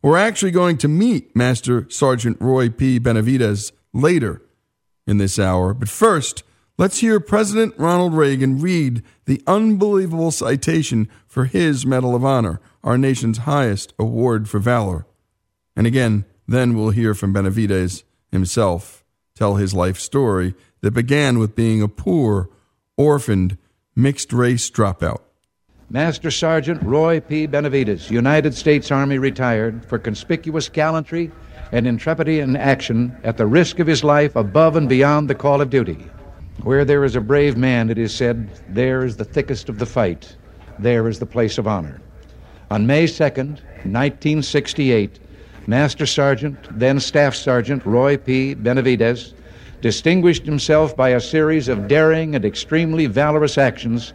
We're 0.00 0.16
actually 0.16 0.50
going 0.50 0.78
to 0.78 0.88
meet 0.88 1.36
Master 1.36 1.90
Sergeant 1.90 2.38
Roy 2.40 2.70
P. 2.70 2.98
Benavidez 2.98 3.72
later 3.92 4.40
in 5.06 5.18
this 5.18 5.38
hour, 5.38 5.74
but 5.74 5.90
first, 5.90 6.42
let's 6.78 7.00
hear 7.00 7.20
President 7.20 7.74
Ronald 7.76 8.14
Reagan 8.14 8.60
read 8.62 9.02
the 9.26 9.42
unbelievable 9.46 10.30
citation 10.30 11.06
for 11.26 11.44
his 11.44 11.84
Medal 11.84 12.14
of 12.14 12.24
Honor, 12.24 12.62
our 12.82 12.96
nation's 12.96 13.38
highest 13.38 13.92
award 13.98 14.48
for 14.48 14.58
valor. 14.58 15.06
And 15.76 15.86
again, 15.86 16.24
then 16.46 16.76
we'll 16.76 16.90
hear 16.90 17.14
from 17.14 17.34
Benavidez 17.34 18.04
himself 18.30 19.04
tell 19.34 19.56
his 19.56 19.74
life 19.74 19.98
story 19.98 20.54
that 20.80 20.92
began 20.92 21.38
with 21.38 21.56
being 21.56 21.82
a 21.82 21.88
poor, 21.88 22.50
orphaned, 22.96 23.58
mixed 23.96 24.32
race 24.32 24.70
dropout. 24.70 25.20
Master 25.90 26.30
Sergeant 26.30 26.82
Roy 26.82 27.20
P. 27.20 27.46
Benavidez, 27.46 28.10
United 28.10 28.54
States 28.54 28.90
Army 28.90 29.18
retired, 29.18 29.84
for 29.84 29.98
conspicuous 29.98 30.68
gallantry 30.68 31.30
and 31.72 31.86
intrepidity 31.86 32.40
in 32.40 32.56
action 32.56 33.16
at 33.22 33.36
the 33.36 33.46
risk 33.46 33.78
of 33.78 33.86
his 33.86 34.04
life 34.04 34.36
above 34.36 34.76
and 34.76 34.88
beyond 34.88 35.28
the 35.28 35.34
call 35.34 35.60
of 35.60 35.70
duty. 35.70 36.06
Where 36.62 36.84
there 36.84 37.04
is 37.04 37.16
a 37.16 37.20
brave 37.20 37.56
man, 37.56 37.90
it 37.90 37.98
is 37.98 38.14
said, 38.14 38.48
there 38.68 39.04
is 39.04 39.16
the 39.16 39.24
thickest 39.24 39.68
of 39.68 39.78
the 39.78 39.86
fight, 39.86 40.36
there 40.78 41.08
is 41.08 41.18
the 41.18 41.26
place 41.26 41.58
of 41.58 41.66
honor. 41.66 42.00
On 42.70 42.86
May 42.86 43.04
2nd, 43.04 43.60
1968, 43.84 45.18
Master 45.66 46.04
Sergeant, 46.04 46.58
then 46.70 47.00
Staff 47.00 47.34
Sergeant 47.34 47.86
Roy 47.86 48.16
P. 48.16 48.54
Benavidez, 48.54 49.32
distinguished 49.80 50.44
himself 50.44 50.96
by 50.96 51.10
a 51.10 51.20
series 51.20 51.68
of 51.68 51.88
daring 51.88 52.34
and 52.34 52.44
extremely 52.44 53.06
valorous 53.06 53.56
actions 53.56 54.12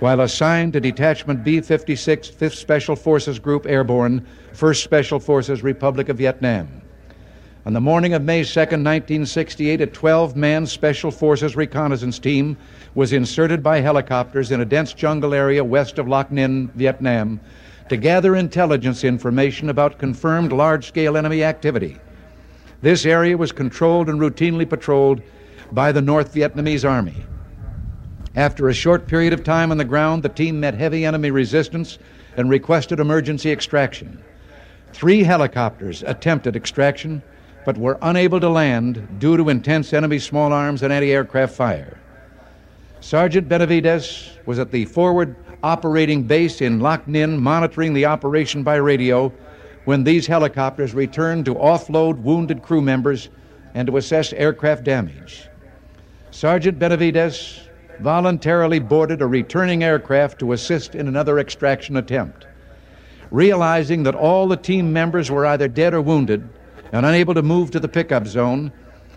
while 0.00 0.20
assigned 0.20 0.72
to 0.72 0.80
Detachment 0.80 1.44
B 1.44 1.60
56, 1.60 2.28
5th 2.28 2.56
Special 2.56 2.96
Forces 2.96 3.38
Group 3.38 3.66
Airborne, 3.66 4.26
1st 4.52 4.82
Special 4.82 5.20
Forces, 5.20 5.62
Republic 5.62 6.08
of 6.08 6.18
Vietnam. 6.18 6.82
On 7.64 7.72
the 7.72 7.80
morning 7.80 8.12
of 8.12 8.22
May 8.22 8.42
2, 8.42 8.58
1968, 8.58 9.80
a 9.80 9.86
12 9.86 10.34
man 10.34 10.66
Special 10.66 11.12
Forces 11.12 11.54
reconnaissance 11.54 12.18
team 12.18 12.56
was 12.94 13.12
inserted 13.12 13.62
by 13.62 13.80
helicopters 13.80 14.50
in 14.50 14.60
a 14.60 14.64
dense 14.64 14.92
jungle 14.92 15.32
area 15.32 15.62
west 15.62 15.98
of 15.98 16.08
Loc 16.08 16.30
Ninh, 16.30 16.70
Vietnam, 16.74 17.40
to 17.88 17.96
gather 17.96 18.36
intelligence 18.36 19.04
information 19.04 19.68
about 19.68 19.98
confirmed 19.98 20.52
large 20.52 20.86
scale 20.86 21.16
enemy 21.16 21.42
activity. 21.42 21.98
This 22.80 23.06
area 23.06 23.36
was 23.36 23.52
controlled 23.52 24.08
and 24.08 24.20
routinely 24.20 24.68
patrolled 24.68 25.22
by 25.70 25.92
the 25.92 26.02
North 26.02 26.34
Vietnamese 26.34 26.88
Army. 26.88 27.24
After 28.34 28.68
a 28.68 28.74
short 28.74 29.06
period 29.06 29.32
of 29.32 29.44
time 29.44 29.70
on 29.70 29.78
the 29.78 29.84
ground, 29.84 30.22
the 30.22 30.28
team 30.28 30.58
met 30.58 30.74
heavy 30.74 31.04
enemy 31.04 31.30
resistance 31.30 31.98
and 32.36 32.50
requested 32.50 32.98
emergency 32.98 33.52
extraction. 33.52 34.22
Three 34.92 35.22
helicopters 35.22 36.02
attempted 36.02 36.56
extraction, 36.56 37.22
but 37.64 37.78
were 37.78 37.98
unable 38.02 38.40
to 38.40 38.48
land 38.48 39.18
due 39.18 39.36
to 39.36 39.48
intense 39.48 39.92
enemy 39.92 40.18
small 40.18 40.52
arms 40.52 40.82
and 40.82 40.92
anti 40.92 41.12
aircraft 41.12 41.54
fire. 41.54 42.01
Sergeant 43.02 43.48
Benavidez 43.48 44.30
was 44.46 44.60
at 44.60 44.70
the 44.70 44.84
forward 44.84 45.34
operating 45.64 46.22
base 46.22 46.60
in 46.60 46.78
Loc 46.78 47.06
Ninh 47.06 47.36
monitoring 47.36 47.94
the 47.94 48.06
operation 48.06 48.62
by 48.62 48.76
radio 48.76 49.32
when 49.86 50.04
these 50.04 50.28
helicopters 50.28 50.94
returned 50.94 51.44
to 51.44 51.56
offload 51.56 52.18
wounded 52.18 52.62
crew 52.62 52.80
members 52.80 53.28
and 53.74 53.88
to 53.88 53.96
assess 53.96 54.32
aircraft 54.34 54.84
damage. 54.84 55.48
Sergeant 56.30 56.78
Benavidez 56.78 57.62
voluntarily 57.98 58.78
boarded 58.78 59.20
a 59.20 59.26
returning 59.26 59.82
aircraft 59.82 60.38
to 60.38 60.52
assist 60.52 60.94
in 60.94 61.08
another 61.08 61.40
extraction 61.40 61.96
attempt. 61.96 62.46
Realizing 63.32 64.04
that 64.04 64.14
all 64.14 64.46
the 64.46 64.56
team 64.56 64.92
members 64.92 65.28
were 65.28 65.46
either 65.46 65.66
dead 65.66 65.92
or 65.92 66.00
wounded 66.00 66.48
and 66.92 67.04
unable 67.04 67.34
to 67.34 67.42
move 67.42 67.72
to 67.72 67.80
the 67.80 67.88
pickup 67.88 68.28
zone, 68.28 68.70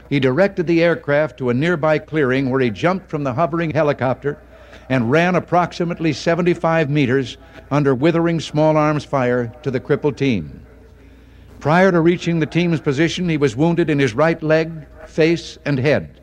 he 0.10 0.20
directed 0.20 0.68
the 0.68 0.84
aircraft 0.84 1.38
to 1.38 1.49
a 1.49 1.53
nearby 1.53 1.97
clearing 1.99 2.49
where 2.49 2.62
he 2.62 2.70
jumped 2.70 3.10
from 3.10 3.24
the 3.24 3.34
hovering 3.34 3.72
helicopter 3.72 4.38
and 4.89 5.10
ran 5.10 5.36
approximately 5.36 6.14
75 6.14 6.89
meters 6.89 7.38
under 7.72 7.95
withering 7.95 8.39
small 8.39 8.78
arms 8.78 9.03
fire 9.03 9.51
to 9.64 9.72
the 9.72 9.80
crippled 9.80 10.18
team. 10.18 10.66
Prior 11.60 11.91
to 11.91 12.01
reaching 12.01 12.39
the 12.39 12.45
team's 12.45 12.80
position, 12.80 13.28
he 13.28 13.38
was 13.38 13.56
wounded 13.56 13.89
in 13.89 13.97
his 13.97 14.14
right 14.14 14.41
leg, 14.43 14.86
face, 15.08 15.58
and 15.66 15.80
head. 15.80 16.22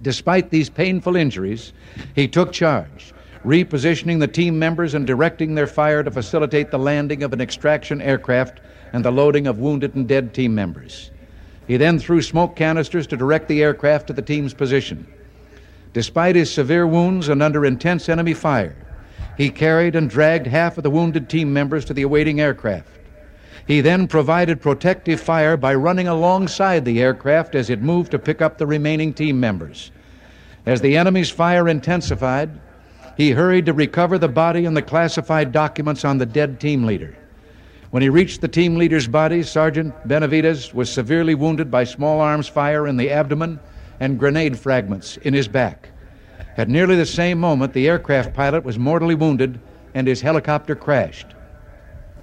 Despite 0.00 0.50
these 0.50 0.70
painful 0.70 1.16
injuries, 1.16 1.72
he 2.14 2.28
took 2.28 2.52
charge, 2.52 3.12
repositioning 3.44 4.20
the 4.20 4.28
team 4.28 4.58
members 4.58 4.94
and 4.94 5.06
directing 5.06 5.54
their 5.54 5.66
fire 5.66 6.02
to 6.02 6.10
facilitate 6.10 6.70
the 6.70 6.78
landing 6.78 7.22
of 7.22 7.32
an 7.32 7.40
extraction 7.40 8.00
aircraft 8.00 8.60
and 8.92 9.04
the 9.04 9.10
loading 9.10 9.46
of 9.46 9.58
wounded 9.58 9.94
and 9.94 10.08
dead 10.08 10.32
team 10.32 10.54
members. 10.54 11.10
He 11.68 11.76
then 11.76 11.98
threw 11.98 12.22
smoke 12.22 12.56
canisters 12.56 13.06
to 13.08 13.16
direct 13.16 13.46
the 13.46 13.62
aircraft 13.62 14.06
to 14.06 14.14
the 14.14 14.22
team's 14.22 14.54
position. 14.54 15.06
Despite 15.92 16.34
his 16.34 16.50
severe 16.50 16.86
wounds 16.86 17.28
and 17.28 17.42
under 17.42 17.64
intense 17.64 18.08
enemy 18.08 18.32
fire, 18.32 18.74
he 19.36 19.50
carried 19.50 19.94
and 19.94 20.08
dragged 20.08 20.46
half 20.46 20.78
of 20.78 20.82
the 20.82 20.90
wounded 20.90 21.28
team 21.28 21.52
members 21.52 21.84
to 21.84 21.94
the 21.94 22.02
awaiting 22.02 22.40
aircraft. 22.40 22.88
He 23.66 23.82
then 23.82 24.08
provided 24.08 24.62
protective 24.62 25.20
fire 25.20 25.58
by 25.58 25.74
running 25.74 26.08
alongside 26.08 26.86
the 26.86 27.02
aircraft 27.02 27.54
as 27.54 27.68
it 27.68 27.82
moved 27.82 28.12
to 28.12 28.18
pick 28.18 28.40
up 28.40 28.56
the 28.56 28.66
remaining 28.66 29.12
team 29.12 29.38
members. 29.38 29.92
As 30.64 30.80
the 30.80 30.96
enemy's 30.96 31.30
fire 31.30 31.68
intensified, 31.68 32.50
he 33.18 33.32
hurried 33.32 33.66
to 33.66 33.74
recover 33.74 34.16
the 34.16 34.28
body 34.28 34.64
and 34.64 34.74
the 34.74 34.80
classified 34.80 35.52
documents 35.52 36.02
on 36.02 36.16
the 36.16 36.26
dead 36.26 36.60
team 36.60 36.84
leader. 36.84 37.14
When 37.90 38.02
he 38.02 38.10
reached 38.10 38.42
the 38.42 38.48
team 38.48 38.76
leader's 38.76 39.08
body, 39.08 39.42
Sergeant 39.42 39.94
Benavidez 40.06 40.74
was 40.74 40.90
severely 40.90 41.34
wounded 41.34 41.70
by 41.70 41.84
small 41.84 42.20
arms 42.20 42.46
fire 42.46 42.86
in 42.86 42.98
the 42.98 43.10
abdomen 43.10 43.60
and 43.98 44.18
grenade 44.18 44.58
fragments 44.58 45.16
in 45.18 45.32
his 45.32 45.48
back. 45.48 45.88
At 46.58 46.68
nearly 46.68 46.96
the 46.96 47.06
same 47.06 47.38
moment, 47.38 47.72
the 47.72 47.88
aircraft 47.88 48.34
pilot 48.34 48.62
was 48.62 48.78
mortally 48.78 49.14
wounded 49.14 49.58
and 49.94 50.06
his 50.06 50.20
helicopter 50.20 50.74
crashed. 50.74 51.28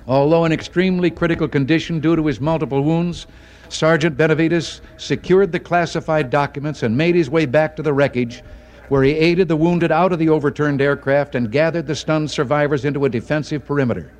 Although 0.07 0.45
in 0.45 0.51
extremely 0.51 1.09
critical 1.09 1.47
condition 1.47 1.99
due 1.99 2.15
to 2.15 2.27
his 2.27 2.39
multiple 2.39 2.83
wounds, 2.83 3.25
Sergeant 3.69 4.15
Benavidez 4.15 4.81
secured 4.97 5.51
the 5.51 5.59
classified 5.59 6.29
documents 6.29 6.83
and 6.83 6.95
made 6.95 7.15
his 7.15 7.29
way 7.31 7.47
back 7.47 7.75
to 7.75 7.81
the 7.81 7.93
wreckage, 7.93 8.43
where 8.89 9.01
he 9.01 9.13
aided 9.13 9.47
the 9.47 9.57
wounded 9.57 9.91
out 9.91 10.13
of 10.13 10.19
the 10.19 10.29
overturned 10.29 10.79
aircraft 10.79 11.33
and 11.33 11.51
gathered 11.51 11.87
the 11.87 11.95
stunned 11.95 12.29
survivors 12.29 12.85
into 12.85 13.05
a 13.05 13.09
defensive 13.09 13.65
perimeter. 13.65 14.11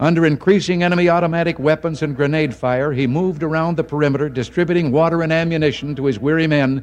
Under 0.00 0.24
increasing 0.24 0.82
enemy 0.82 1.10
automatic 1.10 1.58
weapons 1.58 2.00
and 2.00 2.16
grenade 2.16 2.54
fire, 2.54 2.90
he 2.90 3.06
moved 3.06 3.42
around 3.42 3.76
the 3.76 3.84
perimeter, 3.84 4.30
distributing 4.30 4.90
water 4.90 5.22
and 5.22 5.30
ammunition 5.30 5.94
to 5.94 6.06
his 6.06 6.18
weary 6.18 6.46
men, 6.46 6.82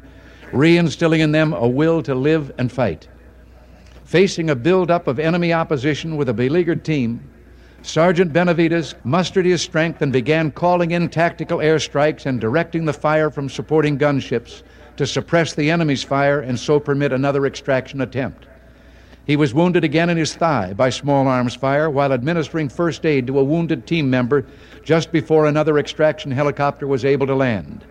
reinstilling 0.52 1.18
in 1.18 1.32
them 1.32 1.52
a 1.52 1.66
will 1.66 2.00
to 2.04 2.14
live 2.14 2.52
and 2.58 2.70
fight. 2.70 3.08
Facing 4.04 4.50
a 4.50 4.54
buildup 4.54 5.08
of 5.08 5.18
enemy 5.18 5.52
opposition 5.52 6.16
with 6.16 6.28
a 6.28 6.32
beleaguered 6.32 6.84
team, 6.84 7.28
Sergeant 7.82 8.32
Benavidez 8.32 8.94
mustered 9.02 9.46
his 9.46 9.62
strength 9.62 10.00
and 10.00 10.12
began 10.12 10.52
calling 10.52 10.92
in 10.92 11.08
tactical 11.08 11.58
airstrikes 11.58 12.24
and 12.24 12.40
directing 12.40 12.84
the 12.84 12.92
fire 12.92 13.30
from 13.30 13.48
supporting 13.48 13.98
gunships 13.98 14.62
to 14.96 15.04
suppress 15.04 15.54
the 15.54 15.72
enemy's 15.72 16.04
fire 16.04 16.38
and 16.40 16.58
so 16.58 16.78
permit 16.78 17.12
another 17.12 17.46
extraction 17.46 18.00
attempt. 18.00 18.46
He 19.28 19.36
was 19.36 19.52
wounded 19.52 19.84
again 19.84 20.08
in 20.08 20.16
his 20.16 20.34
thigh 20.34 20.72
by 20.72 20.88
small 20.88 21.28
arms 21.28 21.54
fire 21.54 21.90
while 21.90 22.14
administering 22.14 22.70
first 22.70 23.04
aid 23.04 23.26
to 23.26 23.38
a 23.38 23.44
wounded 23.44 23.86
team 23.86 24.08
member 24.08 24.46
just 24.82 25.12
before 25.12 25.44
another 25.44 25.78
extraction 25.78 26.30
helicopter 26.30 26.86
was 26.86 27.04
able 27.04 27.26
to 27.26 27.34
land. 27.34 27.84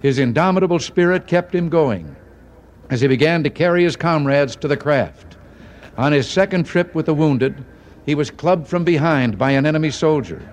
His 0.00 0.20
indomitable 0.20 0.78
spirit 0.78 1.26
kept 1.26 1.52
him 1.52 1.68
going 1.68 2.14
as 2.90 3.00
he 3.00 3.08
began 3.08 3.42
to 3.42 3.50
carry 3.50 3.82
his 3.82 3.96
comrades 3.96 4.54
to 4.54 4.68
the 4.68 4.76
craft. 4.76 5.36
On 5.98 6.12
his 6.12 6.30
second 6.30 6.62
trip 6.62 6.94
with 6.94 7.06
the 7.06 7.14
wounded, 7.14 7.64
he 8.06 8.14
was 8.14 8.30
clubbed 8.30 8.68
from 8.68 8.84
behind 8.84 9.36
by 9.36 9.50
an 9.50 9.66
enemy 9.66 9.90
soldier. 9.90 10.48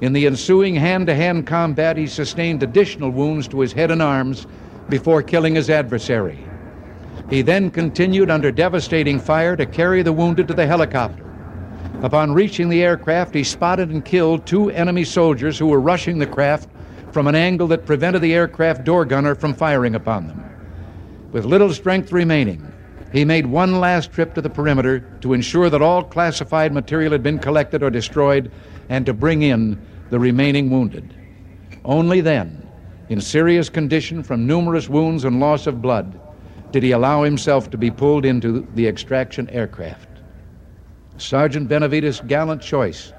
In 0.00 0.14
the 0.14 0.26
ensuing 0.26 0.74
hand 0.74 1.06
to 1.06 1.14
hand 1.14 1.46
combat, 1.46 1.96
he 1.96 2.08
sustained 2.08 2.64
additional 2.64 3.10
wounds 3.10 3.46
to 3.48 3.60
his 3.60 3.72
head 3.72 3.92
and 3.92 4.02
arms 4.02 4.48
before 4.88 5.22
killing 5.22 5.54
his 5.54 5.70
adversary. 5.70 6.47
He 7.30 7.42
then 7.42 7.70
continued 7.70 8.30
under 8.30 8.50
devastating 8.50 9.18
fire 9.18 9.54
to 9.56 9.66
carry 9.66 10.02
the 10.02 10.12
wounded 10.12 10.48
to 10.48 10.54
the 10.54 10.66
helicopter. 10.66 11.24
Upon 12.02 12.32
reaching 12.32 12.68
the 12.68 12.82
aircraft, 12.82 13.34
he 13.34 13.44
spotted 13.44 13.90
and 13.90 14.04
killed 14.04 14.46
two 14.46 14.70
enemy 14.70 15.04
soldiers 15.04 15.58
who 15.58 15.66
were 15.66 15.80
rushing 15.80 16.18
the 16.18 16.26
craft 16.26 16.68
from 17.12 17.26
an 17.26 17.34
angle 17.34 17.66
that 17.68 17.86
prevented 17.86 18.22
the 18.22 18.34
aircraft 18.34 18.84
door 18.84 19.04
gunner 19.04 19.34
from 19.34 19.52
firing 19.54 19.94
upon 19.94 20.26
them. 20.26 20.44
With 21.32 21.44
little 21.44 21.72
strength 21.72 22.12
remaining, 22.12 22.72
he 23.12 23.24
made 23.24 23.46
one 23.46 23.80
last 23.80 24.12
trip 24.12 24.34
to 24.34 24.40
the 24.40 24.50
perimeter 24.50 25.00
to 25.20 25.32
ensure 25.32 25.68
that 25.70 25.82
all 25.82 26.04
classified 26.04 26.72
material 26.72 27.12
had 27.12 27.22
been 27.22 27.38
collected 27.38 27.82
or 27.82 27.90
destroyed 27.90 28.50
and 28.88 29.04
to 29.04 29.12
bring 29.12 29.42
in 29.42 29.86
the 30.10 30.18
remaining 30.18 30.70
wounded. 30.70 31.14
Only 31.84 32.20
then, 32.20 32.68
in 33.08 33.20
serious 33.20 33.68
condition 33.68 34.22
from 34.22 34.46
numerous 34.46 34.88
wounds 34.88 35.24
and 35.24 35.40
loss 35.40 35.66
of 35.66 35.82
blood, 35.82 36.18
did 36.70 36.82
he 36.82 36.90
allow 36.90 37.22
himself 37.22 37.70
to 37.70 37.78
be 37.78 37.90
pulled 37.90 38.24
into 38.24 38.66
the 38.74 38.86
extraction 38.86 39.48
aircraft. 39.50 40.08
Sergeant 41.16 41.68
Benavidez' 41.68 42.26
gallant 42.26 42.62
choice 42.62 43.12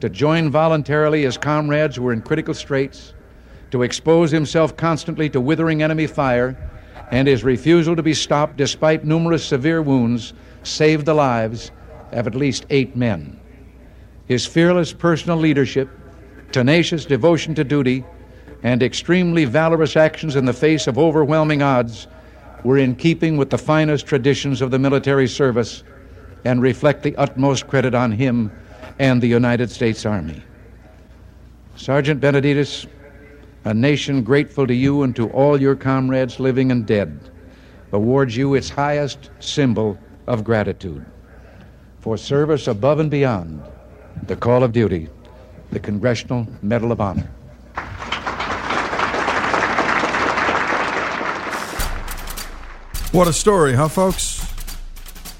to 0.00 0.08
join 0.08 0.50
voluntarily 0.50 1.22
his 1.22 1.38
comrades 1.38 1.96
who 1.96 2.02
were 2.02 2.12
in 2.12 2.22
critical 2.22 2.54
straits, 2.54 3.14
to 3.70 3.82
expose 3.82 4.30
himself 4.30 4.76
constantly 4.76 5.28
to 5.30 5.40
withering 5.40 5.82
enemy 5.82 6.06
fire, 6.06 6.56
and 7.10 7.28
his 7.28 7.44
refusal 7.44 7.96
to 7.96 8.02
be 8.02 8.14
stopped 8.14 8.56
despite 8.56 9.04
numerous 9.04 9.44
severe 9.44 9.80
wounds 9.80 10.34
saved 10.62 11.06
the 11.06 11.14
lives 11.14 11.70
of 12.12 12.26
at 12.26 12.34
least 12.34 12.66
eight 12.70 12.96
men. 12.96 13.38
His 14.26 14.46
fearless 14.46 14.92
personal 14.92 15.38
leadership, 15.38 15.88
tenacious 16.52 17.04
devotion 17.04 17.54
to 17.54 17.64
duty, 17.64 18.04
and 18.62 18.82
extremely 18.82 19.44
valorous 19.44 19.96
actions 19.96 20.36
in 20.36 20.44
the 20.44 20.52
face 20.52 20.86
of 20.86 20.98
overwhelming 20.98 21.62
odds 21.62 22.06
were 22.66 22.78
in 22.78 22.96
keeping 22.96 23.36
with 23.36 23.48
the 23.50 23.56
finest 23.56 24.06
traditions 24.06 24.60
of 24.60 24.72
the 24.72 24.78
military 24.78 25.28
service 25.28 25.84
and 26.44 26.60
reflect 26.60 27.04
the 27.04 27.14
utmost 27.14 27.68
credit 27.68 27.94
on 27.94 28.10
him 28.10 28.50
and 28.98 29.22
the 29.22 29.28
United 29.28 29.70
States 29.70 30.04
Army. 30.04 30.42
Sergeant 31.76 32.20
Benavidez, 32.20 32.88
a 33.64 33.72
nation 33.72 34.24
grateful 34.24 34.66
to 34.66 34.74
you 34.74 35.04
and 35.04 35.14
to 35.14 35.30
all 35.30 35.60
your 35.60 35.76
comrades 35.76 36.40
living 36.40 36.72
and 36.72 36.84
dead, 36.86 37.30
awards 37.92 38.36
you 38.36 38.54
its 38.54 38.68
highest 38.68 39.30
symbol 39.38 39.96
of 40.26 40.42
gratitude. 40.42 41.06
For 42.00 42.16
service 42.16 42.66
above 42.66 42.98
and 42.98 43.12
beyond 43.12 43.62
the 44.24 44.34
call 44.34 44.64
of 44.64 44.72
duty, 44.72 45.08
the 45.70 45.78
Congressional 45.78 46.48
Medal 46.62 46.90
of 46.90 47.00
Honor. 47.00 47.30
What 53.16 53.28
a 53.28 53.32
story, 53.32 53.72
huh, 53.72 53.88
folks? 53.88 54.44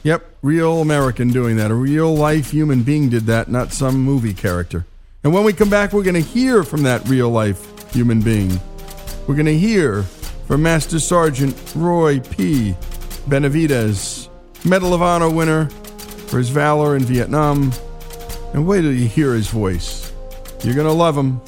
Yep, 0.02 0.24
real 0.40 0.80
American 0.80 1.28
doing 1.28 1.58
that. 1.58 1.70
A 1.70 1.74
real 1.74 2.14
life 2.16 2.50
human 2.50 2.84
being 2.84 3.10
did 3.10 3.26
that, 3.26 3.50
not 3.50 3.70
some 3.70 4.00
movie 4.00 4.32
character. 4.32 4.86
And 5.22 5.34
when 5.34 5.44
we 5.44 5.52
come 5.52 5.68
back, 5.68 5.92
we're 5.92 6.02
going 6.02 6.14
to 6.14 6.22
hear 6.22 6.64
from 6.64 6.84
that 6.84 7.06
real 7.06 7.28
life 7.28 7.92
human 7.92 8.22
being. 8.22 8.58
We're 9.26 9.34
going 9.34 9.44
to 9.44 9.58
hear 9.58 10.04
from 10.46 10.62
Master 10.62 10.98
Sergeant 10.98 11.54
Roy 11.76 12.20
P. 12.20 12.74
Benavidez, 13.28 14.30
Medal 14.64 14.94
of 14.94 15.02
Honor 15.02 15.28
winner 15.28 15.68
for 16.28 16.38
his 16.38 16.48
valor 16.48 16.96
in 16.96 17.02
Vietnam. 17.02 17.72
And 18.54 18.66
wait 18.66 18.80
till 18.80 18.92
you 18.94 19.06
hear 19.06 19.34
his 19.34 19.48
voice. 19.48 20.14
You're 20.64 20.74
going 20.74 20.86
to 20.86 20.94
love 20.94 21.14
him. 21.14 21.42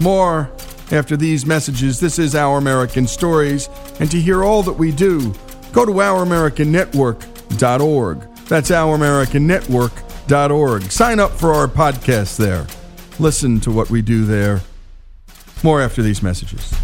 More 0.00 0.50
after 0.90 1.18
these 1.18 1.44
messages. 1.44 2.00
This 2.00 2.18
is 2.18 2.34
Our 2.34 2.56
American 2.56 3.06
Stories. 3.06 3.68
And 4.00 4.10
to 4.10 4.20
hear 4.20 4.42
all 4.44 4.62
that 4.64 4.72
we 4.72 4.90
do, 4.92 5.32
go 5.72 5.84
to 5.84 5.92
OurAmericanNetwork.org. 5.92 8.20
That's 8.46 8.70
OurAmericanNetwork.org. 8.70 10.82
Sign 10.90 11.20
up 11.20 11.32
for 11.32 11.52
our 11.52 11.68
podcast 11.68 12.36
there. 12.36 12.66
Listen 13.18 13.60
to 13.60 13.70
what 13.70 13.90
we 13.90 14.02
do 14.02 14.24
there. 14.24 14.60
More 15.62 15.80
after 15.80 16.02
these 16.02 16.22
messages. 16.22 16.74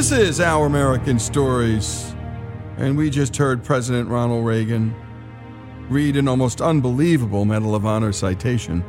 This 0.00 0.12
is 0.12 0.40
Our 0.40 0.64
American 0.64 1.18
Stories, 1.18 2.14
and 2.78 2.96
we 2.96 3.10
just 3.10 3.36
heard 3.36 3.62
President 3.62 4.08
Ronald 4.08 4.46
Reagan 4.46 4.94
read 5.90 6.16
an 6.16 6.26
almost 6.26 6.62
unbelievable 6.62 7.44
Medal 7.44 7.74
of 7.74 7.84
Honor 7.84 8.10
citation. 8.10 8.82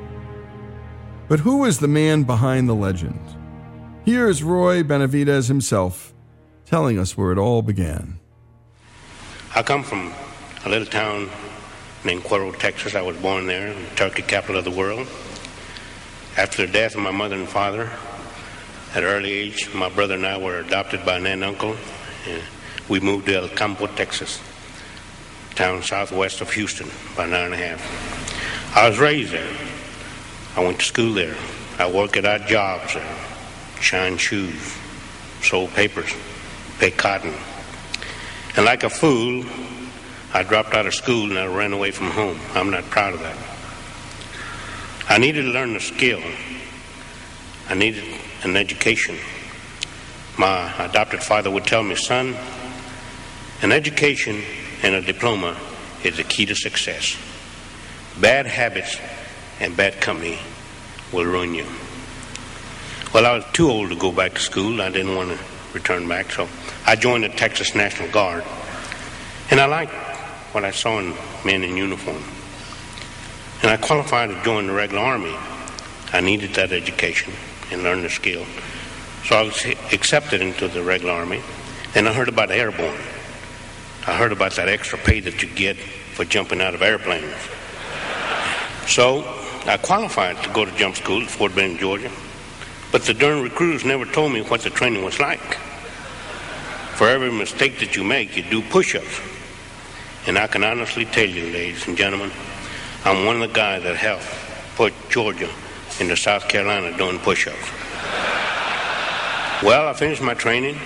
But 1.27 1.41
who 1.41 1.65
is 1.65 1.79
the 1.79 1.89
man 1.89 2.23
behind 2.23 2.69
the 2.69 2.75
legend? 2.75 3.19
Here's 4.05 4.41
Roy 4.41 4.83
Benavidez 4.83 5.49
himself 5.49 6.13
telling 6.65 6.97
us 6.97 7.17
where 7.17 7.33
it 7.33 7.37
all 7.37 7.61
began. 7.61 8.21
I 9.53 9.63
come 9.63 9.83
from 9.83 10.13
a 10.63 10.69
little 10.69 10.87
town 10.87 11.29
named 12.05 12.23
Cuero, 12.23 12.57
Texas. 12.57 12.95
I 12.95 13.01
was 13.01 13.17
born 13.17 13.47
there, 13.47 13.73
the 13.73 13.95
turkey 13.97 14.21
capital 14.21 14.59
of 14.59 14.63
the 14.63 14.71
world. 14.71 15.09
After 16.37 16.65
the 16.65 16.71
death 16.71 16.95
of 16.95 17.01
my 17.01 17.11
mother 17.11 17.35
and 17.35 17.49
father, 17.49 17.91
at 18.93 19.03
an 19.03 19.05
early 19.05 19.31
age, 19.31 19.73
my 19.73 19.87
brother 19.89 20.15
and 20.15 20.25
I 20.25 20.37
were 20.37 20.59
adopted 20.59 21.05
by 21.05 21.17
an 21.17 21.25
aunt 21.25 21.35
and 21.35 21.43
uncle. 21.45 21.77
And 22.27 22.43
we 22.89 22.99
moved 22.99 23.27
to 23.27 23.35
El 23.35 23.47
Campo, 23.47 23.87
Texas, 23.87 24.41
town 25.55 25.81
southwest 25.81 26.41
of 26.41 26.51
Houston, 26.51 26.89
an 27.17 27.33
hour 27.33 27.45
and 27.45 27.53
a 27.53 27.57
half. 27.57 28.75
I 28.75 28.89
was 28.89 28.99
raised 28.99 29.31
there. 29.31 29.55
I 30.57 30.63
went 30.65 30.79
to 30.79 30.85
school 30.85 31.13
there. 31.13 31.37
I 31.79 31.89
worked 31.89 32.17
at 32.17 32.25
odd 32.25 32.47
jobs 32.47 32.93
there, 32.93 33.17
shined 33.79 34.19
shoes, 34.19 34.77
sold 35.41 35.71
papers, 35.71 36.13
picked 36.77 36.97
cotton. 36.97 37.33
And 38.57 38.65
like 38.65 38.83
a 38.83 38.89
fool, 38.89 39.45
I 40.33 40.43
dropped 40.43 40.73
out 40.73 40.85
of 40.85 40.93
school 40.93 41.29
and 41.29 41.39
I 41.39 41.47
ran 41.47 41.71
away 41.71 41.91
from 41.91 42.07
home. 42.11 42.39
I'm 42.53 42.69
not 42.69 42.83
proud 42.85 43.13
of 43.13 43.21
that. 43.21 43.37
I 45.09 45.17
needed 45.17 45.43
to 45.43 45.49
learn 45.49 45.73
the 45.73 45.79
skill. 45.79 46.21
I 47.69 47.73
needed 47.73 48.03
an 48.43 48.57
education. 48.57 49.17
My 50.37 50.73
adopted 50.83 51.21
father 51.21 51.51
would 51.51 51.65
tell 51.65 51.83
me, 51.83 51.95
son, 51.95 52.35
an 53.61 53.71
education 53.71 54.41
and 54.81 54.95
a 54.95 55.01
diploma 55.01 55.55
is 56.03 56.17
the 56.17 56.23
key 56.23 56.45
to 56.47 56.55
success. 56.55 57.15
Bad 58.19 58.47
habits 58.47 58.97
and 59.59 59.77
bad 59.77 60.01
company 60.01 60.39
will 61.11 61.25
ruin 61.25 61.53
you. 61.53 61.65
Well, 63.13 63.25
I 63.25 63.35
was 63.35 63.45
too 63.53 63.69
old 63.69 63.89
to 63.89 63.95
go 63.95 64.11
back 64.11 64.33
to 64.33 64.39
school. 64.39 64.81
I 64.81 64.89
didn't 64.89 65.15
want 65.15 65.29
to 65.29 65.39
return 65.73 66.07
back, 66.07 66.31
so 66.31 66.47
I 66.87 66.95
joined 66.95 67.25
the 67.25 67.29
Texas 67.29 67.75
National 67.75 68.09
Guard. 68.09 68.43
And 69.51 69.59
I 69.59 69.65
liked 69.65 69.93
what 70.53 70.65
I 70.65 70.71
saw 70.71 70.99
in 70.99 71.13
men 71.45 71.63
in 71.63 71.77
uniform. 71.77 72.23
And 73.61 73.69
I 73.69 73.77
qualified 73.77 74.29
to 74.29 74.43
join 74.43 74.67
the 74.67 74.73
regular 74.73 75.03
army. 75.03 75.35
I 76.13 76.21
needed 76.21 76.55
that 76.55 76.71
education 76.71 77.33
and 77.71 77.83
learn 77.83 78.01
the 78.01 78.09
skill. 78.09 78.45
So 79.25 79.35
I 79.35 79.41
was 79.43 79.65
accepted 79.93 80.41
into 80.41 80.67
the 80.67 80.83
regular 80.83 81.13
army. 81.13 81.41
Then 81.93 82.07
I 82.07 82.13
heard 82.13 82.29
about 82.29 82.51
airborne. 82.51 82.99
I 84.07 84.15
heard 84.15 84.31
about 84.31 84.53
that 84.53 84.67
extra 84.67 84.97
pay 84.97 85.19
that 85.21 85.41
you 85.41 85.49
get 85.49 85.77
for 85.77 86.25
jumping 86.25 86.61
out 86.61 86.73
of 86.73 86.81
airplanes. 86.81 87.35
So 88.87 89.23
I 89.65 89.77
qualified 89.77 90.41
to 90.43 90.49
go 90.49 90.65
to 90.65 90.71
jump 90.75 90.95
school 90.95 91.21
at 91.21 91.29
Fort 91.29 91.53
Benning, 91.55 91.77
Georgia. 91.77 92.11
But 92.91 93.03
the 93.03 93.13
darn 93.13 93.41
recruiters 93.41 93.85
never 93.85 94.05
told 94.05 94.33
me 94.33 94.41
what 94.41 94.61
the 94.61 94.69
training 94.69 95.03
was 95.03 95.19
like. 95.19 95.55
For 96.95 97.07
every 97.07 97.31
mistake 97.31 97.79
that 97.79 97.95
you 97.95 98.03
make, 98.03 98.35
you 98.35 98.43
do 98.43 98.61
push 98.61 98.95
ups. 98.95 99.21
And 100.27 100.37
I 100.37 100.47
can 100.47 100.63
honestly 100.63 101.05
tell 101.05 101.27
you, 101.27 101.51
ladies 101.51 101.87
and 101.87 101.95
gentlemen, 101.95 102.31
I'm 103.05 103.25
one 103.25 103.41
of 103.41 103.47
the 103.47 103.55
guys 103.55 103.83
that 103.83 103.95
helped 103.95 104.25
put 104.75 104.93
Georgia 105.09 105.49
into 106.01 106.17
South 106.17 106.49
Carolina 106.49 106.97
doing 106.97 107.19
push 107.19 107.47
ups. 107.47 107.69
Well, 109.63 109.87
I 109.87 109.93
finished 109.93 110.21
my 110.21 110.33
training. 110.33 110.77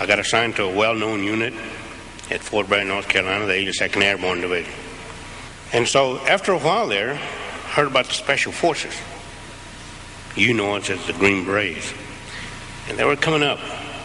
I 0.00 0.06
got 0.06 0.18
assigned 0.18 0.56
to 0.56 0.64
a 0.64 0.74
well 0.74 0.94
known 0.94 1.22
unit 1.22 1.52
at 2.30 2.40
Fort 2.40 2.68
Bragg, 2.68 2.86
North 2.86 3.06
Carolina, 3.06 3.44
the 3.44 3.52
82nd 3.52 4.02
Airborne 4.02 4.40
Division. 4.40 4.72
And 5.74 5.86
so 5.86 6.18
after 6.20 6.52
a 6.52 6.58
while 6.58 6.88
there, 6.88 7.12
I 7.12 7.16
heard 7.16 7.88
about 7.88 8.06
the 8.06 8.14
Special 8.14 8.50
Forces. 8.50 8.94
You 10.34 10.54
know 10.54 10.74
us 10.76 10.88
as 10.88 11.06
the 11.06 11.12
Green 11.12 11.44
Berets. 11.44 11.92
And 12.88 12.98
they 12.98 13.04
were 13.04 13.16
coming 13.16 13.42
up. 13.42 13.58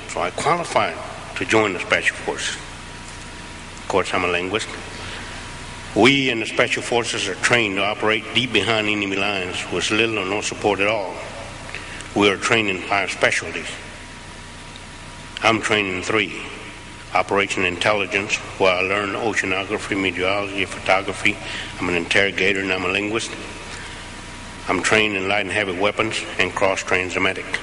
So 0.10 0.22
I 0.22 0.32
qualified 0.32 0.98
to 1.38 1.46
join 1.46 1.72
the 1.72 1.80
Special 1.80 2.18
Forces. 2.18 2.56
Of 2.56 3.86
course, 3.88 4.14
I'm 4.14 4.26
a 4.26 4.28
linguist. 4.28 4.68
We 5.96 6.30
in 6.30 6.40
the 6.40 6.46
Special 6.46 6.82
Forces 6.82 7.28
are 7.28 7.36
trained 7.36 7.76
to 7.76 7.84
operate 7.84 8.24
deep 8.34 8.54
behind 8.54 8.88
enemy 8.88 9.18
lines 9.18 9.70
with 9.74 9.92
little 9.92 10.20
or 10.20 10.26
no 10.26 10.40
support 10.40 10.80
at 10.80 10.88
all. 10.88 11.14
We 12.16 12.30
are 12.30 12.38
trained 12.38 12.70
in 12.70 12.78
five 12.78 13.12
specialties. 13.12 13.70
I'm 15.44 15.60
trained 15.60 15.94
in 15.94 16.02
three 16.02 16.42
operation 17.14 17.66
intelligence, 17.66 18.38
where 18.58 18.72
I 18.72 18.82
learn 18.84 19.10
oceanography, 19.10 20.02
meteorology, 20.02 20.64
photography. 20.64 21.38
I'm 21.78 21.90
an 21.90 21.96
interrogator 21.96 22.62
and 22.62 22.72
I'm 22.72 22.86
a 22.86 22.88
linguist. 22.88 23.32
I'm 24.70 24.82
trained 24.82 25.18
in 25.18 25.28
light 25.28 25.42
and 25.42 25.52
heavy 25.52 25.78
weapons 25.78 26.24
and 26.40 26.56
cross 26.56 26.82
trained 26.82 27.12
as 27.12 27.18
a 27.18 27.20
medic. 27.20 27.60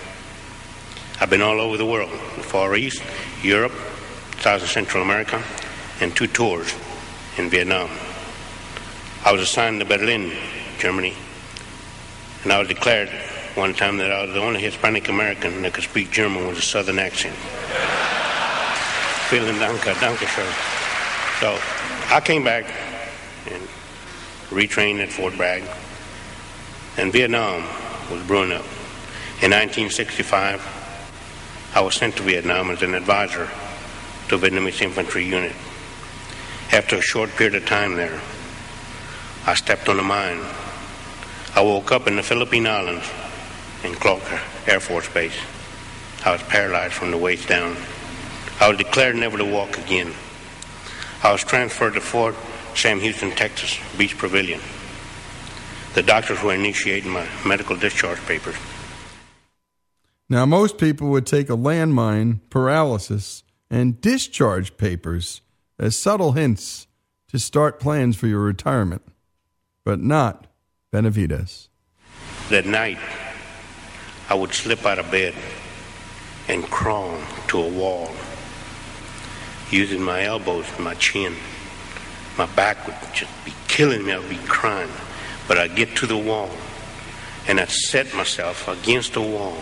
I've 1.18 1.31
been 1.31 1.41
all 1.41 1.62
over 1.62 1.79
the 1.79 1.87
world, 1.87 2.12
the 2.37 2.43
Far 2.43 2.76
East, 2.76 3.03
Europe, 3.43 3.72
South 4.41 4.61
and 4.61 4.70
Central 4.70 5.03
America, 5.03 5.43
and 6.03 6.14
two 6.14 6.26
tours 6.26 6.74
in 7.39 7.49
Vietnam. 7.49 7.89
I 9.25 9.33
was 9.33 9.43
assigned 9.43 9.81
to 9.81 9.87
Berlin, 9.87 10.33
Germany, 10.79 11.14
and 12.45 12.53
I 12.53 12.59
was 12.59 12.69
declared 12.69 13.09
one 13.55 13.75
time 13.75 13.99
that 13.99 14.12
I 14.12 14.25
was 14.25 14.33
the 14.33 14.41
only 14.41 14.61
Hispanic 14.61 15.09
American 15.09 15.62
that 15.62 15.75
could 15.75 15.85
speak 15.85 16.11
German 16.11 16.47
with 16.47 16.59
a 16.59 16.62
southern 16.62 16.99
accent. 16.99 17.35
Vielen 19.31 19.59
Dank, 19.59 19.81
danke 20.01 20.27
schön. 20.27 20.47
So 21.41 21.59
I 22.14 22.21
came 22.21 22.45
back 22.45 22.64
and 23.51 23.62
retrained 24.51 25.01
at 25.01 25.11
Fort 25.11 25.37
Bragg, 25.37 25.64
and 26.97 27.12
Vietnam 27.12 27.64
was 28.11 28.23
brewing 28.23 28.53
up. 28.53 28.64
In 29.43 29.51
1965, 29.51 30.62
I 31.75 31.81
was 31.81 31.95
sent 31.95 32.16
to 32.16 32.23
Vietnam 32.23 32.71
as 32.71 32.83
an 32.83 32.95
advisor 32.95 33.49
to 34.29 34.35
a 34.37 34.39
Vietnamese 34.39 34.81
infantry 34.81 35.25
unit. 35.25 35.55
After 36.73 36.97
a 36.97 37.03
short 37.03 37.31
period 37.31 37.55
of 37.57 37.66
time 37.66 37.95
there, 37.95 38.21
I 39.49 39.55
stepped 39.55 39.88
on 39.88 39.99
a 39.99 40.03
mine. 40.03 40.42
I 41.55 41.62
woke 41.62 41.90
up 41.90 42.07
in 42.07 42.16
the 42.16 42.22
Philippine 42.22 42.66
Islands 42.66 43.11
in 43.82 43.94
Clark 43.94 44.22
Air 44.66 44.78
Force 44.78 45.09
Base. 45.09 45.38
I 46.22 46.32
was 46.32 46.42
paralyzed 46.42 46.92
from 46.92 47.12
the 47.12 47.16
waist 47.16 47.49
down. 47.49 47.74
I 48.61 48.68
was 48.68 48.76
declared 48.76 49.16
never 49.16 49.38
to 49.38 49.46
walk 49.46 49.78
again. 49.78 50.12
I 51.22 51.32
was 51.32 51.42
transferred 51.44 51.94
to 51.94 52.01
Fort 52.03 52.34
Sam 52.74 53.01
Houston, 53.01 53.30
Texas, 53.30 53.78
Beach 53.96 54.18
Pavilion. 54.18 54.61
The 55.94 56.03
doctors 56.03 56.42
were 56.42 56.53
initiating 56.53 57.11
my 57.11 57.26
medical 57.46 57.74
discharge 57.74 58.20
papers. 58.26 58.57
Now, 60.28 60.44
most 60.44 60.76
people 60.76 61.09
would 61.09 61.24
take 61.24 61.49
a 61.49 61.57
landmine, 61.57 62.40
paralysis, 62.51 63.44
and 63.70 63.99
discharge 63.99 64.76
papers 64.76 65.40
as 65.78 65.96
subtle 65.96 66.32
hints 66.32 66.86
to 67.28 67.38
start 67.38 67.80
plans 67.80 68.14
for 68.14 68.26
your 68.26 68.40
retirement, 68.40 69.01
but 69.89 70.03
not 70.03 70.47
Benavidez. 70.93 71.68
That 72.51 72.66
night, 72.66 72.99
I 74.28 74.34
would 74.34 74.53
slip 74.53 74.84
out 74.84 74.99
of 74.99 75.11
bed 75.11 75.32
and 76.47 76.62
crawl 76.64 77.18
to 77.47 77.59
a 77.59 77.68
wall, 77.70 78.11
using 79.70 80.03
my 80.03 80.24
elbows 80.24 80.66
and 80.76 80.84
my 80.84 80.93
chin. 80.97 81.32
My 82.36 82.45
back 82.55 82.86
would 82.86 82.97
just 83.14 83.32
be 83.47 83.55
killing 83.66 84.05
me. 84.05 84.12
I 84.12 84.18
would 84.18 84.28
be 84.28 84.36
crying. 84.47 84.91
But 85.49 85.57
I'd 85.57 85.74
get 85.74 85.97
to 85.97 86.07
the 86.07 86.18
wall, 86.18 86.51
and 87.47 87.59
I'd 87.59 87.70
set 87.70 88.12
myself 88.12 88.68
against 88.68 89.14
the 89.14 89.22
wall, 89.22 89.57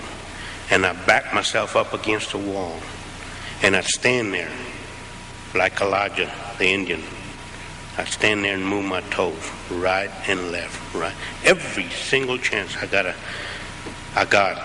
and 0.73 0.85
I'd 0.85 1.07
back 1.07 1.33
myself 1.35 1.77
up 1.77 1.95
against 1.95 2.33
the 2.33 2.39
wall, 2.39 2.81
and 3.63 3.77
I'd 3.77 3.85
stand 3.85 4.35
there 4.35 4.51
like 5.55 5.81
Elijah 5.81 6.33
the 6.59 6.67
Indian. 6.67 7.05
I'd 7.99 8.09
stand 8.09 8.45
there 8.45 8.55
and 8.55 8.67
move 8.67 8.85
my 8.85 9.01
toes 9.03 9.51
right 9.71 10.11
and 10.29 10.53
left, 10.53 10.95
right. 10.95 11.15
Every 11.45 11.89
single 11.89 12.37
chance 12.37 12.77
I 12.77 12.87
got 12.87 13.07
a, 13.07 13.15
I 14.15 14.27
got. 14.27 14.63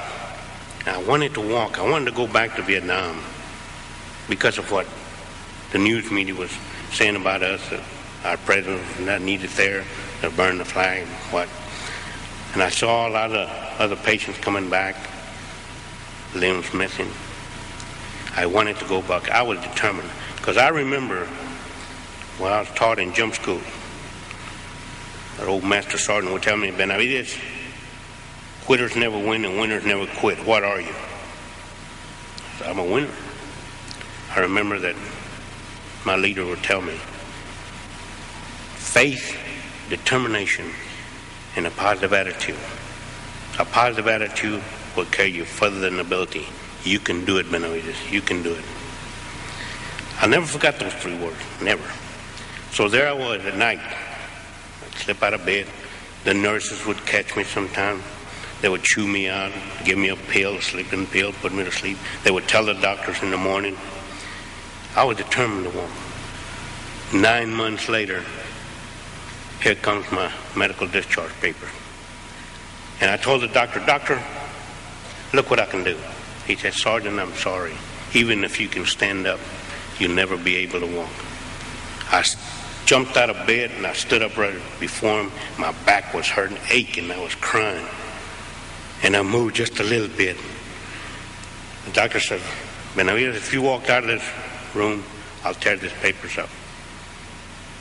I 0.86 1.02
wanted 1.04 1.34
to 1.36 1.42
walk. 1.42 1.80
I 1.80 1.90
wanted 1.90 2.06
to 2.06 2.12
go 2.12 2.28
back 2.28 2.56
to 2.56 2.62
Vietnam 2.62 3.22
because 4.28 4.58
of 4.58 4.70
what 4.72 4.88
the 5.72 5.78
news 5.78 6.12
media 6.12 6.36
was 6.36 6.52
saying 6.92 7.16
about 7.16 7.42
us. 7.42 7.62
That 7.70 7.82
our 8.26 8.38
president 8.38 8.82
was 8.98 9.06
not 9.06 9.22
needed 9.22 9.50
there. 9.52 9.86
They 10.22 10.30
burned 10.30 10.60
the 10.60 10.66
flag. 10.66 11.06
What? 11.32 11.48
And 12.54 12.62
I 12.62 12.70
saw 12.70 13.08
a 13.08 13.12
lot 13.12 13.32
of 13.32 13.50
other 13.80 13.96
patients 13.96 14.40
coming 14.40 14.70
back, 14.70 14.96
limbs 16.36 16.74
missing. 16.74 17.10
I 18.36 18.46
wanted 18.46 18.78
to 18.78 18.86
go 18.88 19.02
back. 19.02 19.30
I 19.30 19.42
was 19.42 19.60
determined 19.60 20.10
because 20.36 20.58
I 20.58 20.68
remember 20.68 21.30
when 22.42 22.52
I 22.52 22.60
was 22.62 22.70
taught 22.70 22.98
in 22.98 23.14
jump 23.14 23.36
school. 23.36 23.62
That 25.38 25.48
old 25.48 25.64
master 25.64 26.00
sergeant 26.00 26.34
would 26.34 26.42
tell 26.42 26.58
me, 26.58 26.72
Benavidez, 26.72 27.40
quitters 28.66 28.96
never 28.96 29.18
win 29.18 29.46
and 29.46 29.60
winners 29.60 29.86
never 29.86 30.08
quit. 30.08 30.40
What 30.40 30.64
are 30.64 30.82
you? 30.82 30.94
Said, 32.58 32.68
I'm 32.68 32.80
a 32.80 32.84
winner. 32.84 33.14
I 34.36 34.40
remember 34.40 34.80
that 34.80 34.96
my 36.04 36.16
leader 36.16 36.44
would 36.46 36.64
tell 36.64 36.82
me 36.82 36.98
faith, 38.76 39.38
determination, 39.90 40.72
and 41.56 41.68
a 41.68 41.72
positive 41.72 42.12
attitude. 42.12 42.58
A 43.60 43.66
positive 43.66 44.08
attitude 44.08 44.64
will 44.98 45.06
carry 45.06 45.30
you 45.30 45.46
further 45.46 45.80
than 45.80 46.00
ability. 46.00 46.48
You 46.84 47.00
can 47.00 47.24
do 47.24 47.38
it, 47.38 47.46
Benavidez. 47.46 48.12
You 48.12 48.22
can 48.22 48.42
do 48.42 48.54
it. 48.56 48.66
I 50.20 50.28
never 50.28 50.46
forgot 50.48 50.80
those 50.80 50.94
three 50.96 51.18
words. 51.18 51.38
Never. 51.62 51.84
So 52.72 52.88
there 52.88 53.10
I 53.10 53.14
was 53.14 53.46
at 53.46 53.58
night. 53.58 53.80
I'd 53.80 54.94
slip 54.96 55.22
out 55.22 55.34
of 55.34 55.46
bed. 55.46 55.68
The 56.24 56.34
nurses 56.34 56.86
would 56.86 57.06
catch 57.06 57.36
me 57.36 57.44
sometime. 57.44 58.02
They 58.62 58.70
would 58.70 58.84
chew 58.84 59.08
me 59.08 59.28
out, 59.28 59.52
give 59.84 59.98
me 59.98 60.10
a 60.10 60.16
pill, 60.16 60.56
a 60.56 60.62
sleeping 60.62 61.06
pill, 61.08 61.34
put 61.34 61.52
me 61.52 61.64
to 61.64 61.72
sleep. 61.72 61.98
They 62.24 62.32
would 62.32 62.48
tell 62.48 62.66
the 62.66 62.74
doctors 62.74 63.22
in 63.24 63.32
the 63.32 63.38
morning. 63.38 63.76
I 64.96 65.04
was 65.04 65.18
determined 65.18 65.72
to 65.72 65.78
walk. 65.78 65.90
Nine 67.14 67.52
months 67.52 67.90
later, 67.90 68.24
here 69.62 69.76
comes 69.76 70.10
my 70.12 70.32
medical 70.56 70.88
discharge 70.88 71.32
paper. 71.42 71.68
And 73.02 73.12
I 73.12 73.18
told 73.18 73.42
the 73.42 73.48
doctor, 73.48 73.80
Doctor, 73.86 74.22
look 75.34 75.50
what 75.50 75.60
I 75.60 75.66
can 75.66 75.84
do. 75.84 75.98
He 76.46 76.56
said, 76.56 76.74
Sergeant, 76.74 77.20
I'm 77.20 77.34
sorry. 77.34 77.74
Even 78.14 78.44
if 78.44 78.62
you 78.62 78.68
can 78.68 78.86
stand 78.86 79.28
up, 79.28 79.40
you'll 80.00 80.14
never 80.14 80.38
be 80.38 80.56
able 80.58 80.80
to 80.80 80.88
walk. 80.88 81.12
I 82.12 82.22
jumped 82.86 83.18
out 83.18 83.30
of 83.30 83.48
bed 83.48 83.72
and 83.72 83.86
I 83.86 83.94
stood 83.94 84.22
up 84.22 84.38
right 84.38 84.56
before 84.80 85.22
him. 85.22 85.32
My 85.58 85.72
back 85.86 86.14
was 86.14 86.28
hurting, 86.28 86.58
aching. 86.70 87.10
I 87.12 87.22
was 87.22 87.36
crying. 87.36 87.86
And 89.04 89.16
I 89.16 89.22
moved 89.22 89.56
just 89.56 89.80
a 89.80 89.84
little 89.84 90.16
bit. 90.16 90.38
The 91.86 91.92
doctor 91.92 92.20
said, 92.20 92.42
Benavidez, 92.94 93.36
if 93.36 93.54
you 93.54 93.62
walked 93.62 93.90
out 93.90 94.04
of 94.04 94.10
this 94.10 94.30
room, 94.76 95.04
I'll 95.44 95.54
tear 95.54 95.78
these 95.78 95.94
papers 95.94 96.38
up. 96.38 96.50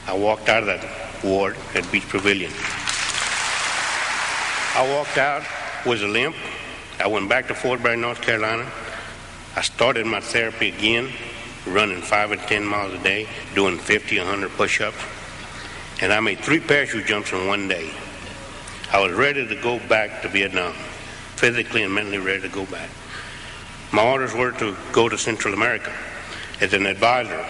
I 0.07 0.15
walked 0.15 0.49
out 0.49 0.63
of 0.63 0.69
that 0.69 1.25
ward 1.25 1.57
at 1.75 1.91
Beach 1.93 2.09
Pavilion. 2.09 2.53
I 4.75 4.89
walked 4.97 5.19
out 5.19 5.43
with 5.85 6.03
a 6.03 6.09
limp. 6.09 6.37
I 6.99 7.07
went 7.07 7.29
back 7.29 7.49
to 7.49 7.55
Fort 7.55 7.83
Bragg, 7.83 7.99
North 7.99 8.23
Carolina. 8.23 8.71
I 9.57 9.63
started 9.63 10.07
my 10.07 10.21
therapy 10.21 10.69
again, 10.69 11.11
running 11.67 12.01
five 12.01 12.33
and 12.33 12.41
10 12.41 12.65
miles 12.65 12.95
a 12.95 12.99
day, 13.03 13.29
doing 13.55 13.79
50, 13.79 14.19
100 14.19 14.51
push 14.53 14.81
ups. 14.81 14.99
And 16.01 16.13
I 16.13 16.21
made 16.21 16.41
three 16.41 16.61
parachute 16.61 17.07
jumps 17.07 17.33
in 17.33 17.47
one 17.47 17.69
day. 17.69 17.91
I 18.93 19.01
was 19.01 19.13
ready 19.13 19.47
to 19.47 19.55
go 19.57 19.79
back 19.89 20.23
to 20.23 20.29
Vietnam, 20.29 20.73
physically 21.37 21.83
and 21.83 21.95
mentally 21.95 22.19
ready 22.19 22.43
to 22.43 22.49
go 22.49 22.65
back. 22.67 22.89
My 23.93 24.05
orders 24.05 24.35
were 24.35 24.53
to 24.53 24.77
go 24.93 25.09
to 25.09 25.19
Central 25.19 25.55
America 25.55 25.93
as 26.61 26.73
an 26.73 26.87
advisor, 26.87 27.45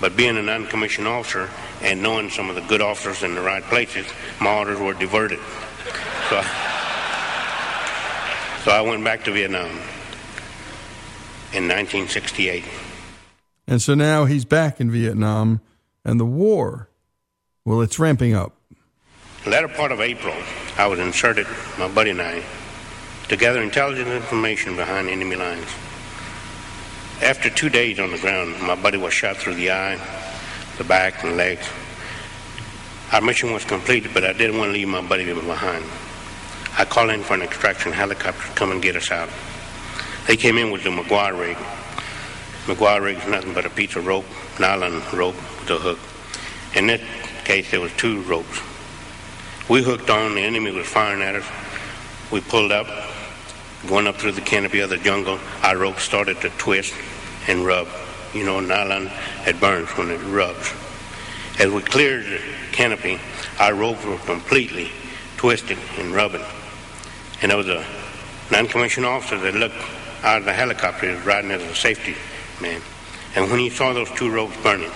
but 0.00 0.16
being 0.16 0.36
a 0.36 0.42
non-commissioned 0.42 1.06
officer 1.06 1.50
and 1.82 2.02
knowing 2.02 2.30
some 2.30 2.48
of 2.48 2.54
the 2.54 2.62
good 2.62 2.80
officers 2.80 3.22
in 3.22 3.34
the 3.34 3.40
right 3.40 3.62
places, 3.64 4.06
my 4.40 4.56
orders 4.56 4.78
were 4.78 4.94
diverted. 4.94 5.38
So 6.28 6.40
I, 6.42 6.44
so 8.64 8.70
I 8.70 8.80
went 8.80 9.04
back 9.04 9.24
to 9.24 9.32
Vietnam 9.32 9.70
in 11.52 11.66
1968. 11.66 12.64
And 13.68 13.82
so 13.82 13.94
now 13.94 14.24
he's 14.24 14.46
back 14.46 14.80
in 14.80 14.90
Vietnam, 14.90 15.60
and 16.02 16.18
the 16.18 16.24
war, 16.24 16.88
well, 17.66 17.82
it's 17.82 17.98
ramping 17.98 18.34
up. 18.34 18.54
Latter 19.46 19.68
part 19.68 19.92
of 19.92 20.00
April, 20.00 20.34
I 20.78 20.86
was 20.86 20.98
inserted, 20.98 21.46
my 21.78 21.86
buddy 21.86 22.10
and 22.10 22.22
I, 22.22 22.42
to 23.28 23.36
gather 23.36 23.60
intelligence 23.60 24.08
information 24.08 24.74
behind 24.74 25.10
enemy 25.10 25.36
lines. 25.36 25.68
After 27.20 27.50
two 27.50 27.68
days 27.68 28.00
on 28.00 28.10
the 28.10 28.16
ground, 28.16 28.58
my 28.62 28.74
buddy 28.74 28.96
was 28.96 29.12
shot 29.12 29.36
through 29.36 29.56
the 29.56 29.70
eye, 29.70 30.00
the 30.78 30.84
back, 30.84 31.22
and 31.22 31.36
legs. 31.36 31.68
Our 33.12 33.20
mission 33.20 33.52
was 33.52 33.66
completed, 33.66 34.14
but 34.14 34.24
I 34.24 34.32
didn't 34.32 34.56
want 34.56 34.70
to 34.70 34.72
leave 34.72 34.88
my 34.88 35.06
buddy 35.06 35.26
behind. 35.26 35.84
I 36.78 36.86
called 36.86 37.10
in 37.10 37.22
for 37.22 37.34
an 37.34 37.42
extraction 37.42 37.92
helicopter 37.92 38.48
to 38.48 38.54
come 38.54 38.70
and 38.72 38.80
get 38.80 38.96
us 38.96 39.10
out. 39.10 39.28
They 40.26 40.38
came 40.38 40.56
in 40.56 40.70
with 40.70 40.84
the 40.84 40.90
McGuire 40.90 41.38
rig. 41.38 41.58
McGuire 42.68 43.00
rig 43.00 43.16
is 43.16 43.26
nothing 43.26 43.54
but 43.54 43.64
a 43.64 43.70
piece 43.70 43.96
of 43.96 44.06
rope, 44.06 44.26
nylon 44.60 45.02
rope 45.14 45.34
with 45.34 45.70
a 45.70 45.78
hook. 45.78 45.98
In 46.74 46.86
this 46.86 47.00
case, 47.44 47.70
there 47.70 47.80
was 47.80 47.90
two 47.94 48.20
ropes. 48.24 48.60
We 49.70 49.82
hooked 49.82 50.10
on, 50.10 50.34
the 50.34 50.42
enemy 50.42 50.72
was 50.72 50.86
firing 50.86 51.22
at 51.22 51.34
us. 51.34 51.46
We 52.30 52.42
pulled 52.42 52.70
up, 52.70 52.86
going 53.86 54.06
up 54.06 54.16
through 54.16 54.32
the 54.32 54.42
canopy 54.42 54.80
of 54.80 54.90
the 54.90 54.98
jungle. 54.98 55.38
Our 55.62 55.78
rope 55.78 55.98
started 55.98 56.42
to 56.42 56.50
twist 56.50 56.94
and 57.46 57.64
rub. 57.64 57.88
You 58.34 58.44
know, 58.44 58.60
nylon, 58.60 59.10
it 59.46 59.58
burns 59.58 59.88
when 59.96 60.10
it 60.10 60.18
rubs. 60.18 60.70
As 61.58 61.72
we 61.72 61.80
cleared 61.80 62.26
the 62.26 62.40
canopy, 62.72 63.18
our 63.58 63.74
ropes 63.74 64.04
were 64.04 64.18
completely 64.18 64.90
twisted 65.38 65.78
and 65.96 66.14
rubbing. 66.14 66.44
And 67.40 67.50
there 67.50 67.56
was 67.56 67.68
a 67.68 67.82
non-commissioned 68.52 69.06
officer 69.06 69.38
that 69.38 69.54
looked 69.54 69.82
out 70.22 70.40
of 70.40 70.44
the 70.44 70.52
helicopter, 70.52 71.08
he 71.08 71.16
was 71.16 71.24
riding 71.24 71.50
as 71.50 71.62
a 71.62 71.74
safety 71.74 72.14
man. 72.60 72.80
And 73.34 73.50
when 73.50 73.60
he 73.60 73.70
saw 73.70 73.92
those 73.92 74.10
two 74.12 74.30
ropes 74.30 74.56
burning, 74.62 74.90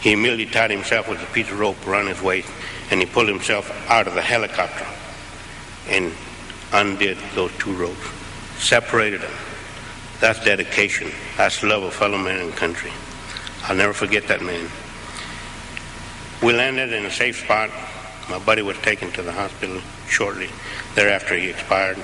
he 0.00 0.12
immediately 0.12 0.46
tied 0.46 0.70
himself 0.70 1.08
with 1.08 1.22
a 1.22 1.32
piece 1.32 1.50
of 1.50 1.58
rope 1.58 1.86
around 1.86 2.08
his 2.08 2.20
waist 2.20 2.48
and 2.90 3.00
he 3.00 3.06
pulled 3.06 3.28
himself 3.28 3.70
out 3.90 4.06
of 4.06 4.14
the 4.14 4.22
helicopter 4.22 4.86
and 5.88 6.12
undid 6.72 7.16
those 7.34 7.52
two 7.58 7.72
ropes, 7.74 8.06
separated 8.58 9.20
them. 9.20 9.32
That's 10.20 10.44
dedication. 10.44 11.10
That's 11.36 11.62
love 11.62 11.82
of 11.82 11.94
fellow 11.94 12.18
man 12.18 12.40
and 12.40 12.52
country. 12.52 12.92
I'll 13.64 13.76
never 13.76 13.92
forget 13.92 14.28
that 14.28 14.42
man. 14.42 14.68
We 16.42 16.52
landed 16.52 16.92
in 16.92 17.04
a 17.06 17.10
safe 17.10 17.42
spot. 17.44 17.70
My 18.28 18.38
buddy 18.38 18.62
was 18.62 18.76
taken 18.78 19.10
to 19.12 19.22
the 19.22 19.32
hospital 19.32 19.80
shortly 20.08 20.48
thereafter 20.94 21.36
he 21.36 21.50
expired. 21.50 21.98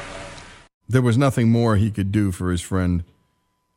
There 0.89 1.03
was 1.03 1.17
nothing 1.17 1.51
more 1.51 1.77
he 1.77 1.91
could 1.91 2.11
do 2.11 2.33
for 2.33 2.51
his 2.51 2.61
friend. 2.61 3.05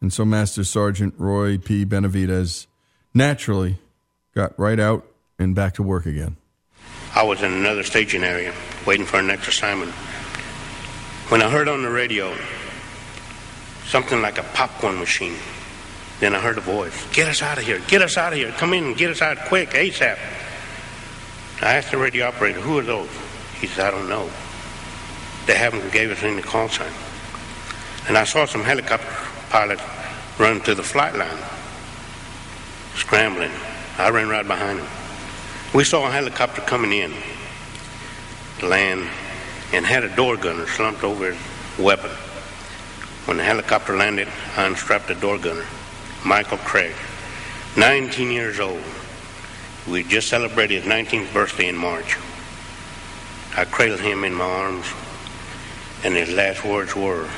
And 0.03 0.11
so 0.11 0.25
Master 0.25 0.65
Sergeant 0.65 1.13
Roy 1.17 1.57
P. 1.57 1.85
Benavidez 1.85 2.67
naturally 3.13 3.77
got 4.35 4.51
right 4.59 4.77
out 4.77 5.07
and 5.39 5.55
back 5.55 5.75
to 5.75 5.81
work 5.81 6.05
again. 6.05 6.35
I 7.15 7.23
was 7.23 7.41
in 7.41 7.53
another 7.53 7.83
staging 7.83 8.25
area 8.25 8.53
waiting 8.85 9.05
for 9.05 9.15
our 9.15 9.23
next 9.23 9.47
assignment. 9.47 9.93
When 11.31 11.41
I 11.41 11.49
heard 11.49 11.69
on 11.69 11.83
the 11.83 11.89
radio 11.89 12.35
something 13.85 14.21
like 14.21 14.37
a 14.37 14.43
popcorn 14.43 14.99
machine, 14.99 15.37
then 16.19 16.35
I 16.35 16.41
heard 16.41 16.57
a 16.57 16.61
voice 16.61 17.07
Get 17.13 17.29
us 17.29 17.41
out 17.41 17.57
of 17.57 17.63
here! 17.63 17.79
Get 17.87 18.01
us 18.01 18.17
out 18.17 18.33
of 18.33 18.39
here! 18.39 18.51
Come 18.51 18.73
in 18.73 18.83
and 18.83 18.97
get 18.97 19.09
us 19.09 19.21
out 19.21 19.37
quick, 19.47 19.69
ASAP! 19.69 20.19
I 21.61 21.75
asked 21.75 21.91
the 21.91 21.97
radio 21.97 22.27
operator, 22.27 22.59
Who 22.59 22.77
are 22.77 22.83
those? 22.83 23.09
He 23.61 23.67
said, 23.67 23.85
I 23.85 23.91
don't 23.91 24.09
know. 24.09 24.29
They 25.45 25.55
haven't 25.55 25.93
gave 25.93 26.11
us 26.11 26.21
any 26.23 26.41
call 26.41 26.67
sign. 26.67 26.91
And 28.09 28.17
I 28.17 28.25
saw 28.25 28.45
some 28.45 28.65
helicopter 28.65 29.07
pilots 29.53 29.83
run 30.39 30.59
to 30.61 30.73
the 30.73 30.81
flight 30.81 31.15
line, 31.15 31.37
scrambling. 32.95 33.51
I 33.99 34.09
ran 34.09 34.27
right 34.27 34.47
behind 34.47 34.79
him. 34.79 34.87
We 35.75 35.83
saw 35.83 36.07
a 36.07 36.11
helicopter 36.11 36.61
coming 36.61 36.91
in 36.91 37.13
land 38.63 39.07
and 39.71 39.85
had 39.85 40.03
a 40.03 40.15
door 40.15 40.37
gunner 40.37 40.65
slumped 40.65 41.03
over 41.03 41.33
his 41.33 41.37
weapon. 41.77 42.09
When 43.25 43.37
the 43.37 43.43
helicopter 43.43 43.95
landed, 43.95 44.27
I 44.57 44.65
unstrapped 44.65 45.07
the 45.07 45.15
door 45.15 45.37
gunner, 45.37 45.67
Michael 46.25 46.57
Craig, 46.57 46.95
19 47.77 48.31
years 48.31 48.59
old. 48.59 48.81
We 49.87 50.01
just 50.01 50.29
celebrated 50.29 50.81
his 50.81 50.91
19th 50.91 51.31
birthday 51.31 51.67
in 51.67 51.77
March. 51.77 52.17
I 53.55 53.65
cradled 53.65 53.99
him 53.99 54.23
in 54.23 54.33
my 54.33 54.45
arms, 54.45 54.87
and 56.03 56.15
his 56.15 56.31
last 56.31 56.65
words 56.65 56.95
were, 56.95 57.29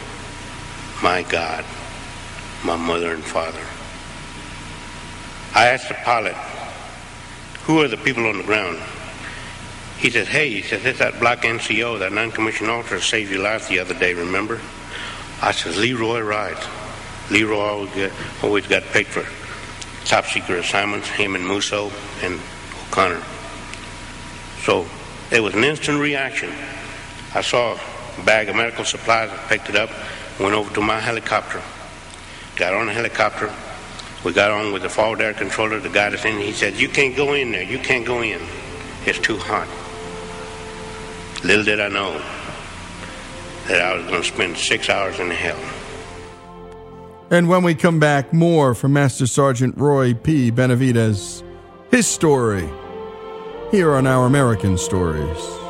My 1.04 1.22
God, 1.24 1.66
my 2.66 2.76
mother 2.76 3.14
and 3.14 3.24
father. 3.24 3.62
I 5.54 5.68
asked 5.68 5.88
the 5.88 5.94
pilot, 5.94 6.36
Who 7.66 7.82
are 7.82 7.88
the 7.88 7.98
people 7.98 8.26
on 8.26 8.38
the 8.38 8.44
ground? 8.44 8.80
He 9.98 10.10
said, 10.10 10.28
Hey, 10.28 10.50
he 10.50 10.62
said, 10.62 10.86
it's 10.86 11.00
that 11.00 11.20
black 11.20 11.44
NCO, 11.44 12.00
that 12.00 12.12
non 12.12 12.32
commissioned 12.32 12.70
officer 12.70 13.00
saved 13.00 13.32
your 13.32 13.44
life 13.44 13.70
the 13.70 13.80
other 13.80 13.94
day, 13.94 14.14
remember? 14.14 14.60
I 15.42 15.52
said, 15.52 15.76
Leroy 15.76 16.22
Wright. 16.22 16.58
Leroy 17.30 17.60
always 17.60 17.92
got, 17.92 18.12
always 18.44 18.68
got 18.68 18.84
picked 18.84 19.12
for 19.12 19.26
top 20.06 20.26
secret 20.26 20.60
assignments, 20.60 21.08
him 21.08 21.36
and 21.36 21.46
Musso 21.46 21.92
and 22.22 22.40
O'Connor. 22.88 23.22
So 24.64 24.86
it 25.32 25.40
was 25.40 25.56
an 25.56 25.64
instant 25.64 26.00
reaction. 26.00 26.52
I 27.34 27.42
saw 27.42 27.78
a 28.18 28.24
bag 28.24 28.50
of 28.50 28.56
medical 28.56 28.86
supplies, 28.86 29.30
I 29.30 29.38
picked 29.48 29.70
it 29.70 29.76
up, 29.76 29.90
went 30.40 30.54
over 30.54 30.74
to 30.76 30.82
my 30.82 31.00
helicopter, 31.00 31.62
got 32.56 32.74
on 32.74 32.90
a 32.90 32.94
helicopter. 32.94 33.54
We 34.24 34.34
got 34.34 34.52
on 34.52 34.74
with 34.74 34.82
the 34.82 34.90
forward 34.90 35.22
air 35.22 35.34
controller, 35.34 35.80
the 35.80 35.90
guy 35.90 36.10
that's 36.10 36.26
in. 36.26 36.40
He 36.40 36.52
said, 36.52 36.76
You 36.76 36.90
can't 36.90 37.16
go 37.16 37.34
in 37.34 37.52
there. 37.52 37.64
You 37.64 37.80
can't 37.80 38.06
go 38.06 38.22
in. 38.22 38.42
It's 39.06 39.20
too 39.20 39.38
hot. 39.38 39.68
Little 41.44 41.64
did 41.64 41.80
I 41.80 41.90
know 41.90 42.14
that 43.68 43.82
I 43.82 43.96
was 43.96 44.06
going 44.08 44.22
to 44.24 44.28
spend 44.28 44.58
six 44.58 44.90
hours 44.90 45.20
in 45.20 45.30
hell. 45.30 45.60
And 47.30 47.50
when 47.50 47.64
we 47.64 47.76
come 47.76 48.00
back, 48.00 48.34
more 48.34 48.74
from 48.74 48.94
Master 48.94 49.28
Sergeant 49.28 49.78
Roy 49.78 50.14
P. 50.14 50.52
Benavidez, 50.52 51.44
his 51.92 52.08
story, 52.08 52.70
here 53.72 53.94
on 53.94 54.08
Our 54.08 54.26
American 54.26 54.78
Stories. 54.78 55.65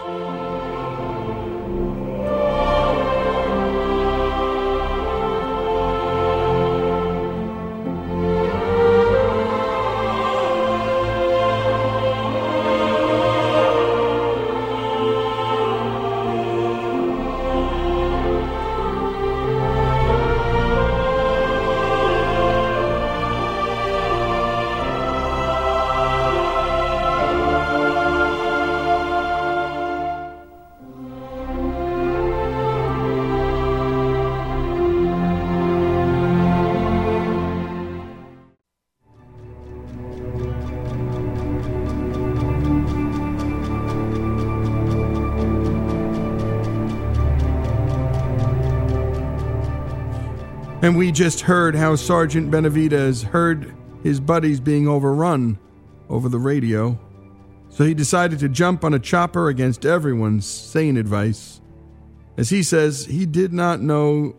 Just 51.16 51.41
heard 51.41 51.76
how 51.76 51.95
Sergeant 51.95 52.51
Benavidez 52.51 53.24
heard 53.24 53.74
his 54.03 54.20
buddies 54.20 54.59
being 54.59 54.86
overrun 54.86 55.57
over 56.09 56.28
the 56.28 56.38
radio. 56.38 56.99
So 57.70 57.86
he 57.86 57.93
decided 57.93 58.39
to 58.39 58.49
jump 58.49 58.84
on 58.84 58.93
a 58.93 58.99
chopper 58.99 59.47
against 59.47 59.86
everyone's 59.86 60.45
sane 60.45 60.97
advice 60.97 61.61
As 62.38 62.49
he 62.49 62.63
says, 62.63 63.05
he 63.05 63.26
did 63.26 63.53
not 63.53 63.82
know 63.82 64.36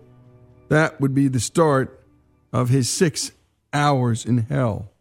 that 0.69 1.01
would 1.01 1.15
be 1.15 1.29
the 1.29 1.41
start 1.41 2.05
of 2.53 2.69
his 2.69 2.91
six 2.91 3.33
hours 3.73 4.27
in 4.27 4.39
hell. 4.39 4.93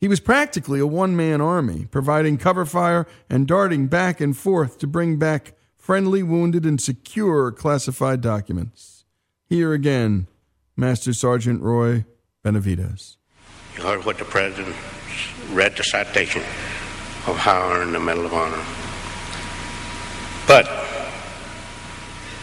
He 0.00 0.08
was 0.08 0.18
practically 0.18 0.80
a 0.80 0.86
one 0.86 1.14
man 1.14 1.40
army, 1.40 1.86
providing 1.90 2.38
cover 2.38 2.66
fire 2.66 3.06
and 3.30 3.46
darting 3.46 3.86
back 3.86 4.20
and 4.20 4.36
forth 4.36 4.78
to 4.78 4.88
bring 4.88 5.16
back 5.16 5.54
friendly, 5.76 6.24
wounded, 6.24 6.64
and 6.64 6.80
secure 6.80 7.52
classified 7.52 8.20
documents. 8.20 9.04
Here 9.48 9.72
again, 9.72 10.26
Master 10.76 11.12
Sergeant 11.12 11.62
Roy 11.62 12.04
Benavidez. 12.44 13.16
You 13.76 13.84
heard 13.84 14.04
what 14.04 14.18
the 14.18 14.24
president 14.24 14.74
read 15.52 15.76
the 15.76 15.84
citation 15.84 16.42
of 17.28 17.36
how 17.36 17.60
I 17.60 17.78
earned 17.78 17.94
the 17.94 18.00
Medal 18.00 18.26
of 18.26 18.34
Honor. 18.34 18.62
But 20.48 20.66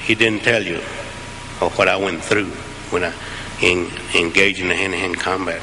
he 0.02 0.16
didn't 0.16 0.44
tell 0.44 0.64
you 0.64 0.78
of 1.60 1.74
what 1.78 1.90
I 1.90 1.98
went 1.98 2.24
through 2.24 2.50
when 2.90 3.04
I 3.04 3.14
in, 3.62 3.92
engaged 4.16 4.62
in 4.62 4.70
the 4.70 4.76
hand-to-hand 4.76 5.20
combat. 5.20 5.62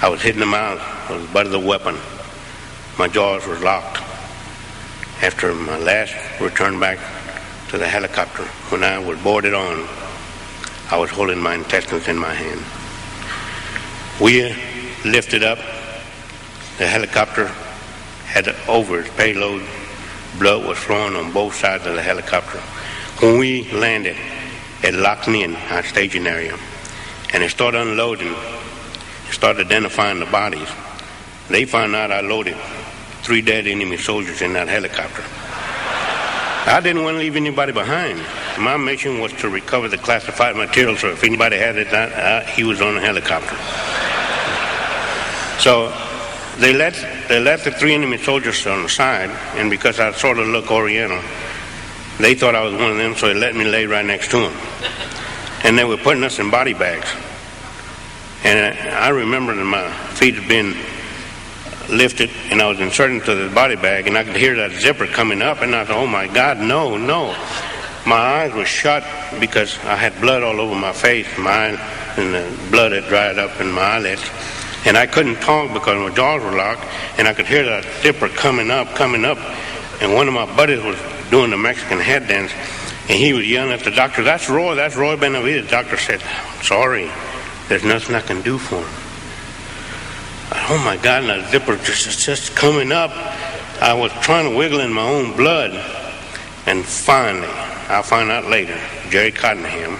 I 0.00 0.08
was 0.08 0.22
hitting 0.22 0.40
the 0.40 0.46
out 0.46 1.10
with 1.10 1.26
the 1.26 1.32
butt 1.34 1.46
of 1.46 1.52
the 1.52 1.60
weapon. 1.60 1.96
My 2.98 3.08
jaws 3.08 3.46
were 3.46 3.58
locked. 3.58 3.98
After 5.22 5.54
my 5.54 5.78
last 5.78 6.14
return 6.40 6.80
back 6.80 6.98
to 7.68 7.78
the 7.78 7.86
helicopter, 7.86 8.44
when 8.70 8.82
I 8.82 8.98
was 8.98 9.18
boarded 9.22 9.54
on, 9.54 9.86
I 10.88 10.96
was 10.96 11.10
holding 11.10 11.40
my 11.40 11.54
intestines 11.54 12.06
in 12.06 12.16
my 12.16 12.32
hand. 12.32 12.60
We 14.20 14.54
lifted 15.04 15.42
up. 15.42 15.58
The 16.78 16.86
helicopter 16.86 17.48
had 18.26 18.48
over 18.68 19.00
its 19.00 19.10
payload. 19.16 19.62
Blood 20.38 20.64
was 20.64 20.78
flowing 20.78 21.16
on 21.16 21.32
both 21.32 21.56
sides 21.56 21.86
of 21.86 21.94
the 21.94 22.02
helicopter. 22.02 22.58
When 23.20 23.38
we 23.38 23.68
landed, 23.72 24.16
it 24.84 24.94
locked 24.94 25.26
me 25.26 25.42
in 25.42 25.56
our 25.56 25.82
staging 25.82 26.26
area. 26.26 26.56
And 27.32 27.42
it 27.42 27.50
started 27.50 27.80
unloading, 27.80 28.32
it 28.32 29.32
started 29.32 29.66
identifying 29.66 30.20
the 30.20 30.26
bodies. 30.26 30.68
They 31.48 31.64
found 31.64 31.96
out 31.96 32.12
I 32.12 32.20
loaded 32.20 32.56
three 33.22 33.42
dead 33.42 33.66
enemy 33.66 33.96
soldiers 33.96 34.40
in 34.40 34.52
that 34.52 34.68
helicopter. 34.68 35.24
I 36.66 36.80
didn't 36.80 37.04
want 37.04 37.14
to 37.14 37.18
leave 37.20 37.36
anybody 37.36 37.72
behind. 37.72 38.18
My 38.58 38.76
mission 38.76 39.20
was 39.20 39.32
to 39.34 39.48
recover 39.48 39.88
the 39.88 39.98
classified 39.98 40.56
material, 40.56 40.96
so 40.96 41.10
if 41.10 41.22
anybody 41.22 41.56
had 41.56 41.76
it, 41.76 42.48
he 42.48 42.64
was 42.64 42.80
on 42.80 42.96
a 42.96 43.00
helicopter. 43.00 43.56
So 45.62 45.94
they 46.58 46.72
let 46.72 46.94
they 47.28 47.38
left 47.38 47.64
the 47.64 47.70
three 47.70 47.94
enemy 47.94 48.18
soldiers 48.18 48.66
on 48.66 48.82
the 48.82 48.88
side, 48.88 49.30
and 49.54 49.70
because 49.70 50.00
I 50.00 50.10
sort 50.12 50.38
of 50.38 50.48
look 50.48 50.70
Oriental, 50.72 51.22
they 52.18 52.34
thought 52.34 52.54
I 52.56 52.62
was 52.62 52.72
one 52.72 52.90
of 52.90 52.96
them, 52.96 53.14
so 53.14 53.28
they 53.28 53.34
let 53.34 53.54
me 53.54 53.64
lay 53.64 53.86
right 53.86 54.04
next 54.04 54.30
to 54.32 54.40
them. 54.40 54.56
And 55.62 55.78
they 55.78 55.84
were 55.84 55.96
putting 55.96 56.24
us 56.24 56.38
in 56.38 56.50
body 56.50 56.74
bags. 56.74 57.08
And 58.42 58.76
I 58.94 59.10
remember 59.10 59.54
that 59.54 59.64
my 59.64 59.90
feet 60.14 60.34
had 60.34 60.48
been 60.48 60.74
lifted, 61.88 62.30
and 62.50 62.60
I 62.60 62.68
was 62.68 62.80
inserted 62.80 63.16
into 63.16 63.34
the 63.34 63.54
body 63.54 63.76
bag, 63.76 64.06
and 64.06 64.16
I 64.16 64.24
could 64.24 64.36
hear 64.36 64.54
that 64.56 64.72
zipper 64.72 65.06
coming 65.06 65.42
up, 65.42 65.62
and 65.62 65.74
I 65.74 65.84
thought, 65.84 65.96
oh 65.96 66.06
my 66.06 66.26
God, 66.26 66.58
no, 66.58 66.96
no. 66.96 67.34
My 68.06 68.16
eyes 68.16 68.52
were 68.52 68.64
shut 68.64 69.02
because 69.40 69.78
I 69.84 69.96
had 69.96 70.20
blood 70.20 70.42
all 70.42 70.60
over 70.60 70.74
my 70.74 70.92
face, 70.92 71.26
eyes, 71.38 71.78
and 72.16 72.34
the 72.34 72.70
blood 72.70 72.92
had 72.92 73.04
dried 73.04 73.38
up 73.38 73.60
in 73.60 73.70
my 73.70 73.82
eyelids. 73.82 74.22
And 74.84 74.96
I 74.96 75.06
couldn't 75.06 75.40
talk 75.40 75.72
because 75.72 75.98
my 75.98 76.14
jaws 76.14 76.42
were 76.42 76.56
locked, 76.56 76.84
and 77.18 77.26
I 77.26 77.34
could 77.34 77.46
hear 77.46 77.64
that 77.64 77.84
zipper 78.02 78.28
coming 78.28 78.70
up, 78.70 78.94
coming 78.94 79.24
up. 79.24 79.38
And 80.00 80.14
one 80.14 80.28
of 80.28 80.34
my 80.34 80.46
buddies 80.56 80.82
was 80.84 80.96
doing 81.30 81.50
the 81.50 81.56
Mexican 81.56 81.98
head 81.98 82.28
dance, 82.28 82.52
and 83.08 83.18
he 83.18 83.32
was 83.32 83.48
yelling 83.48 83.72
at 83.72 83.80
the 83.80 83.90
doctor, 83.90 84.22
That's 84.22 84.48
Roy, 84.48 84.76
that's 84.76 84.96
Roy 84.96 85.16
Benavidez. 85.16 85.64
The 85.64 85.70
doctor 85.70 85.96
said, 85.96 86.22
Sorry, 86.62 87.10
there's 87.68 87.84
nothing 87.84 88.14
I 88.14 88.20
can 88.20 88.42
do 88.42 88.58
for 88.58 88.76
him. 88.76 89.05
Oh 90.52 90.80
my 90.84 90.96
God, 90.96 91.24
and 91.24 91.44
the 91.44 91.48
zipper 91.50 91.76
just, 91.76 92.24
just 92.24 92.54
coming 92.54 92.92
up. 92.92 93.10
I 93.80 93.92
was 93.94 94.12
trying 94.22 94.50
to 94.50 94.56
wiggle 94.56 94.80
in 94.80 94.92
my 94.92 95.02
own 95.02 95.36
blood. 95.36 95.72
And 96.66 96.84
finally, 96.84 97.48
I'll 97.88 98.02
find 98.02 98.30
out 98.30 98.46
later, 98.46 98.78
Jerry 99.10 99.32
Cottenham 99.32 99.98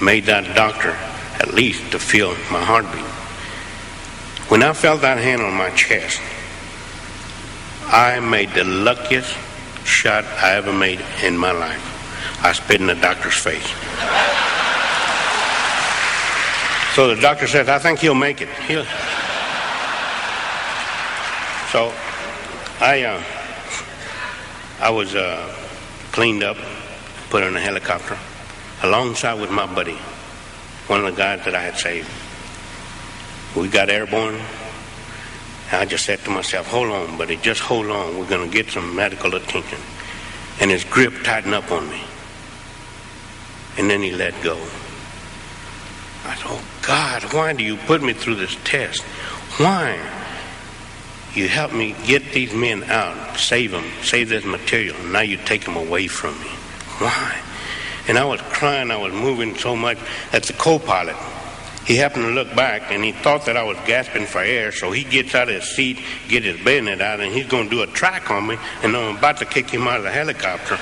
made 0.00 0.24
that 0.24 0.54
doctor 0.54 0.90
at 1.40 1.54
least 1.54 1.90
to 1.92 1.98
feel 1.98 2.30
my 2.50 2.62
heartbeat. 2.62 3.04
When 4.50 4.62
I 4.62 4.72
felt 4.72 5.00
that 5.02 5.18
hand 5.18 5.42
on 5.42 5.54
my 5.54 5.70
chest, 5.70 6.20
I 7.86 8.20
made 8.20 8.50
the 8.50 8.64
luckiest 8.64 9.34
shot 9.84 10.24
I 10.24 10.54
ever 10.56 10.72
made 10.72 11.00
in 11.22 11.36
my 11.36 11.52
life. 11.52 11.82
I 12.42 12.52
spit 12.52 12.80
in 12.80 12.86
the 12.86 12.94
doctor's 12.94 13.36
face. 13.36 13.66
So 16.94 17.14
the 17.14 17.20
doctor 17.20 17.46
says, 17.46 17.68
I 17.68 17.78
think 17.78 18.00
he'll 18.00 18.14
make 18.14 18.40
it. 18.40 18.48
He'll... 18.66 18.84
So 21.70 21.92
I, 22.80 23.02
uh, 23.04 23.22
I 24.80 24.90
was 24.90 25.14
uh, 25.14 25.54
cleaned 26.10 26.42
up, 26.42 26.56
put 27.28 27.44
in 27.44 27.54
a 27.54 27.60
helicopter, 27.60 28.18
alongside 28.82 29.40
with 29.40 29.52
my 29.52 29.72
buddy, 29.72 29.94
one 30.88 31.04
of 31.04 31.06
the 31.06 31.16
guys 31.16 31.44
that 31.44 31.54
I 31.54 31.62
had 31.62 31.76
saved. 31.76 32.10
We 33.54 33.68
got 33.68 33.88
airborne. 33.88 34.40
I 35.70 35.84
just 35.84 36.06
said 36.06 36.18
to 36.24 36.30
myself, 36.30 36.66
hold 36.66 36.90
on, 36.90 37.16
buddy, 37.16 37.36
just 37.36 37.60
hold 37.60 37.86
on. 37.86 38.18
We're 38.18 38.28
going 38.28 38.50
to 38.50 38.52
get 38.52 38.72
some 38.72 38.96
medical 38.96 39.32
attention. 39.36 39.78
And 40.60 40.72
his 40.72 40.82
grip 40.82 41.22
tightened 41.22 41.54
up 41.54 41.70
on 41.70 41.88
me. 41.88 42.02
And 43.78 43.88
then 43.88 44.02
he 44.02 44.10
let 44.10 44.34
go. 44.42 44.56
I 46.24 46.34
thought, 46.34 46.46
oh, 46.46 46.64
God, 46.84 47.32
why 47.32 47.52
do 47.52 47.62
you 47.62 47.76
put 47.76 48.02
me 48.02 48.12
through 48.12 48.34
this 48.34 48.56
test? 48.64 49.02
Why? 49.58 49.98
You 51.34 51.48
helped 51.48 51.74
me 51.74 51.94
get 52.06 52.32
these 52.32 52.52
men 52.52 52.84
out, 52.84 53.36
save 53.36 53.70
them, 53.70 53.84
save 54.02 54.28
this 54.28 54.44
material. 54.44 54.96
And 54.96 55.12
now 55.12 55.20
you 55.20 55.36
take 55.36 55.64
them 55.64 55.76
away 55.76 56.08
from 56.08 56.38
me. 56.40 56.48
Why? 56.98 57.40
And 58.08 58.18
I 58.18 58.24
was 58.24 58.40
crying, 58.40 58.90
I 58.90 58.96
was 58.96 59.12
moving 59.12 59.54
so 59.56 59.76
much 59.76 59.98
that 60.32 60.42
the 60.42 60.52
co 60.54 60.78
pilot, 60.78 61.16
he 61.86 61.96
happened 61.96 62.24
to 62.24 62.30
look 62.30 62.54
back 62.56 62.90
and 62.90 63.04
he 63.04 63.12
thought 63.12 63.46
that 63.46 63.56
I 63.56 63.62
was 63.62 63.76
gasping 63.86 64.26
for 64.26 64.40
air, 64.40 64.72
so 64.72 64.90
he 64.90 65.04
gets 65.04 65.34
out 65.34 65.48
of 65.48 65.54
his 65.54 65.64
seat, 65.64 66.00
get 66.28 66.42
his 66.42 66.62
bayonet 66.64 67.00
out, 67.00 67.20
and 67.20 67.32
he's 67.32 67.46
going 67.46 67.64
to 67.64 67.70
do 67.70 67.82
a 67.82 67.86
track 67.86 68.30
on 68.30 68.48
me, 68.48 68.58
and 68.82 68.96
I'm 68.96 69.16
about 69.16 69.36
to 69.38 69.44
kick 69.44 69.70
him 69.70 69.86
out 69.86 69.98
of 69.98 70.02
the 70.02 70.10
helicopter. 70.10 70.78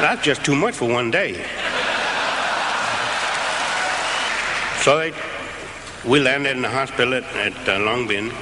That's 0.00 0.22
just 0.22 0.44
too 0.44 0.54
much 0.54 0.74
for 0.74 0.88
one 0.88 1.10
day. 1.10 1.34
So 4.82 4.98
they, 4.98 5.12
we 6.06 6.20
landed 6.20 6.54
in 6.54 6.62
the 6.62 6.68
hospital 6.68 7.14
at, 7.14 7.24
at 7.34 7.68
uh, 7.68 7.80
Long 7.80 8.06
Binh, 8.06 8.32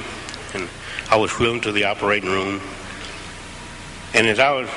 and 0.55 0.69
I 1.11 1.17
was 1.17 1.39
wheeled 1.39 1.63
to 1.63 1.73
the 1.73 1.85
operating 1.85 2.29
room. 2.29 2.61
And 4.13 4.27
as 4.27 4.39
I 4.39 4.53
was 4.53 4.69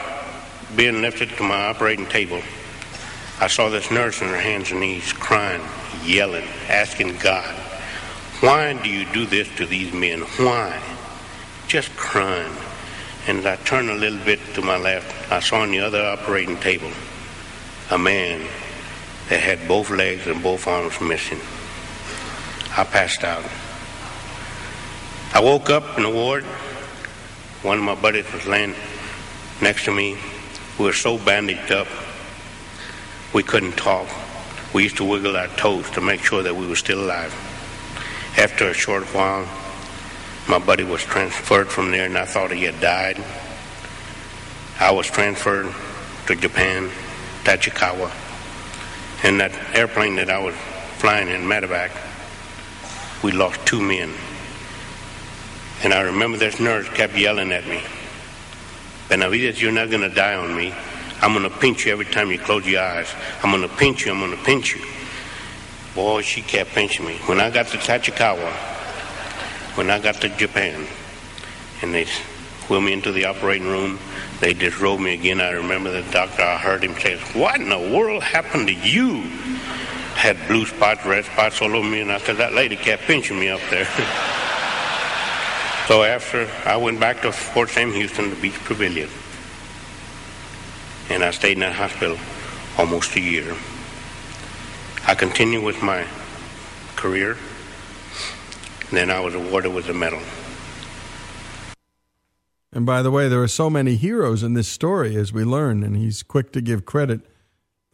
being 0.75 1.01
lifted 1.01 1.29
to 1.31 1.43
my 1.43 1.67
operating 1.67 2.05
table, 2.05 2.41
I 3.41 3.47
saw 3.47 3.69
this 3.69 3.91
nurse 3.91 4.21
on 4.21 4.29
her 4.29 4.39
hands 4.39 4.71
and 4.71 4.79
knees 4.79 5.11
crying, 5.11 5.61
yelling, 6.03 6.47
asking 6.69 7.17
God, 7.17 7.53
why 8.39 8.73
do 8.81 8.89
you 8.89 9.05
do 9.11 9.25
this 9.25 9.53
to 9.57 9.65
these 9.65 9.91
men? 9.91 10.21
Why? 10.21 10.81
Just 11.67 11.95
crying. 11.97 12.55
And 13.27 13.39
as 13.39 13.45
I 13.45 13.55
turned 13.63 13.89
a 13.89 13.95
little 13.95 14.23
bit 14.23 14.39
to 14.55 14.61
my 14.61 14.77
left, 14.77 15.31
I 15.31 15.41
saw 15.41 15.61
on 15.61 15.71
the 15.71 15.79
other 15.81 16.01
operating 16.01 16.57
table 16.57 16.91
a 17.91 17.97
man 17.97 18.47
that 19.27 19.41
had 19.41 19.67
both 19.67 19.89
legs 19.89 20.25
and 20.27 20.41
both 20.41 20.67
arms 20.67 21.01
missing. 21.01 21.39
I 22.77 22.83
passed 22.83 23.23
out. 23.23 23.43
I 25.33 25.41
woke 25.41 25.69
up 25.69 25.97
in 25.97 26.03
the 26.03 26.09
ward. 26.09 26.43
One 27.63 27.77
of 27.77 27.83
my 27.83 27.95
buddies 27.95 28.31
was 28.31 28.45
laying 28.45 28.75
next 29.61 29.85
to 29.85 29.91
me. 29.91 30.17
We 30.77 30.85
were 30.85 30.93
so 30.93 31.17
bandaged 31.17 31.71
up 31.71 31.87
we 33.33 33.43
couldn't 33.43 33.73
talk. 33.73 34.07
We 34.73 34.83
used 34.83 34.97
to 34.97 35.03
wiggle 35.03 35.35
our 35.35 35.47
toes 35.49 35.89
to 35.91 36.01
make 36.01 36.23
sure 36.23 36.43
that 36.43 36.55
we 36.55 36.65
were 36.65 36.75
still 36.75 37.03
alive. 37.03 37.33
After 38.37 38.69
a 38.69 38.73
short 38.73 39.03
while, 39.13 39.47
my 40.47 40.59
buddy 40.59 40.83
was 40.83 41.03
transferred 41.03 41.67
from 41.67 41.91
there, 41.91 42.05
and 42.05 42.17
I 42.17 42.25
thought 42.25 42.51
he 42.51 42.63
had 42.63 42.79
died. 42.79 43.21
I 44.79 44.91
was 44.91 45.07
transferred 45.07 45.73
to 46.27 46.35
Japan, 46.35 46.89
Tachikawa, 47.43 48.11
and 49.23 49.39
that 49.39 49.51
airplane 49.75 50.15
that 50.15 50.29
I 50.29 50.39
was 50.39 50.55
flying 50.97 51.27
in, 51.27 51.41
Medevac, 51.41 51.91
we 53.23 53.31
lost 53.31 53.65
two 53.65 53.81
men. 53.81 54.13
And 55.83 55.93
I 55.93 56.01
remember 56.01 56.37
this 56.37 56.59
nurse 56.59 56.87
kept 56.89 57.15
yelling 57.17 57.51
at 57.51 57.67
me, 57.67 57.81
Benavidez, 59.09 59.61
you're 59.61 59.71
not 59.71 59.89
going 59.89 60.01
to 60.01 60.13
die 60.13 60.35
on 60.35 60.55
me. 60.55 60.73
I'm 61.21 61.33
going 61.33 61.49
to 61.49 61.57
pinch 61.57 61.85
you 61.85 61.91
every 61.91 62.05
time 62.05 62.31
you 62.31 62.39
close 62.39 62.67
your 62.67 62.81
eyes. 62.81 63.13
I'm 63.41 63.51
going 63.51 63.67
to 63.67 63.75
pinch 63.75 64.05
you. 64.05 64.11
I'm 64.11 64.19
going 64.19 64.37
to 64.37 64.43
pinch 64.43 64.75
you. 64.75 64.85
Boy, 65.95 66.21
she 66.21 66.41
kept 66.41 66.71
pinching 66.71 67.05
me. 67.05 67.17
When 67.25 67.39
I 67.39 67.49
got 67.49 67.67
to 67.67 67.77
Tachikawa, 67.77 68.51
when 69.77 69.89
I 69.89 69.99
got 69.99 70.15
to 70.15 70.29
Japan, 70.29 70.85
and 71.81 71.93
they 71.93 72.05
wheeled 72.69 72.83
me 72.83 72.93
into 72.93 73.11
the 73.11 73.25
operating 73.25 73.67
room. 73.67 73.99
They 74.39 74.53
disrobed 74.53 75.01
me 75.01 75.13
again. 75.13 75.41
I 75.41 75.51
remember 75.51 75.89
the 75.89 76.09
doctor, 76.11 76.43
I 76.43 76.57
heard 76.57 76.83
him 76.83 76.95
say, 76.99 77.17
What 77.33 77.59
in 77.59 77.69
the 77.69 77.79
world 77.79 78.23
happened 78.23 78.67
to 78.67 78.73
you? 78.73 79.23
Had 80.17 80.47
blue 80.47 80.65
spots, 80.65 81.05
red 81.05 81.25
spots 81.25 81.61
all 81.61 81.75
over 81.75 81.87
me, 81.87 82.01
and 82.01 82.11
I 82.11 82.17
said, 82.17 82.37
That 82.37 82.53
lady 82.53 82.75
kept 82.75 83.03
pinching 83.03 83.39
me 83.39 83.49
up 83.49 83.61
there. 83.69 83.85
so 85.87 86.03
after 86.03 86.49
I 86.65 86.75
went 86.75 86.99
back 86.99 87.21
to 87.21 87.31
Fort 87.31 87.69
Sam 87.69 87.93
Houston, 87.93 88.31
the 88.31 88.35
Beach 88.35 88.59
Pavilion, 88.65 89.09
and 91.09 91.23
I 91.23 91.31
stayed 91.31 91.53
in 91.53 91.59
that 91.59 91.73
hospital 91.73 92.17
almost 92.77 93.15
a 93.15 93.21
year. 93.21 93.55
I 95.07 95.15
continued 95.15 95.63
with 95.63 95.81
my 95.81 96.05
career. 96.97 97.37
And 98.89 98.97
then 98.97 99.09
I 99.09 99.19
was 99.19 99.35
awarded 99.35 99.73
with 99.73 99.87
a 99.89 99.93
medal. 99.93 100.19
And 102.73 102.85
by 102.85 103.01
the 103.01 103.11
way, 103.11 103.29
there 103.29 103.41
are 103.41 103.47
so 103.47 103.69
many 103.69 103.95
heroes 103.95 104.43
in 104.43 104.53
this 104.53 104.67
story, 104.67 105.15
as 105.15 105.31
we 105.31 105.43
learn, 105.43 105.83
and 105.83 105.95
he's 105.95 106.23
quick 106.23 106.51
to 106.51 106.61
give 106.61 106.85
credit. 106.85 107.21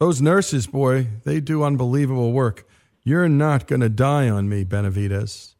Those 0.00 0.20
nurses, 0.20 0.66
boy, 0.66 1.06
they 1.24 1.40
do 1.40 1.62
unbelievable 1.62 2.32
work. 2.32 2.66
You're 3.04 3.28
not 3.28 3.66
going 3.66 3.80
to 3.80 3.88
die 3.88 4.28
on 4.28 4.48
me, 4.48 4.64
Benavidez. 4.64 5.54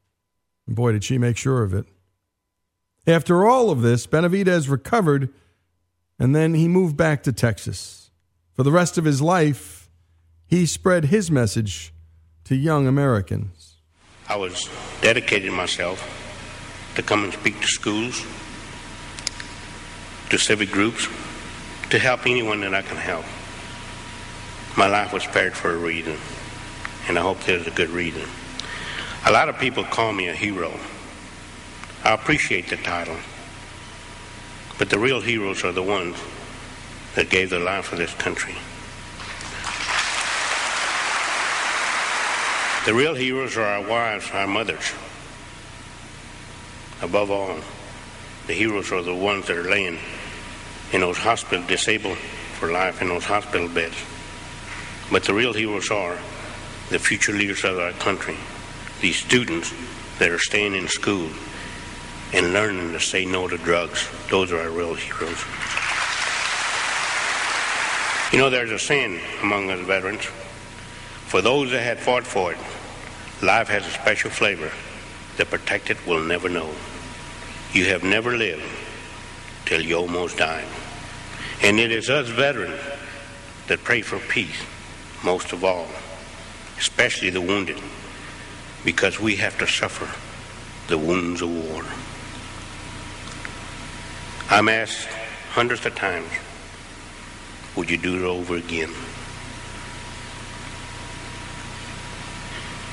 And 0.67 0.75
boy, 0.75 0.93
did 0.93 1.05
she 1.05 1.19
make 1.19 1.37
sure 1.37 1.63
of 1.63 1.73
it. 1.73 1.87
After 3.07 3.47
all 3.47 3.71
of 3.71 3.83
this, 3.83 4.07
Benavidez 4.07 4.69
recovered, 4.69 5.29
and 6.19 6.35
then 6.35 6.55
he 6.55 6.69
moved 6.69 6.97
back 6.97 7.23
to 7.25 7.33
Texas. 7.33 8.11
For 8.55 8.63
the 8.63 8.73
rest 8.73 8.97
of 8.99 9.05
his 9.05 9.21
life, 9.21 9.89
he 10.47 10.65
spread 10.67 11.07
his 11.07 11.31
message 11.31 11.93
to 12.45 12.57
young 12.57 12.87
Americans. 12.87 13.77
I 14.29 14.37
was 14.37 14.69
dedicating 15.01 15.53
myself 15.53 16.01
to 16.97 17.03
come 17.03 17.25
and 17.25 17.33
speak 17.33 17.61
to 17.61 17.67
schools, 17.67 18.25
to 20.31 20.39
civic 20.39 20.71
groups, 20.71 21.07
to 21.91 21.99
help 21.99 22.27
anyone 22.27 22.61
that 22.63 22.75
I 22.75 22.83
can 22.83 22.97
help. 22.97 23.25
My 24.77 24.89
life 24.89 25.13
was 25.13 25.23
spared 25.23 25.55
for 25.55 25.71
a 25.71 25.77
reason, 25.77 26.17
and 27.07 27.17
I 27.17 27.23
hope 27.23 27.39
there's 27.45 27.67
a 27.67 27.71
good 27.71 27.91
reason. 27.91 28.29
A 29.25 29.31
lot 29.31 29.49
of 29.49 29.57
people 29.59 29.85
call 29.85 30.13
me 30.13 30.27
a 30.27 30.35
hero. 30.35 30.73
I 32.03 32.13
appreciate 32.13 32.69
the 32.69 32.77
title, 32.77 33.17
but 34.77 34.91
the 34.91 34.99
real 34.99 35.21
heroes 35.21 35.63
are 35.63 35.71
the 35.71 35.83
ones 35.83 36.17
that 37.15 37.31
gave 37.31 37.51
their 37.51 37.61
life 37.61 37.85
for 37.85 37.95
this 37.95 38.13
country. 38.15 38.55
The 42.85 42.95
real 42.95 43.15
heroes 43.15 43.57
are 43.57 43.65
our 43.65 43.89
wives, 43.89 44.29
our 44.33 44.49
mothers. 44.49 44.93
Above 47.01 47.31
all, 47.31 47.59
the 48.49 48.55
heroes 48.55 48.91
are 48.91 49.03
the 49.03 49.15
ones 49.15 49.47
that 49.47 49.57
are 49.57 49.71
laying 49.71 49.99
in 50.93 51.01
those 51.01 51.17
hospital, 51.17 51.65
disabled 51.67 52.19
for 52.19 52.73
life 52.73 53.01
in 53.01 53.09
those 53.09 53.25
hospital 53.25 53.69
beds. 53.69 53.97
But 55.11 55.25
the 55.25 55.35
real 55.35 55.53
heroes 55.53 55.91
are 55.91 56.19
the 56.91 56.99
future 56.99 57.33
leaders 57.33 57.65
of 57.65 57.79
our 57.79 57.93
country, 57.93 58.37
these 59.01 59.17
students 59.17 59.73
that 60.19 60.31
are 60.31 60.39
staying 60.39 60.75
in 60.75 60.89
school 60.89 61.29
and 62.33 62.53
learning 62.53 62.93
to 62.93 63.01
say 63.01 63.25
no 63.25 63.49
to 63.49 63.57
drugs. 63.59 64.09
Those 64.31 64.53
are 64.53 64.61
our 64.61 64.71
real 64.71 64.95
heroes. 64.95 65.39
You 68.33 68.39
know, 68.39 68.51
there's 68.51 68.71
a 68.71 68.79
saying 68.79 69.21
among 69.43 69.71
us 69.71 69.81
veterans 69.81 70.29
for 71.35 71.43
those 71.43 71.73
that 71.73 71.83
had 71.83 71.99
fought 71.99 72.25
for 72.25 72.53
it, 72.53 72.59
life 73.43 73.67
has 73.67 73.85
a 73.87 73.91
special 73.91 74.31
flavor. 74.31 74.71
The 75.37 75.45
protected 75.45 75.97
will 76.07 76.23
never 76.23 76.49
know. 76.49 76.71
You 77.73 77.87
have 77.87 78.05
never 78.05 78.37
lived 78.37 78.63
till 79.67 79.81
you 79.81 79.97
almost 79.97 80.37
died. 80.39 80.67
And 81.61 81.81
it 81.81 81.91
is 81.91 82.09
us 82.09 82.29
veterans 82.29 82.81
that 83.67 83.83
pray 83.83 84.03
for 84.03 84.21
peace 84.21 84.61
most 85.25 85.53
of 85.53 85.65
all, 85.65 85.87
especially 86.79 87.31
the 87.31 87.41
wounded, 87.41 87.81
because 88.85 89.19
we 89.19 89.37
have 89.37 89.59
to 89.59 89.67
suffer 89.67 90.09
the 90.89 90.99
wounds 90.99 91.41
of 91.41 91.49
war. 91.49 91.85
I'm 94.51 94.69
asked 94.69 95.09
hundreds 95.51 95.87
of 95.87 95.95
times, 95.95 96.29
would 97.75 97.91
you 97.91 97.97
do 97.97 98.17
it 98.17 98.23
over 98.23 98.57
again? 98.57 98.93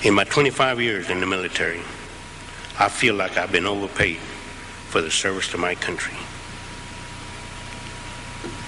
In 0.03 0.15
my 0.15 0.23
25 0.23 0.81
years 0.81 1.09
in 1.09 1.19
the 1.19 1.27
military, 1.27 1.81
I 2.79 2.89
feel 2.89 3.13
like 3.13 3.37
I've 3.37 3.51
been 3.51 3.67
overpaid 3.67 4.17
for 4.89 5.01
the 5.01 5.11
service 5.11 5.49
to 5.49 5.57
my 5.57 5.75
country. 5.75 6.17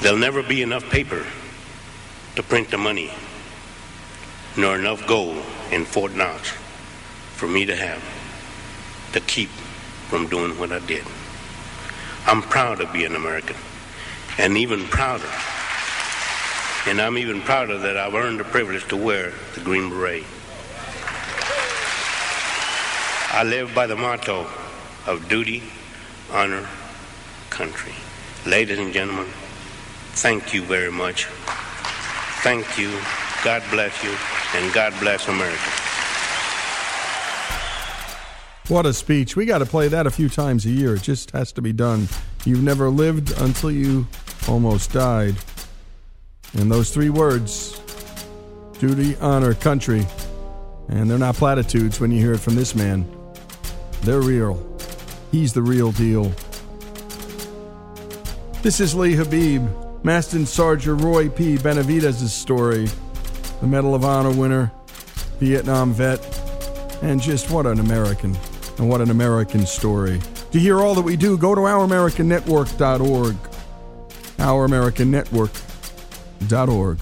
There'll 0.02 0.20
never 0.20 0.44
be 0.44 0.62
enough 0.62 0.88
paper 0.92 1.26
to 2.36 2.44
print 2.44 2.70
the 2.70 2.78
money, 2.78 3.12
nor 4.56 4.76
enough 4.76 5.06
gold 5.08 5.44
in 5.72 5.86
Fort 5.86 6.14
Knox 6.14 6.50
for 7.36 7.48
me 7.48 7.66
to 7.66 7.76
have 7.76 8.04
to 9.14 9.20
keep 9.22 9.50
from 10.10 10.28
doing 10.28 10.58
what 10.60 10.72
I 10.72 10.80
did. 10.80 11.04
I'm 12.26 12.42
proud 12.42 12.78
to 12.80 12.92
be 12.92 13.04
an 13.06 13.16
American, 13.16 13.56
and 14.38 14.58
even 14.58 14.86
prouder. 14.86 15.30
And 16.86 17.02
I'm 17.02 17.18
even 17.18 17.42
prouder 17.42 17.78
that 17.80 17.98
I've 17.98 18.14
earned 18.14 18.40
the 18.40 18.44
privilege 18.44 18.88
to 18.90 18.98
wear 18.98 19.34
the 19.56 19.62
Green 19.62 19.90
Beret. 19.90 20.24
I 23.32 23.44
live 23.44 23.74
by 23.74 23.88
the 23.88 23.96
motto 23.96 24.48
of 25.08 25.28
duty, 25.28 25.64
honor, 26.32 26.68
country. 27.50 27.94
Ladies 28.46 28.80
and 28.80 28.94
gentlemen, 28.94 29.28
thank 30.14 30.54
you 30.54 30.62
very 30.62 30.92
much. 30.92 31.26
Thank 32.44 32.78
you. 32.78 32.92
God 33.44 33.62
bless 33.72 34.04
you, 34.04 34.16
and 34.56 34.74
God 34.74 34.94
bless 35.02 35.28
America. 35.28 35.60
What 38.70 38.86
a 38.86 38.94
speech. 38.94 39.36
We 39.36 39.46
got 39.46 39.58
to 39.58 39.66
play 39.66 39.90
that 39.90 40.08
a 40.08 40.12
few 40.12 40.30
times 40.30 40.66
a 40.66 40.70
year. 40.70 40.96
It 40.96 41.02
just 41.02 41.32
has 41.32 41.52
to 41.54 41.62
be 41.62 41.74
done. 41.74 42.08
You've 42.46 42.64
never 42.64 42.90
lived 42.90 43.38
until 43.42 43.70
you 43.70 44.08
almost 44.48 44.94
died. 44.94 45.36
And 46.54 46.72
those 46.72 46.92
three 46.92 47.10
words 47.10 47.82
duty, 48.80 49.18
honor, 49.18 49.54
country. 49.54 50.06
And 50.88 51.10
they're 51.10 51.18
not 51.18 51.36
platitudes 51.36 52.00
when 52.00 52.12
you 52.12 52.20
hear 52.20 52.34
it 52.34 52.40
from 52.40 52.56
this 52.56 52.76
man. 52.76 53.06
They're 54.04 54.22
real. 54.22 54.66
He's 55.32 55.52
the 55.52 55.62
real 55.62 55.92
deal. 55.92 56.32
This 58.62 58.80
is 58.80 58.96
Lee 58.96 59.16
Habib, 59.16 59.68
Master 60.04 60.46
Sergeant 60.46 61.02
Roy 61.02 61.28
P. 61.28 61.58
Benavidez' 61.58 62.30
story, 62.30 62.88
the 63.64 63.70
Medal 63.70 63.96
of 63.96 64.04
Honor 64.04 64.30
winner, 64.30 64.72
Vietnam 65.40 65.94
vet, 65.94 66.20
and 67.02 67.22
just 67.22 67.50
what 67.50 67.66
an 67.66 67.80
American, 67.80 68.36
and 68.78 68.90
what 68.90 69.00
an 69.00 69.10
American 69.10 69.66
story. 69.66 70.20
To 70.52 70.60
hear 70.60 70.82
all 70.82 70.94
that 70.96 71.04
we 71.04 71.16
do, 71.16 71.38
go 71.38 71.56
to 71.56 71.62
ouramericannetwork.org. 71.62 73.38
ouramericannetwork.org. 74.38 76.98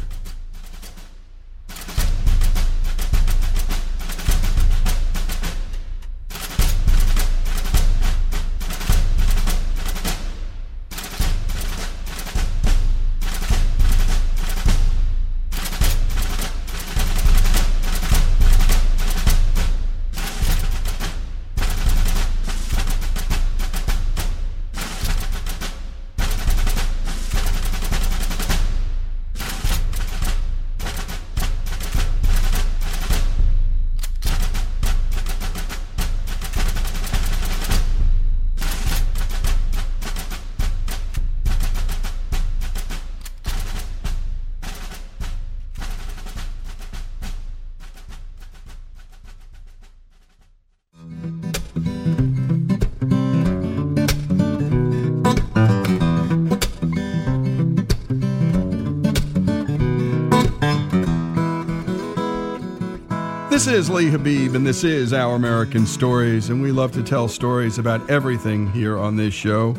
Lee 63.92 64.08
Habib, 64.08 64.56
and 64.56 64.66
this 64.66 64.86
is 64.86 65.12
Our 65.12 65.36
American 65.36 65.86
Stories, 65.86 66.50
and 66.50 66.62
we 66.62 66.72
love 66.72 66.94
to 66.94 67.04
tell 67.04 67.28
stories 67.28 67.78
about 67.78 68.10
everything 68.10 68.72
here 68.72 68.98
on 68.98 69.18
this 69.18 69.34
show. 69.34 69.76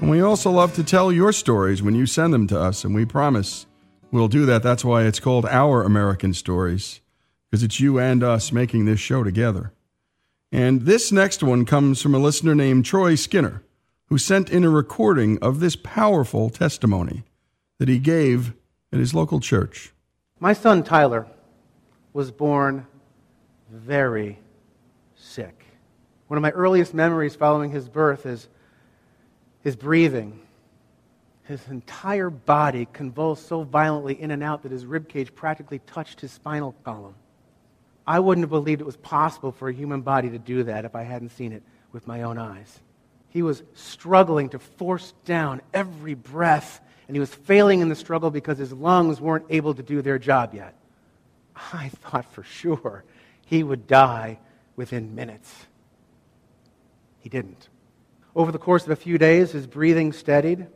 And 0.00 0.08
we 0.08 0.20
also 0.20 0.52
love 0.52 0.72
to 0.74 0.84
tell 0.84 1.10
your 1.10 1.32
stories 1.32 1.82
when 1.82 1.96
you 1.96 2.06
send 2.06 2.32
them 2.32 2.46
to 2.46 2.60
us, 2.60 2.84
and 2.84 2.94
we 2.94 3.04
promise 3.04 3.66
we'll 4.12 4.28
do 4.28 4.46
that. 4.46 4.62
That's 4.62 4.84
why 4.84 5.02
it's 5.02 5.18
called 5.18 5.46
Our 5.46 5.82
American 5.82 6.32
Stories, 6.32 7.00
because 7.50 7.64
it's 7.64 7.80
you 7.80 7.98
and 7.98 8.22
us 8.22 8.52
making 8.52 8.84
this 8.84 9.00
show 9.00 9.24
together. 9.24 9.72
And 10.52 10.82
this 10.82 11.10
next 11.10 11.42
one 11.42 11.64
comes 11.64 12.00
from 12.00 12.14
a 12.14 12.20
listener 12.20 12.54
named 12.54 12.84
Troy 12.84 13.16
Skinner, 13.16 13.62
who 14.06 14.16
sent 14.16 14.48
in 14.48 14.62
a 14.62 14.70
recording 14.70 15.40
of 15.42 15.58
this 15.58 15.74
powerful 15.74 16.50
testimony 16.50 17.24
that 17.78 17.88
he 17.88 17.98
gave 17.98 18.54
at 18.92 19.00
his 19.00 19.12
local 19.12 19.40
church. 19.40 19.92
My 20.38 20.52
son 20.52 20.84
Tyler 20.84 21.26
was 22.12 22.30
born 22.30 22.86
very 23.76 24.38
sick. 25.14 25.64
One 26.28 26.38
of 26.38 26.42
my 26.42 26.50
earliest 26.50 26.94
memories 26.94 27.36
following 27.36 27.70
his 27.70 27.88
birth 27.88 28.26
is 28.26 28.48
his 29.62 29.76
breathing. 29.76 30.40
His 31.44 31.60
entire 31.68 32.30
body 32.30 32.88
convulsed 32.92 33.46
so 33.46 33.62
violently 33.62 34.20
in 34.20 34.32
and 34.32 34.42
out 34.42 34.64
that 34.64 34.72
his 34.72 34.84
ribcage 34.84 35.34
practically 35.34 35.78
touched 35.80 36.20
his 36.20 36.32
spinal 36.32 36.74
column. 36.84 37.14
I 38.06 38.20
wouldn't 38.20 38.42
have 38.42 38.50
believed 38.50 38.80
it 38.80 38.86
was 38.86 38.96
possible 38.96 39.52
for 39.52 39.68
a 39.68 39.74
human 39.74 40.00
body 40.00 40.30
to 40.30 40.38
do 40.38 40.64
that 40.64 40.84
if 40.84 40.96
I 40.96 41.02
hadn't 41.02 41.30
seen 41.30 41.52
it 41.52 41.62
with 41.92 42.06
my 42.06 42.22
own 42.22 42.38
eyes. 42.38 42.80
He 43.28 43.42
was 43.42 43.62
struggling 43.74 44.48
to 44.50 44.58
force 44.58 45.12
down 45.24 45.60
every 45.74 46.14
breath, 46.14 46.80
and 47.06 47.14
he 47.14 47.20
was 47.20 47.34
failing 47.34 47.80
in 47.80 47.88
the 47.88 47.94
struggle 47.94 48.30
because 48.30 48.58
his 48.58 48.72
lungs 48.72 49.20
weren't 49.20 49.46
able 49.50 49.74
to 49.74 49.82
do 49.82 50.02
their 50.02 50.18
job 50.18 50.54
yet. 50.54 50.74
I 51.72 51.88
thought 51.88 52.32
for 52.32 52.42
sure 52.42 53.04
he 53.46 53.62
would 53.62 53.86
die 53.86 54.38
within 54.76 55.14
minutes. 55.14 55.50
He 57.20 57.30
didn't. 57.30 57.68
Over 58.34 58.52
the 58.52 58.58
course 58.58 58.84
of 58.84 58.90
a 58.90 58.96
few 58.96 59.16
days, 59.16 59.52
his 59.52 59.66
breathing 59.66 60.12
steadied, 60.12 60.66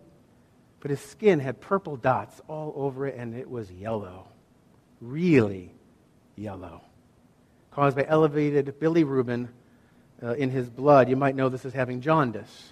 but 0.81 0.91
his 0.91 1.01
skin 1.01 1.41
had 1.41 1.61
purple 1.61 1.97
dots 1.97 2.41
all 2.49 2.73
over 2.75 3.07
it, 3.07 3.17
and 3.17 3.37
it 3.37 3.51
was 3.51 3.71
yellow. 3.71 4.29
Really 5.01 5.75
yellow 6.37 6.81
caused 7.71 7.97
by 7.97 8.05
elevated 8.07 8.79
bilirubin 8.81 9.49
uh, 10.23 10.35
in 10.35 10.51
his 10.51 10.69
blood. 10.69 11.09
You 11.09 11.17
might 11.17 11.35
know 11.35 11.49
this 11.49 11.65
as 11.65 11.73
having 11.73 12.01
jaundice. 12.01 12.70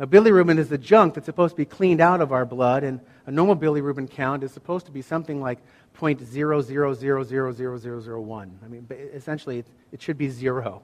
Now, 0.00 0.06
bilirubin 0.06 0.58
is 0.58 0.70
the 0.70 0.78
junk 0.78 1.14
that's 1.14 1.26
supposed 1.26 1.52
to 1.52 1.58
be 1.58 1.66
cleaned 1.66 2.00
out 2.00 2.22
of 2.22 2.32
our 2.32 2.46
blood, 2.46 2.84
and 2.84 3.00
a 3.26 3.30
normal 3.30 3.54
bilirubin 3.54 4.10
count 4.10 4.42
is 4.42 4.50
supposed 4.50 4.86
to 4.86 4.92
be 4.92 5.02
something 5.02 5.42
like 5.42 5.58
0.0000001. 5.98 8.50
I 8.64 8.66
mean, 8.66 8.88
essentially, 9.12 9.62
it, 9.92 10.00
should 10.00 10.16
be 10.16 10.30
zero. 10.30 10.80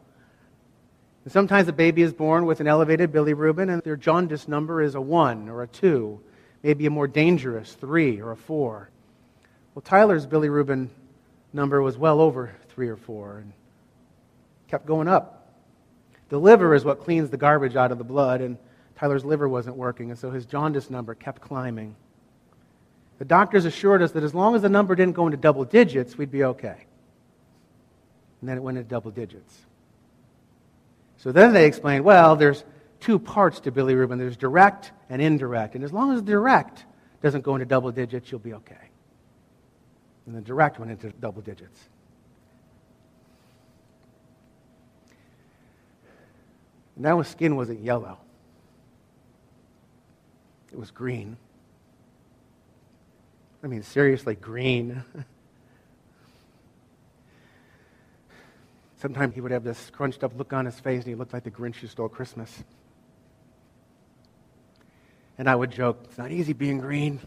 And 1.25 1.33
sometimes 1.33 1.67
a 1.67 1.73
baby 1.73 2.03
is 2.03 2.13
born 2.13 2.45
with 2.45 2.61
an 2.61 2.67
elevated 2.67 3.11
bilirubin, 3.11 3.73
and 3.73 3.81
their 3.83 3.97
jaundice 3.97 4.49
number 4.49 4.83
is 4.83 4.95
a 4.95 5.01
1 5.01 5.49
or 5.49 5.63
a 5.63 5.67
2, 5.67 6.21
maybe 6.63 6.85
a 6.85 6.91
more 6.91 7.09
dangerous 7.09 7.73
3 7.73 8.21
or 8.21 8.33
a 8.33 8.37
4. 8.37 8.91
Well, 9.75 9.81
Tyler's 9.81 10.27
bilirubin 10.27 10.91
number 11.55 11.81
was 11.81 11.97
well 11.97 12.21
over 12.21 12.55
three 12.69 12.89
or 12.89 12.97
four, 12.97 13.39
and 13.39 13.55
kept 14.69 14.85
going 14.85 15.09
up. 15.09 15.55
The 16.29 16.39
liver 16.39 16.75
is 16.75 16.85
what 16.85 17.03
cleans 17.03 17.31
the 17.31 17.39
garbage 17.39 17.77
out 17.77 17.93
of 17.93 17.99
the 17.99 18.05
blood, 18.05 18.43
and 18.43 18.59
Tyler's 18.97 19.24
liver 19.24 19.48
wasn't 19.48 19.77
working, 19.77 20.10
and 20.10 20.18
so 20.18 20.31
his 20.31 20.47
jaundice 20.47 20.90
number 20.90 21.14
kept 21.14 21.43
climbing. 21.43 21.94
The 23.18 23.24
doctors 23.24 23.64
assured 23.64 24.02
us 24.02 24.12
that 24.12 24.23
as 24.23 24.35
long 24.35 24.55
as 24.55 24.62
the 24.62 24.68
number 24.68 24.94
didn't 24.94 25.14
go 25.14 25.27
into 25.27 25.36
double 25.36 25.64
digits, 25.64 26.18
we'd 26.18 26.31
be 26.31 26.44
okay. 26.44 26.86
And 28.40 28.48
then 28.48 28.56
it 28.56 28.62
went 28.62 28.78
into 28.78 28.89
double 28.89 29.10
digits. 29.10 29.55
So 31.18 31.32
then 31.32 31.52
they 31.52 31.66
explained, 31.66 32.05
well, 32.05 32.36
there's 32.36 32.64
two 33.01 33.18
parts 33.18 33.60
to 33.60 33.73
bilirubin. 33.73 34.18
There's 34.18 34.36
direct 34.36 34.93
and 35.09 35.23
indirect. 35.23 35.74
And 35.74 35.85
as 35.85 35.93
long 35.93 36.14
as 36.14 36.23
direct 36.23 36.85
doesn't 37.23 37.43
go 37.43 37.55
into 37.55 37.66
double 37.66 37.90
digits, 37.90 38.31
you'll 38.31 38.40
be 38.40 38.55
okay. 38.55 38.77
And 40.27 40.35
the 40.35 40.40
direct 40.40 40.78
went 40.78 40.90
into 40.90 41.10
double 41.10 41.40
digits. 41.40 41.78
Now 46.97 47.18
his 47.18 47.28
skin 47.28 47.56
wasn't 47.56 47.81
yellow, 47.81 48.18
it 50.77 50.78
was 50.78 50.90
green. 50.90 51.39
I 53.65 53.66
mean, 53.66 53.82
seriously, 53.82 54.35
green. 54.35 55.03
Sometimes 58.98 59.35
he 59.35 59.40
would 59.40 59.53
have 59.53 59.65
this 59.65 59.89
crunched 59.89 60.23
up 60.23 60.36
look 60.36 60.53
on 60.53 60.66
his 60.66 60.78
face 60.78 60.98
and 60.98 61.07
he 61.07 61.15
looked 61.15 61.32
like 61.32 61.44
the 61.44 61.51
Grinch 61.51 61.77
who 61.77 61.86
stole 61.86 62.11
Christmas. 62.11 62.62
And 65.39 65.48
I 65.48 65.55
would 65.55 65.70
joke, 65.70 66.01
it's 66.05 66.19
not 66.19 66.31
easy 66.31 66.53
being 66.53 66.78
green. 66.78 67.20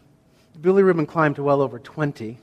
Billy 0.61 0.83
bilirubin 0.83 1.07
climbed 1.07 1.37
to 1.37 1.43
well 1.43 1.63
over 1.63 1.79
20. 1.79 2.37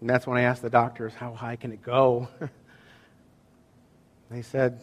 And 0.00 0.08
that's 0.08 0.26
when 0.26 0.38
I 0.38 0.42
asked 0.42 0.62
the 0.62 0.70
doctors, 0.70 1.12
how 1.12 1.34
high 1.34 1.56
can 1.56 1.72
it 1.72 1.82
go? 1.82 2.28
they 4.30 4.40
said, 4.40 4.80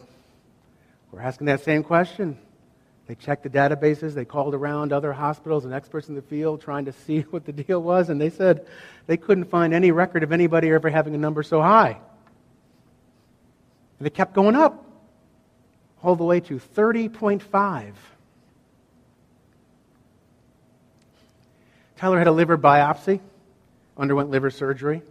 we're 1.10 1.22
asking 1.22 1.48
that 1.48 1.64
same 1.64 1.82
question. 1.82 2.38
They 3.06 3.14
checked 3.16 3.42
the 3.42 3.50
databases, 3.50 4.14
they 4.14 4.24
called 4.24 4.54
around 4.54 4.92
other 4.92 5.12
hospitals 5.12 5.64
and 5.64 5.74
experts 5.74 6.08
in 6.08 6.14
the 6.14 6.22
field 6.22 6.60
trying 6.60 6.84
to 6.84 6.92
see 6.92 7.20
what 7.30 7.44
the 7.44 7.52
deal 7.52 7.82
was, 7.82 8.08
and 8.08 8.20
they 8.20 8.30
said 8.30 8.66
they 9.06 9.16
couldn't 9.16 9.46
find 9.46 9.74
any 9.74 9.90
record 9.90 10.22
of 10.22 10.32
anybody 10.32 10.70
ever 10.70 10.88
having 10.88 11.14
a 11.14 11.18
number 11.18 11.42
so 11.42 11.60
high. 11.60 11.98
And 13.98 14.06
it 14.06 14.14
kept 14.14 14.34
going 14.34 14.56
up, 14.56 14.84
all 16.02 16.16
the 16.16 16.24
way 16.24 16.40
to 16.40 16.58
30.5. 16.58 17.92
Tyler 21.96 22.18
had 22.18 22.26
a 22.26 22.32
liver 22.32 22.58
biopsy, 22.58 23.20
underwent 23.96 24.28
liver 24.30 24.50
surgery. 24.50 25.02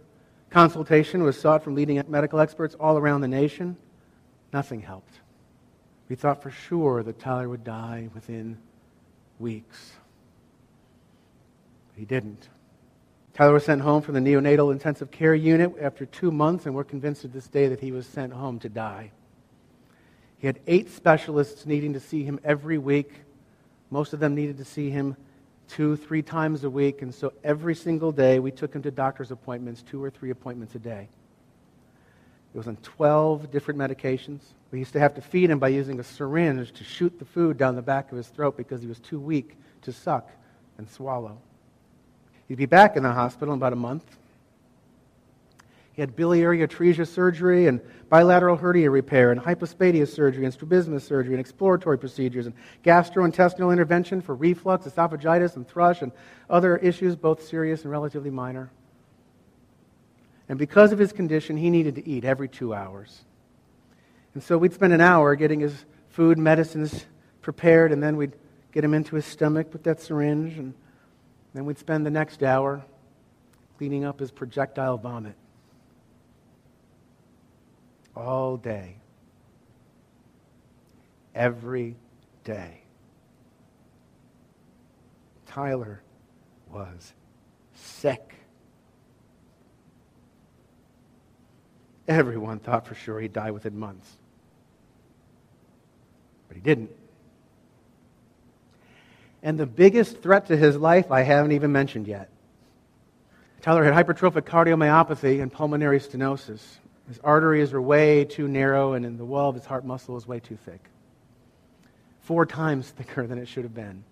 Consultation 0.50 1.22
was 1.22 1.40
sought 1.40 1.64
from 1.64 1.74
leading 1.74 2.02
medical 2.08 2.38
experts 2.38 2.74
all 2.78 2.98
around 2.98 3.22
the 3.22 3.28
nation. 3.28 3.78
Nothing 4.52 4.82
helped. 4.82 5.21
We 6.08 6.16
thought 6.16 6.42
for 6.42 6.50
sure 6.50 7.02
that 7.02 7.18
Tyler 7.18 7.48
would 7.48 7.64
die 7.64 8.08
within 8.14 8.58
weeks. 9.38 9.92
He 11.96 12.04
didn't. 12.04 12.48
Tyler 13.34 13.54
was 13.54 13.64
sent 13.64 13.80
home 13.80 14.02
from 14.02 14.14
the 14.14 14.20
neonatal 14.20 14.72
intensive 14.72 15.10
care 15.10 15.34
unit 15.34 15.74
after 15.80 16.04
two 16.04 16.30
months, 16.30 16.66
and 16.66 16.74
we're 16.74 16.84
convinced 16.84 17.22
to 17.22 17.28
this 17.28 17.46
day 17.48 17.68
that 17.68 17.80
he 17.80 17.92
was 17.92 18.06
sent 18.06 18.32
home 18.32 18.58
to 18.58 18.68
die. 18.68 19.10
He 20.38 20.46
had 20.46 20.58
eight 20.66 20.90
specialists 20.90 21.66
needing 21.66 21.92
to 21.94 22.00
see 22.00 22.24
him 22.24 22.40
every 22.44 22.76
week. 22.76 23.12
Most 23.90 24.12
of 24.12 24.20
them 24.20 24.34
needed 24.34 24.58
to 24.58 24.64
see 24.64 24.90
him 24.90 25.16
two, 25.68 25.96
three 25.96 26.20
times 26.20 26.64
a 26.64 26.70
week, 26.70 27.00
and 27.00 27.14
so 27.14 27.32
every 27.42 27.74
single 27.74 28.12
day 28.12 28.38
we 28.38 28.50
took 28.50 28.74
him 28.74 28.82
to 28.82 28.90
doctor's 28.90 29.30
appointments, 29.30 29.82
two 29.82 30.02
or 30.02 30.10
three 30.10 30.30
appointments 30.30 30.74
a 30.74 30.78
day. 30.78 31.08
He 32.52 32.58
was 32.58 32.68
on 32.68 32.76
12 32.76 33.50
different 33.50 33.80
medications. 33.80 34.40
We 34.70 34.78
used 34.78 34.92
to 34.92 35.00
have 35.00 35.14
to 35.14 35.22
feed 35.22 35.50
him 35.50 35.58
by 35.58 35.68
using 35.68 35.98
a 35.98 36.04
syringe 36.04 36.72
to 36.72 36.84
shoot 36.84 37.18
the 37.18 37.24
food 37.24 37.56
down 37.56 37.76
the 37.76 37.82
back 37.82 38.10
of 38.10 38.16
his 38.16 38.28
throat 38.28 38.56
because 38.56 38.82
he 38.82 38.88
was 38.88 39.00
too 39.00 39.18
weak 39.18 39.56
to 39.82 39.92
suck 39.92 40.30
and 40.76 40.88
swallow. 40.88 41.38
He'd 42.48 42.58
be 42.58 42.66
back 42.66 42.96
in 42.96 43.02
the 43.02 43.12
hospital 43.12 43.54
in 43.54 43.58
about 43.58 43.72
a 43.72 43.76
month. 43.76 44.04
He 45.94 46.00
had 46.00 46.16
biliary 46.16 46.58
atresia 46.58 47.06
surgery 47.06 47.66
and 47.66 47.80
bilateral 48.08 48.56
hernia 48.56 48.90
repair 48.90 49.30
and 49.30 49.40
hypospadia 49.40 50.06
surgery 50.06 50.44
and 50.44 50.52
strabismus 50.52 51.04
surgery 51.04 51.34
and 51.34 51.40
exploratory 51.40 51.98
procedures 51.98 52.46
and 52.46 52.54
gastrointestinal 52.82 53.72
intervention 53.72 54.20
for 54.22 54.34
reflux, 54.34 54.86
esophagitis, 54.86 55.56
and 55.56 55.68
thrush 55.68 56.00
and 56.02 56.12
other 56.48 56.78
issues, 56.78 57.14
both 57.14 57.42
serious 57.42 57.82
and 57.82 57.90
relatively 57.90 58.30
minor. 58.30 58.70
And 60.48 60.58
because 60.58 60.92
of 60.92 60.98
his 60.98 61.12
condition, 61.12 61.56
he 61.56 61.70
needed 61.70 61.94
to 61.96 62.08
eat 62.08 62.24
every 62.24 62.48
two 62.48 62.74
hours. 62.74 63.22
And 64.34 64.42
so 64.42 64.58
we'd 64.58 64.72
spend 64.72 64.92
an 64.92 65.00
hour 65.00 65.34
getting 65.34 65.60
his 65.60 65.84
food, 66.08 66.38
medicines 66.38 67.06
prepared, 67.40 67.92
and 67.92 68.02
then 68.02 68.16
we'd 68.16 68.32
get 68.72 68.84
him 68.84 68.94
into 68.94 69.16
his 69.16 69.26
stomach 69.26 69.72
with 69.72 69.82
that 69.84 70.00
syringe, 70.00 70.56
and 70.58 70.74
then 71.54 71.64
we'd 71.66 71.78
spend 71.78 72.06
the 72.06 72.10
next 72.10 72.42
hour 72.42 72.84
cleaning 73.76 74.04
up 74.04 74.20
his 74.20 74.30
projectile 74.30 74.96
vomit. 74.96 75.34
All 78.16 78.56
day. 78.56 78.96
Every 81.34 81.96
day. 82.44 82.82
Tyler 85.46 86.02
was 86.70 87.12
sick. 87.74 88.31
Everyone 92.08 92.58
thought 92.58 92.86
for 92.86 92.94
sure 92.94 93.20
he'd 93.20 93.32
die 93.32 93.50
within 93.50 93.78
months. 93.78 94.16
But 96.48 96.56
he 96.56 96.62
didn't. 96.62 96.90
And 99.42 99.58
the 99.58 99.66
biggest 99.66 100.22
threat 100.22 100.46
to 100.46 100.56
his 100.56 100.76
life 100.76 101.10
I 101.10 101.22
haven't 101.22 101.52
even 101.52 101.72
mentioned 101.72 102.06
yet. 102.06 102.28
Tyler 103.60 103.84
had 103.84 103.94
hypertrophic 103.94 104.42
cardiomyopathy 104.42 105.40
and 105.40 105.52
pulmonary 105.52 106.00
stenosis. 106.00 106.62
His 107.08 107.20
arteries 107.22 107.72
were 107.72 107.82
way 107.82 108.24
too 108.24 108.48
narrow, 108.48 108.92
and 108.94 109.06
in 109.06 109.16
the 109.18 109.24
wall 109.24 109.48
of 109.48 109.54
his 109.54 109.66
heart 109.66 109.84
muscle 109.84 110.14
was 110.14 110.26
way 110.26 110.40
too 110.40 110.56
thick. 110.56 110.80
four 112.20 112.46
times 112.46 112.88
thicker 112.96 113.26
than 113.26 113.38
it 113.38 113.46
should 113.46 113.64
have 113.64 113.74
been. 113.74 114.04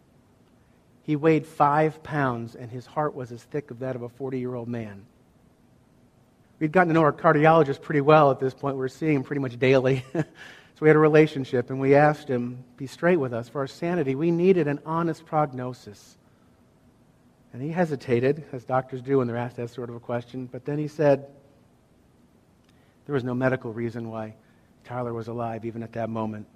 He 1.03 1.17
weighed 1.17 1.47
five 1.47 2.03
pounds, 2.03 2.55
and 2.55 2.71
his 2.71 2.87
heart 2.87 3.15
was 3.15 3.33
as 3.33 3.43
thick 3.43 3.69
as 3.71 3.79
that 3.79 3.97
of 3.97 4.03
a 4.03 4.09
40 4.09 4.39
year 4.39 4.55
old 4.55 4.69
man. 4.69 5.05
We'd 6.61 6.73
gotten 6.73 6.89
to 6.89 6.95
know 6.95 7.01
our 7.01 7.13
cardiologist 7.13 7.81
pretty 7.81 8.03
well 8.03 8.31
at 8.31 8.39
this 8.39 8.53
point. 8.53 8.77
We 8.77 8.81
were 8.81 8.89
seeing 8.89 9.17
him 9.17 9.23
pretty 9.23 9.41
much 9.41 9.59
daily. 9.59 10.05
so 10.13 10.25
we 10.81 10.89
had 10.89 10.97
a 10.97 11.01
relationship, 11.01 11.71
and 11.71 11.81
we 11.81 11.95
asked 11.95 12.29
him, 12.29 12.63
be 12.77 12.87
straight 12.87 13.17
with 13.17 13.33
us. 13.33 13.49
For 13.49 13.63
our 13.63 13.67
sanity, 13.67 14.15
we 14.15 14.31
needed 14.31 14.69
an 14.69 14.79
honest 14.85 15.25
prognosis. 15.25 16.19
And 17.55 17.63
he 17.63 17.71
hesitated, 17.71 18.45
as 18.53 18.65
doctors 18.65 19.01
do 19.01 19.19
when 19.19 19.27
they're 19.27 19.39
asked 19.39 19.57
that 19.57 19.71
sort 19.71 19.89
of 19.89 19.97
a 19.97 20.01
question. 20.01 20.47
But 20.53 20.67
then 20.67 20.77
he 20.77 20.87
said, 20.87 21.29
there 23.07 23.15
was 23.15 23.25
no 23.25 23.35
medical 23.35 23.73
reason 23.73 24.11
why 24.11 24.35
Tyler 24.85 25.15
was 25.15 25.29
alive 25.29 25.65
even 25.65 25.83
at 25.83 25.93
that 25.95 26.11
moment. 26.11 26.47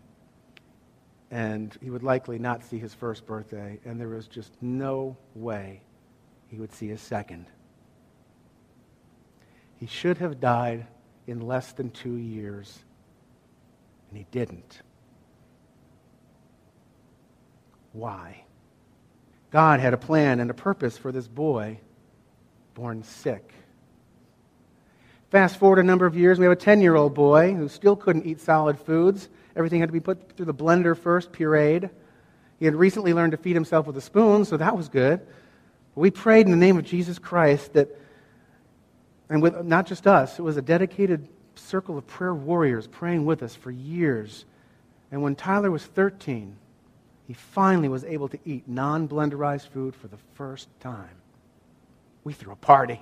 And 1.31 1.77
he 1.83 1.89
would 1.89 2.03
likely 2.03 2.39
not 2.39 2.63
see 2.63 2.79
his 2.79 2.93
first 2.93 3.27
birthday, 3.27 3.81
and 3.87 3.99
there 3.99 4.09
was 4.09 4.27
just 4.29 4.53
no 4.61 5.17
way 5.35 5.81
he 6.49 6.59
would 6.59 6.75
see 6.75 6.89
his 6.89 7.01
second. 7.01 7.47
He 9.85 9.89
should 9.89 10.17
have 10.17 10.41
died 10.41 10.87
in 11.27 11.41
less 11.41 11.73
than 11.73 11.91
two 11.91 12.17
years, 12.17 12.79
and 14.09 14.17
he 14.17 14.25
didn't. 14.31 14.81
Why? 17.93 18.45
God 19.51 19.81
had 19.81 19.93
a 19.93 19.99
plan 19.99 20.41
and 20.41 20.51
a 20.51 20.55
purpose 20.55 20.97
for 20.97 21.13
this 21.13 21.29
boy 21.29 21.81
born 22.73 23.03
sick. 23.03 23.53
Fast 25.29 25.59
forward 25.59 25.81
a 25.81 25.83
number 25.83 26.07
of 26.07 26.17
years, 26.17 26.39
we 26.39 26.47
have 26.47 26.53
a 26.53 26.57
10 26.57 26.81
year 26.81 26.95
old 26.95 27.13
boy 27.13 27.53
who 27.53 27.69
still 27.69 27.95
couldn't 27.95 28.25
eat 28.25 28.41
solid 28.41 28.79
foods. 28.79 29.29
Everything 29.55 29.81
had 29.81 29.91
to 29.91 29.93
be 29.93 30.01
put 30.01 30.35
through 30.35 30.47
the 30.47 30.55
blender 30.55 30.97
first, 30.97 31.31
pureed. 31.31 31.91
He 32.59 32.65
had 32.65 32.75
recently 32.75 33.13
learned 33.13 33.33
to 33.33 33.37
feed 33.37 33.55
himself 33.55 33.87
with 33.87 33.99
a 33.99 34.01
spoon, 34.01 34.47
so 34.47 34.57
that 34.57 34.79
was 34.79 34.89
good. 34.89 35.21
We 35.95 36.11
prayed 36.11 36.47
in 36.47 36.53
the 36.53 36.57
name 36.57 36.79
of 36.79 36.87
Jesus 36.87 37.19
Christ 37.19 37.75
that, 37.75 38.01
and 39.29 39.43
with 39.43 39.65
not 39.65 39.87
just 39.87 40.07
us, 40.07 40.39
it 40.39 40.43
was 40.43 40.57
a 40.57 40.63
dedicated 40.63 41.29
circle 41.55 41.97
of 41.97 42.07
prayer 42.07 42.35
warriors 42.35 42.87
praying 42.87 43.25
with 43.25 43.43
us 43.43 43.55
for 43.55 43.71
years. 43.71 44.45
And 45.11 45.23
when 45.23 45.35
Tyler 45.35 45.71
was 45.71 45.85
13, 45.85 46.57
he 47.27 47.33
finally 47.33 47.89
was 47.89 48.05
able 48.05 48.29
to 48.29 48.39
eat 48.45 48.69
non 48.69 49.09
blenderized 49.09 49.69
food 49.69 49.95
for 49.95 50.09
the 50.09 50.19
first 50.35 50.69
time. 50.81 51.17
We 52.23 52.33
threw 52.33 52.53
a 52.53 52.57
party. 52.57 53.01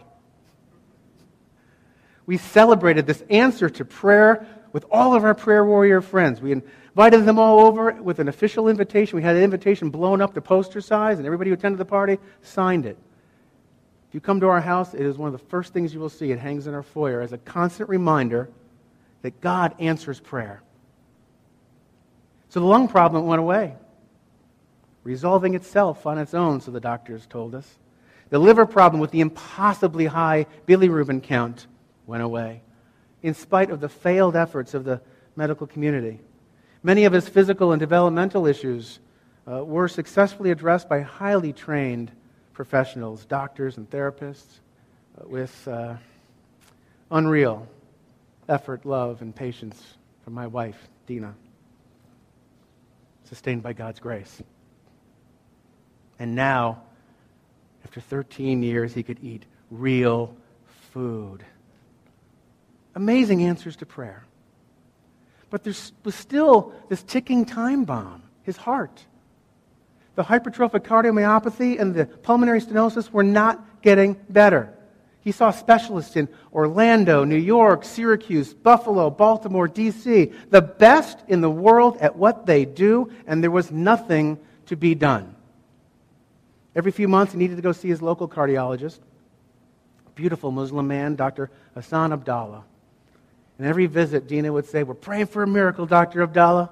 We 2.24 2.36
celebrated 2.36 3.07
this 3.07 3.23
answer 3.31 3.69
to 3.69 3.85
prayer 3.85 4.47
with 4.73 4.85
all 4.90 5.15
of 5.15 5.24
our 5.24 5.35
prayer 5.35 5.65
warrior 5.65 6.01
friends. 6.01 6.40
We 6.40 6.53
invited 6.53 7.24
them 7.24 7.39
all 7.39 7.61
over 7.61 7.93
with 7.93 8.20
an 8.20 8.28
official 8.28 8.69
invitation. 8.69 9.16
We 9.16 9.23
had 9.23 9.36
an 9.36 9.43
invitation 9.43 9.90
blown 9.90 10.20
up 10.20 10.35
to 10.35 10.40
poster 10.40 10.81
size, 10.81 11.19
and 11.19 11.27
everybody 11.27 11.51
who 11.51 11.55
attended 11.55 11.78
the 11.78 11.85
party 11.85 12.19
signed 12.43 12.86
it. 12.86 12.97
If 14.13 14.17
you 14.17 14.21
come 14.21 14.41
to 14.41 14.49
our 14.49 14.61
house, 14.61 14.93
it 14.93 15.01
is 15.01 15.17
one 15.17 15.29
of 15.29 15.33
the 15.33 15.47
first 15.47 15.73
things 15.73 15.95
you 15.95 15.99
will 15.99 16.11
see. 16.11 16.33
It 16.33 16.39
hangs 16.39 16.67
in 16.67 16.75
our 16.75 16.83
foyer 16.83 17.23
as 17.23 17.33
a 17.33 17.39
constant 17.39 17.89
reminder 17.89 18.51
that 19.23 19.41
God 19.41 19.75
answers 19.79 20.21
prayer. 20.21 20.63
So 22.51 22.61
the 22.61 22.67
lung 22.67 22.89
problem 22.89 23.25
went 23.25 23.41
away, 23.41 23.75
resolving 25.03 25.55
itself 25.55 26.07
on 26.07 26.19
its 26.19 26.35
own, 26.35 26.61
so 26.61 26.71
the 26.71 26.79
doctors 26.79 27.25
told 27.27 27.55
us. 27.55 27.79
The 28.29 28.39
liver 28.39 28.67
problem 28.67 29.01
with 29.01 29.13
the 29.13 29.23
impossibly 29.23 30.05
high 30.05 30.45
bilirubin 30.67 31.23
count 31.23 31.67
went 32.07 32.23
away, 32.23 32.61
in 33.23 33.33
spite 33.33 33.71
of 33.71 33.81
the 33.81 33.89
failed 33.89 34.37
efforts 34.37 34.75
of 34.75 34.85
the 34.85 35.01
medical 35.37 35.67
community. 35.67 36.21
Many 36.83 37.07
of 37.07 37.15
his 37.15 37.31
physical 37.31 37.73
and 37.73 37.81
developmental 37.81 38.47
issues 38.47 38.99
uh, 39.51 39.65
were 39.65 39.89
successfully 39.89 40.51
addressed 40.51 40.87
by 40.87 41.01
highly 41.01 41.55
trained 41.55 42.13
professionals, 42.53 43.24
doctors 43.24 43.77
and 43.77 43.89
therapists, 43.91 44.61
uh, 45.20 45.29
with 45.29 45.69
uh, 45.69 45.95
unreal 47.11 47.66
effort, 48.49 48.85
love, 48.85 49.23
and 49.23 49.35
patience 49.35 49.83
from 50.24 50.35
my 50.35 50.47
wife, 50.47 50.89
Dina, 51.07 51.35
sustained 53.24 53.62
by 53.62 53.73
God's 53.73 54.01
grace. 54.01 54.43
And 56.19 56.35
now, 56.35 56.83
after 57.85 58.01
13 58.01 58.62
years, 58.62 58.95
he 58.95 59.03
could 59.03 59.23
eat 59.23 59.45
real 59.70 60.37
food 60.93 61.45
amazing 62.95 63.43
answers 63.43 63.77
to 63.77 63.87
prayer. 63.87 64.24
But 65.51 65.65
there 65.65 65.74
was 66.05 66.15
still 66.15 66.73
this 66.89 67.03
ticking 67.03 67.45
time 67.45 67.85
bomb 67.85 68.23
his 68.43 68.57
heart. 68.57 69.05
The 70.15 70.25
hypertrophic 70.25 70.81
cardiomyopathy 70.81 71.81
and 71.81 71.95
the 71.95 72.07
pulmonary 72.07 72.61
stenosis 72.61 73.11
were 73.11 73.23
not 73.23 73.83
getting 73.83 74.15
better. 74.29 74.75
He 75.21 75.33
saw 75.33 75.53
specialists 75.53 76.17
in 76.17 76.29
Orlando, 76.53 77.25
New 77.25 77.37
York, 77.37 77.85
Syracuse, 77.85 78.53
Buffalo, 78.53 79.09
Baltimore, 79.09 79.69
D.C., 79.69 80.33
the 80.51 80.63
best 80.63 81.21
in 81.29 81.41
the 81.41 81.51
world 81.51 81.97
at 81.99 82.17
what 82.17 82.45
they 82.45 82.65
do, 82.65 83.11
and 83.27 83.43
there 83.43 83.51
was 83.51 83.71
nothing 83.71 84.39
to 84.67 84.77
be 84.77 84.95
done. 84.95 85.35
Every 86.75 86.91
few 86.91 87.07
months, 87.07 87.33
he 87.33 87.39
needed 87.39 87.57
to 87.57 87.63
go 87.63 87.73
see 87.73 87.89
his 87.89 88.03
local 88.03 88.29
cardiologist, 88.29 88.99
a 90.07 90.11
beautiful 90.11 90.51
Muslim 90.51 90.89
man, 90.89 91.15
Dr. 91.15 91.51
Hassan 91.75 92.13
Abdallah. 92.13 92.65
And 93.59 93.67
every 93.67 93.87
visit, 93.87 94.27
Dina 94.27 94.53
would 94.53 94.67
say, 94.67 94.83
We're 94.83 94.95
praying 94.95 95.27
for 95.27 95.45
a 95.45 95.47
miracle, 95.47 95.87
Dr. 95.87 96.23
Abdallah. 96.23 96.71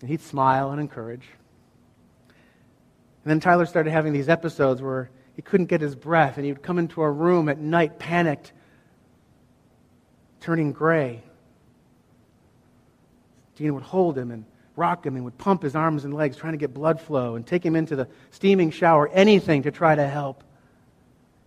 And 0.00 0.10
he'd 0.10 0.22
smile 0.22 0.72
and 0.72 0.80
encourage. 0.80 1.28
And 3.24 3.30
then 3.30 3.40
Tyler 3.40 3.64
started 3.64 3.90
having 3.90 4.12
these 4.12 4.28
episodes 4.28 4.82
where 4.82 5.10
he 5.34 5.42
couldn't 5.42 5.66
get 5.66 5.80
his 5.80 5.96
breath, 5.96 6.36
and 6.36 6.44
he 6.44 6.52
would 6.52 6.62
come 6.62 6.78
into 6.78 7.00
our 7.00 7.12
room 7.12 7.48
at 7.48 7.58
night, 7.58 7.98
panicked, 7.98 8.52
turning 10.40 10.72
gray. 10.72 11.22
Dina 13.56 13.72
would 13.72 13.82
hold 13.82 14.18
him 14.18 14.30
and 14.30 14.44
rock 14.76 15.06
him 15.06 15.16
and 15.16 15.24
would 15.24 15.38
pump 15.38 15.62
his 15.62 15.74
arms 15.74 16.04
and 16.04 16.12
legs, 16.12 16.36
trying 16.36 16.52
to 16.52 16.58
get 16.58 16.74
blood 16.74 17.00
flow, 17.00 17.36
and 17.36 17.46
take 17.46 17.64
him 17.64 17.76
into 17.76 17.96
the 17.96 18.08
steaming 18.30 18.70
shower, 18.70 19.08
anything 19.08 19.62
to 19.62 19.70
try 19.70 19.94
to 19.94 20.06
help. 20.06 20.44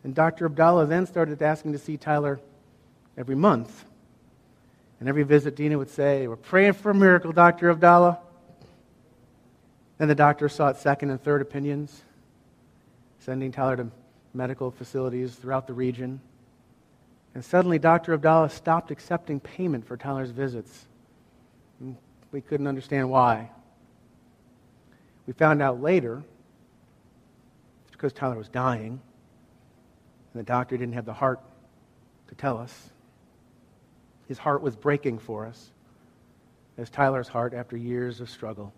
And 0.04 0.16
Dr. 0.16 0.46
Abdallah 0.46 0.88
then 0.88 1.06
started 1.06 1.42
asking 1.42 1.74
to 1.74 1.80
see 1.80 1.98
Tyler 1.98 2.40
every 3.18 3.36
month. 3.36 3.86
And 5.00 5.08
every 5.08 5.24
visit, 5.24 5.56
Dina 5.56 5.78
would 5.78 5.90
say, 5.92 6.28
We're 6.28 6.38
praying 6.38 6.74
for 6.74 6.90
a 6.90 6.96
miracle, 6.96 7.32
Dr. 7.32 7.70
Abdallah. 7.70 8.20
Then 9.98 10.08
the 10.08 10.16
doctor 10.16 10.48
sought 10.48 10.78
second 10.78 11.10
and 11.10 11.22
third 11.22 11.42
opinions, 11.42 12.04
sending 13.20 13.52
Tyler 13.52 13.78
to 13.78 13.88
medical 14.34 14.70
facilities 14.72 15.36
throughout 15.36 15.68
the 15.68 15.74
region. 15.74 16.22
And 17.34 17.44
suddenly, 17.44 17.80
Dr. 17.80 18.14
Abdallah 18.14 18.50
stopped 18.50 18.92
accepting 18.92 19.40
payment 19.40 19.88
for 19.88 19.98
Tyler's 19.98 20.32
visits. 20.32 20.86
We 22.32 22.42
couldn't 22.42 22.68
understand 22.68 23.10
why. 23.10 23.50
We 25.26 25.34
found 25.34 25.62
out 25.62 25.82
later 25.82 26.24
it's 27.88 27.92
because 27.92 28.14
Tyler 28.14 28.38
was 28.38 28.50
dying, 28.50 29.00
and 30.34 30.40
the 30.40 30.44
doctor 30.44 30.78
didn't 30.78 30.94
have 30.94 31.06
the 31.06 31.14
heart 31.14 31.40
to 32.28 32.36
tell 32.36 32.58
us. 32.58 32.90
His 34.28 34.38
heart 34.38 34.62
was 34.62 34.76
breaking 34.76 35.20
for 35.20 35.46
us, 35.46 35.72
as 36.78 36.90
Tyler's 36.90 37.28
heart, 37.28 37.54
after 37.54 37.78
years 37.78 38.20
of 38.22 38.30
struggle, 38.30 38.74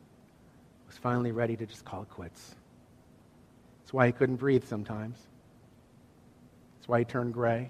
was 0.89 0.97
finally 0.97 1.31
ready 1.31 1.55
to 1.55 1.67
just 1.67 1.85
call 1.85 2.01
it 2.01 2.09
quits. 2.09 2.55
That's 3.81 3.93
why 3.93 4.07
he 4.07 4.11
couldn't 4.11 4.37
breathe 4.37 4.63
sometimes. 4.65 5.19
That's 6.77 6.87
why 6.87 6.99
he 6.99 7.05
turned 7.05 7.31
gray. 7.31 7.69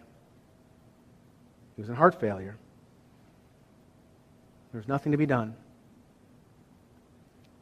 He 1.75 1.81
was 1.81 1.89
in 1.89 1.95
heart 1.95 2.19
failure. 2.19 2.55
There 4.71 4.79
was 4.79 4.87
nothing 4.87 5.11
to 5.11 5.17
be 5.17 5.25
done. 5.25 5.53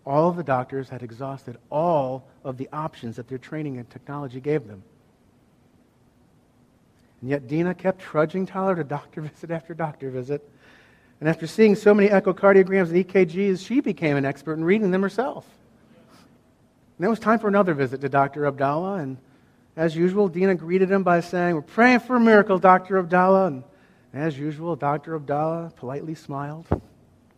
All 0.06 0.30
of 0.30 0.36
the 0.36 0.44
doctors 0.44 0.90
had 0.90 1.02
exhausted 1.02 1.58
all 1.72 2.28
of 2.44 2.58
the 2.58 2.70
options 2.72 3.16
that 3.16 3.28
their 3.28 3.40
training 3.40 3.78
and 3.78 3.90
technology 3.90 4.40
gave 4.40 4.68
them. 4.68 4.84
And 7.22 7.32
yet 7.32 7.48
Dina 7.48 7.74
kept 7.74 8.00
trudging 8.00 8.46
Tyler 8.46 8.76
to 8.76 8.84
doctor 8.84 9.22
visit 9.22 9.50
after 9.50 9.74
doctor 9.74 10.12
visit. 10.12 10.48
And 11.20 11.28
after 11.28 11.48
seeing 11.48 11.76
so 11.76 11.94
many 11.94 12.10
echocardiograms 12.10 12.92
and 12.92 13.06
EKGs, 13.06 13.66
she 13.66 13.82
became 13.82 14.18
an 14.18 14.26
expert 14.26 14.54
in 14.54 14.64
reading 14.64 14.92
them 14.92 15.02
herself. 15.02 15.48
And 16.98 17.06
it 17.06 17.10
was 17.10 17.20
time 17.20 17.40
for 17.40 17.48
another 17.48 17.74
visit 17.74 18.02
to 18.02 18.10
Dr. 18.10 18.46
Abdallah. 18.46 18.96
And 18.96 19.18
as 19.76 19.96
usual, 19.96 20.28
Dina 20.28 20.56
greeted 20.56 20.92
him 20.92 21.04
by 21.04 21.22
saying, 21.22 21.56
We're 21.56 21.62
praying 21.62 22.00
for 22.02 22.16
a 22.16 22.20
miracle, 22.20 22.60
Dr. 22.60 22.98
Abdallah. 23.00 23.48
And 23.48 23.64
as 24.14 24.38
usual, 24.38 24.76
Dr. 24.76 25.16
Abdallah 25.16 25.74
politely 25.76 26.16
smiled, 26.16 26.68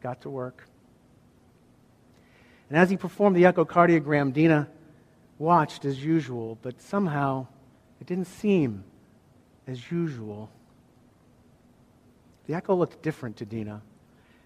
got 0.02 0.22
to 0.22 0.30
work. 0.30 0.68
And 2.70 2.78
as 2.78 2.90
he 2.90 2.98
performed 2.98 3.36
the 3.36 3.44
echocardiogram, 3.44 4.32
Dina 4.32 4.68
watched 5.38 5.86
as 5.86 6.04
usual, 6.04 6.58
but 6.62 6.82
somehow 6.82 7.48
it 8.00 8.08
didn't 8.08 8.28
seem 8.28 8.84
as 9.68 9.92
usual. 9.92 10.50
The 12.50 12.56
echo 12.56 12.76
looked 12.76 13.04
different 13.04 13.38
to 13.38 13.46
Dina. 13.46 13.80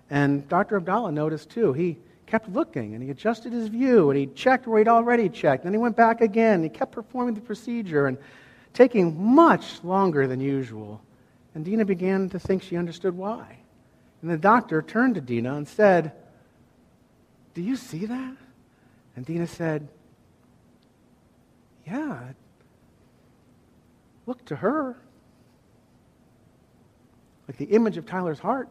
And 0.10 0.46
Dr. 0.50 0.76
Abdallah 0.76 1.14
noticed 1.14 1.50
too. 1.50 1.72
He, 1.72 1.98
kept 2.26 2.50
looking 2.50 2.96
and 2.96 3.04
he 3.04 3.12
adjusted 3.12 3.54
his 3.54 3.68
view 3.68 4.10
and 4.10 4.18
he 4.18 4.26
checked 4.26 4.66
where 4.66 4.80
he'd 4.80 4.88
already 4.88 5.30
checked. 5.30 5.64
Then 5.64 5.74
he 5.74 5.78
went 5.78 5.96
back 5.96 6.20
again. 6.20 6.56
And 6.56 6.64
he 6.64 6.70
kept 6.70 6.92
performing 6.92 7.36
the 7.36 7.42
procedure 7.42 8.08
and 8.08 8.18
taking 8.74 9.24
much 9.24 9.84
longer 9.84 10.26
than 10.26 10.40
usual. 10.40 11.00
And 11.54 11.64
Dina 11.64 11.86
began 11.86 12.30
to 12.30 12.40
think 12.40 12.64
she 12.64 12.76
understood 12.76 13.16
why. 13.16 13.60
And 14.22 14.32
the 14.32 14.38
doctor 14.38 14.82
turned 14.82 15.16
to 15.16 15.22
Dina 15.22 15.54
and 15.56 15.68
said, 15.68 16.12
Do 17.54 17.62
you 17.62 17.76
see 17.76 18.08
that? 18.08 18.36
And 19.16 19.26
Dina 19.26 19.46
said, 19.46 19.88
Yeah. 21.86 22.20
Look 24.26 24.44
to 24.46 24.56
her. 24.56 24.98
The 27.58 27.66
image 27.66 27.98
of 27.98 28.06
Tyler's 28.06 28.40
heart 28.40 28.70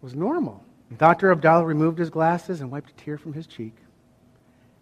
was 0.00 0.14
normal. 0.14 0.62
Dr. 0.96 1.32
Abdallah 1.32 1.64
removed 1.64 1.98
his 1.98 2.10
glasses 2.10 2.60
and 2.60 2.70
wiped 2.70 2.90
a 2.90 2.94
tear 2.94 3.18
from 3.18 3.32
his 3.32 3.46
cheek. 3.46 3.74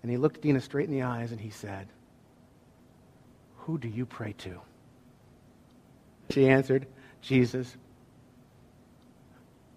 And 0.02 0.10
he 0.10 0.16
looked 0.18 0.42
Dina 0.42 0.60
straight 0.60 0.88
in 0.88 0.94
the 0.94 1.02
eyes 1.02 1.32
and 1.32 1.40
he 1.40 1.50
said, 1.50 1.88
Who 3.58 3.78
do 3.78 3.88
you 3.88 4.04
pray 4.04 4.34
to? 4.38 4.60
She 6.30 6.48
answered, 6.48 6.86
Jesus. 7.22 7.76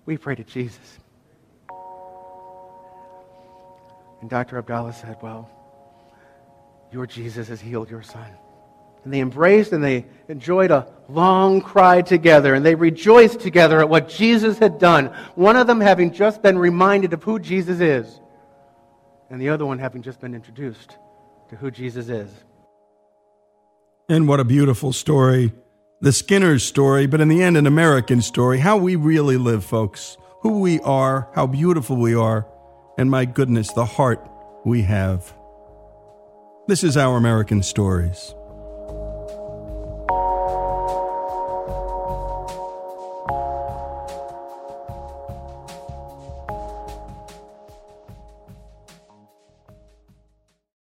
We 0.05 0.17
pray 0.17 0.35
to 0.35 0.43
Jesus. 0.43 0.99
And 4.21 4.29
Dr. 4.29 4.57
Abdallah 4.57 4.93
said, 4.93 5.17
Well, 5.21 5.49
your 6.91 7.05
Jesus 7.05 7.47
has 7.47 7.61
healed 7.61 7.89
your 7.89 8.03
son. 8.03 8.31
And 9.07 9.13
they 9.13 9.21
embraced 9.21 9.71
and 9.71 9.81
they 9.81 10.05
enjoyed 10.27 10.69
a 10.69 10.85
long 11.07 11.61
cry 11.61 12.01
together 12.01 12.53
and 12.53 12.65
they 12.65 12.75
rejoiced 12.75 13.39
together 13.39 13.79
at 13.79 13.87
what 13.87 14.09
Jesus 14.09 14.59
had 14.59 14.79
done. 14.79 15.05
One 15.35 15.55
of 15.55 15.65
them 15.65 15.79
having 15.79 16.11
just 16.11 16.41
been 16.41 16.59
reminded 16.59 17.13
of 17.13 17.23
who 17.23 17.39
Jesus 17.39 17.79
is, 17.79 18.19
and 19.29 19.39
the 19.39 19.47
other 19.47 19.65
one 19.65 19.79
having 19.79 20.01
just 20.01 20.19
been 20.19 20.35
introduced 20.35 20.97
to 21.47 21.55
who 21.55 21.71
Jesus 21.71 22.09
is. 22.09 22.29
And 24.09 24.27
what 24.27 24.41
a 24.41 24.43
beautiful 24.43 24.91
story. 24.91 25.53
The 26.01 26.11
Skinner's 26.11 26.65
story, 26.65 27.07
but 27.07 27.21
in 27.21 27.29
the 27.29 27.41
end, 27.41 27.55
an 27.55 27.65
American 27.65 28.21
story. 28.21 28.59
How 28.59 28.75
we 28.75 28.97
really 28.97 29.37
live, 29.37 29.63
folks. 29.63 30.17
Who 30.41 30.59
we 30.59 30.81
are, 30.81 31.29
how 31.33 31.47
beautiful 31.47 31.95
we 31.95 32.13
are, 32.13 32.45
and 32.97 33.09
my 33.09 33.23
goodness, 33.23 33.71
the 33.71 33.85
heart 33.85 34.29
we 34.65 34.81
have. 34.81 35.33
This 36.67 36.83
is 36.83 36.97
Our 36.97 37.15
American 37.15 37.63
Stories. 37.63 38.33